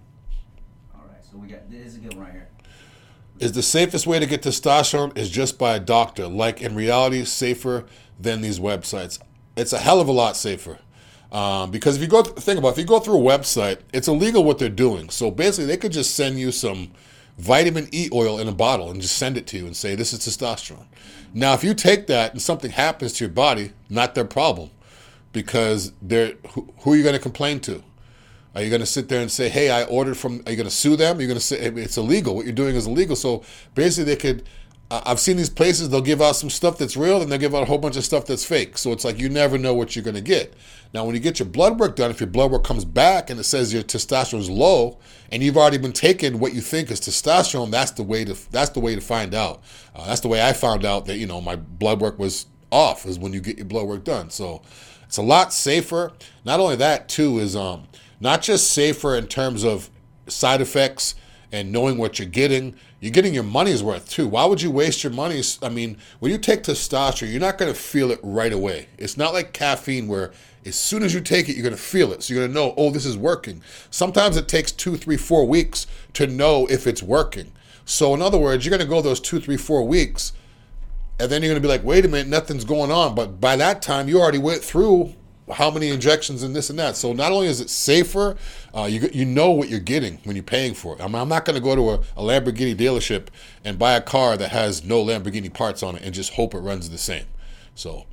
All 0.94 1.02
right. 1.06 1.24
So 1.24 1.36
we 1.36 1.46
got 1.48 1.70
this 1.70 1.86
is 1.86 1.96
a 1.96 2.00
good 2.00 2.14
one 2.14 2.24
right 2.24 2.32
here. 2.32 2.48
Is 3.38 3.52
the 3.52 3.62
safest 3.62 4.06
way 4.06 4.18
to 4.18 4.26
get 4.26 4.42
testosterone 4.42 5.16
is 5.16 5.30
just 5.30 5.58
by 5.58 5.76
a 5.76 5.80
doctor? 5.80 6.26
Like 6.26 6.60
in 6.60 6.74
reality, 6.74 7.24
safer 7.24 7.84
than 8.18 8.40
these 8.40 8.58
websites. 8.58 9.20
It's 9.56 9.72
a 9.72 9.78
hell 9.78 10.00
of 10.00 10.08
a 10.08 10.12
lot 10.12 10.36
safer. 10.36 10.78
Um, 11.36 11.70
because 11.70 11.96
if 11.96 12.02
you 12.02 12.08
go 12.08 12.22
th- 12.22 12.34
think 12.36 12.58
about 12.58 12.68
it, 12.68 12.72
if 12.72 12.78
you 12.78 12.84
go 12.86 12.98
through 12.98 13.18
a 13.18 13.38
website, 13.38 13.80
it's 13.92 14.08
illegal 14.08 14.42
what 14.42 14.58
they're 14.58 14.70
doing. 14.70 15.10
So 15.10 15.30
basically, 15.30 15.66
they 15.66 15.76
could 15.76 15.92
just 15.92 16.14
send 16.14 16.38
you 16.38 16.50
some 16.50 16.92
vitamin 17.36 17.90
E 17.92 18.08
oil 18.10 18.38
in 18.38 18.48
a 18.48 18.52
bottle 18.52 18.90
and 18.90 19.02
just 19.02 19.18
send 19.18 19.36
it 19.36 19.46
to 19.48 19.58
you 19.58 19.66
and 19.66 19.76
say 19.76 19.94
this 19.94 20.14
is 20.14 20.20
testosterone. 20.20 20.86
Now, 21.34 21.52
if 21.52 21.62
you 21.62 21.74
take 21.74 22.06
that 22.06 22.32
and 22.32 22.40
something 22.40 22.70
happens 22.70 23.12
to 23.14 23.24
your 23.24 23.34
body, 23.34 23.72
not 23.90 24.14
their 24.14 24.24
problem, 24.24 24.70
because 25.34 25.92
they're 26.00 26.36
who, 26.52 26.72
who 26.78 26.94
are 26.94 26.96
you 26.96 27.02
going 27.02 27.14
to 27.14 27.20
complain 27.20 27.60
to? 27.60 27.82
Are 28.54 28.62
you 28.62 28.70
going 28.70 28.80
to 28.80 28.86
sit 28.86 29.10
there 29.10 29.20
and 29.20 29.30
say, 29.30 29.50
"Hey, 29.50 29.68
I 29.68 29.84
ordered 29.84 30.16
from"? 30.16 30.42
Are 30.46 30.50
you 30.52 30.56
going 30.56 30.70
to 30.70 30.74
sue 30.74 30.96
them? 30.96 31.20
You're 31.20 31.28
going 31.28 31.38
to 31.38 31.44
say 31.44 31.58
it's 31.58 31.98
illegal. 31.98 32.34
What 32.34 32.46
you're 32.46 32.54
doing 32.54 32.76
is 32.76 32.86
illegal. 32.86 33.14
So 33.14 33.42
basically, 33.74 34.14
they 34.14 34.18
could. 34.18 34.44
Uh, 34.90 35.02
I've 35.04 35.20
seen 35.20 35.36
these 35.36 35.50
places. 35.50 35.90
They'll 35.90 36.00
give 36.00 36.22
out 36.22 36.36
some 36.36 36.48
stuff 36.48 36.78
that's 36.78 36.96
real, 36.96 37.20
and 37.20 37.30
they'll 37.30 37.38
give 37.38 37.54
out 37.54 37.62
a 37.62 37.66
whole 37.66 37.76
bunch 37.76 37.98
of 37.98 38.04
stuff 38.06 38.24
that's 38.24 38.46
fake. 38.46 38.78
So 38.78 38.92
it's 38.92 39.04
like 39.04 39.18
you 39.18 39.28
never 39.28 39.58
know 39.58 39.74
what 39.74 39.94
you're 39.94 40.04
going 40.04 40.14
to 40.14 40.22
get. 40.22 40.54
Now, 40.96 41.04
when 41.04 41.14
you 41.14 41.20
get 41.20 41.38
your 41.38 41.46
blood 41.46 41.78
work 41.78 41.94
done, 41.94 42.10
if 42.10 42.20
your 42.20 42.26
blood 42.26 42.50
work 42.50 42.64
comes 42.64 42.86
back 42.86 43.28
and 43.28 43.38
it 43.38 43.42
says 43.42 43.70
your 43.70 43.82
testosterone 43.82 44.38
is 44.38 44.48
low, 44.48 44.96
and 45.30 45.42
you've 45.42 45.58
already 45.58 45.76
been 45.76 45.92
taking 45.92 46.38
what 46.38 46.54
you 46.54 46.62
think 46.62 46.90
is 46.90 47.02
testosterone, 47.02 47.70
that's 47.70 47.90
the 47.90 48.02
way 48.02 48.24
to 48.24 48.34
that's 48.50 48.70
the 48.70 48.80
way 48.80 48.94
to 48.94 49.00
find 49.02 49.34
out. 49.34 49.62
Uh, 49.94 50.06
that's 50.06 50.22
the 50.22 50.28
way 50.28 50.42
I 50.42 50.54
found 50.54 50.86
out 50.86 51.04
that 51.04 51.18
you 51.18 51.26
know 51.26 51.42
my 51.42 51.56
blood 51.56 52.00
work 52.00 52.18
was 52.18 52.46
off 52.72 53.04
is 53.04 53.18
when 53.18 53.34
you 53.34 53.42
get 53.42 53.58
your 53.58 53.66
blood 53.66 53.86
work 53.86 54.04
done. 54.04 54.30
So 54.30 54.62
it's 55.04 55.18
a 55.18 55.22
lot 55.22 55.52
safer. 55.52 56.12
Not 56.46 56.60
only 56.60 56.76
that, 56.76 57.10
too, 57.10 57.40
is 57.40 57.54
um 57.54 57.88
not 58.18 58.40
just 58.40 58.70
safer 58.70 59.16
in 59.16 59.26
terms 59.26 59.64
of 59.64 59.90
side 60.28 60.62
effects 60.62 61.14
and 61.52 61.72
knowing 61.72 61.98
what 61.98 62.18
you're 62.18 62.26
getting. 62.26 62.74
You're 63.00 63.12
getting 63.12 63.34
your 63.34 63.42
money's 63.42 63.82
worth 63.82 64.08
too. 64.08 64.26
Why 64.26 64.46
would 64.46 64.62
you 64.62 64.70
waste 64.70 65.04
your 65.04 65.12
money? 65.12 65.42
I 65.62 65.68
mean, 65.68 65.98
when 66.20 66.32
you 66.32 66.38
take 66.38 66.62
testosterone, 66.62 67.30
you're 67.30 67.40
not 67.40 67.58
going 67.58 67.70
to 67.70 67.78
feel 67.78 68.10
it 68.10 68.18
right 68.22 68.52
away. 68.52 68.88
It's 68.96 69.18
not 69.18 69.34
like 69.34 69.52
caffeine 69.52 70.08
where 70.08 70.32
as 70.66 70.76
soon 70.76 71.02
as 71.02 71.14
you 71.14 71.20
take 71.20 71.48
it, 71.48 71.54
you're 71.54 71.62
going 71.62 71.74
to 71.74 71.80
feel 71.80 72.12
it. 72.12 72.22
So 72.22 72.34
you're 72.34 72.42
going 72.42 72.52
to 72.52 72.60
know, 72.60 72.74
oh, 72.76 72.90
this 72.90 73.06
is 73.06 73.16
working. 73.16 73.62
Sometimes 73.90 74.36
it 74.36 74.48
takes 74.48 74.72
two, 74.72 74.96
three, 74.96 75.16
four 75.16 75.46
weeks 75.46 75.86
to 76.14 76.26
know 76.26 76.66
if 76.66 76.86
it's 76.86 77.02
working. 77.02 77.52
So 77.84 78.12
in 78.14 78.20
other 78.20 78.38
words, 78.38 78.64
you're 78.64 78.76
going 78.76 78.86
to 78.86 78.92
go 78.94 79.00
those 79.00 79.20
two, 79.20 79.40
three, 79.40 79.56
four 79.56 79.86
weeks 79.86 80.32
and 81.18 81.30
then 81.30 81.42
you're 81.42 81.50
going 81.50 81.62
to 81.62 81.66
be 81.66 81.72
like, 81.72 81.84
wait 81.84 82.04
a 82.04 82.08
minute, 82.08 82.28
nothing's 82.28 82.64
going 82.64 82.90
on. 82.90 83.14
But 83.14 83.40
by 83.40 83.56
that 83.56 83.80
time, 83.80 84.08
you 84.08 84.20
already 84.20 84.38
went 84.38 84.62
through 84.62 85.14
how 85.52 85.70
many 85.70 85.88
injections 85.88 86.42
and 86.42 86.54
this 86.54 86.70
and 86.70 86.78
that. 86.78 86.96
So 86.96 87.12
not 87.12 87.32
only 87.32 87.46
is 87.46 87.60
it 87.60 87.70
safer, 87.70 88.36
uh, 88.74 88.84
you 88.84 89.08
you 89.12 89.24
know 89.24 89.52
what 89.52 89.68
you're 89.68 89.80
getting 89.80 90.18
when 90.24 90.34
you're 90.36 90.42
paying 90.42 90.74
for 90.74 90.94
it. 90.94 91.00
I 91.00 91.06
mean, 91.06 91.14
I'm 91.14 91.28
not 91.28 91.44
going 91.44 91.54
to 91.54 91.62
go 91.62 91.76
to 91.76 91.90
a, 91.90 91.94
a 92.16 92.22
Lamborghini 92.22 92.76
dealership 92.76 93.28
and 93.64 93.78
buy 93.78 93.94
a 93.94 94.00
car 94.00 94.36
that 94.36 94.50
has 94.50 94.84
no 94.84 95.04
Lamborghini 95.04 95.52
parts 95.52 95.82
on 95.82 95.96
it 95.96 96.02
and 96.02 96.12
just 96.12 96.34
hope 96.34 96.54
it 96.54 96.58
runs 96.58 96.90
the 96.90 96.98
same. 96.98 97.26
So 97.74 98.06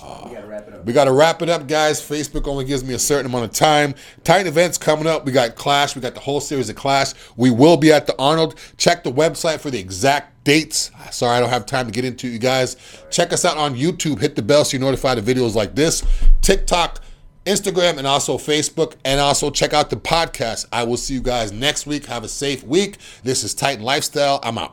we 0.00 0.34
gotta 0.34 0.46
wrap 0.46 0.68
it 0.68 0.74
up. 0.74 0.84
we 0.84 0.92
got 0.92 1.04
to 1.04 1.12
wrap 1.12 1.42
it 1.42 1.48
up, 1.48 1.66
guys. 1.66 2.00
Facebook 2.00 2.46
only 2.46 2.64
gives 2.64 2.84
me 2.84 2.94
a 2.94 2.98
certain 2.98 3.26
amount 3.26 3.44
of 3.44 3.52
time. 3.52 3.94
Titan 4.24 4.46
events 4.46 4.78
coming 4.78 5.06
up. 5.06 5.24
We 5.24 5.32
got 5.32 5.56
Klash. 5.56 5.94
We 5.94 6.00
got 6.00 6.14
the 6.14 6.20
whole 6.20 6.40
series 6.40 6.68
of 6.68 6.76
Klash. 6.76 7.14
We 7.36 7.50
will 7.50 7.76
be 7.76 7.92
at 7.92 8.06
the 8.06 8.14
Arnold. 8.18 8.58
Check 8.76 9.02
the 9.02 9.12
website 9.12 9.60
for 9.60 9.70
the 9.70 9.78
exact 9.78 10.44
dates. 10.44 10.90
Sorry, 11.10 11.36
I 11.36 11.40
don't 11.40 11.50
have 11.50 11.66
time 11.66 11.86
to 11.86 11.92
get 11.92 12.04
into 12.04 12.28
you 12.28 12.38
guys. 12.38 12.76
Check 13.10 13.32
us 13.32 13.44
out 13.44 13.56
on 13.56 13.74
YouTube. 13.74 14.20
Hit 14.20 14.36
the 14.36 14.42
bell 14.42 14.64
so 14.64 14.76
you're 14.76 14.84
notified 14.84 15.18
of 15.18 15.24
videos 15.24 15.54
like 15.54 15.74
this. 15.74 16.04
TikTok, 16.42 17.02
Instagram, 17.44 17.98
and 17.98 18.06
also 18.06 18.38
Facebook. 18.38 18.94
And 19.04 19.20
also 19.20 19.50
check 19.50 19.72
out 19.72 19.90
the 19.90 19.96
podcast. 19.96 20.66
I 20.72 20.84
will 20.84 20.96
see 20.96 21.14
you 21.14 21.22
guys 21.22 21.50
next 21.50 21.86
week. 21.86 22.06
Have 22.06 22.22
a 22.22 22.28
safe 22.28 22.62
week. 22.62 22.98
This 23.24 23.42
is 23.42 23.52
Titan 23.52 23.84
Lifestyle. 23.84 24.38
I'm 24.42 24.58
out. 24.58 24.66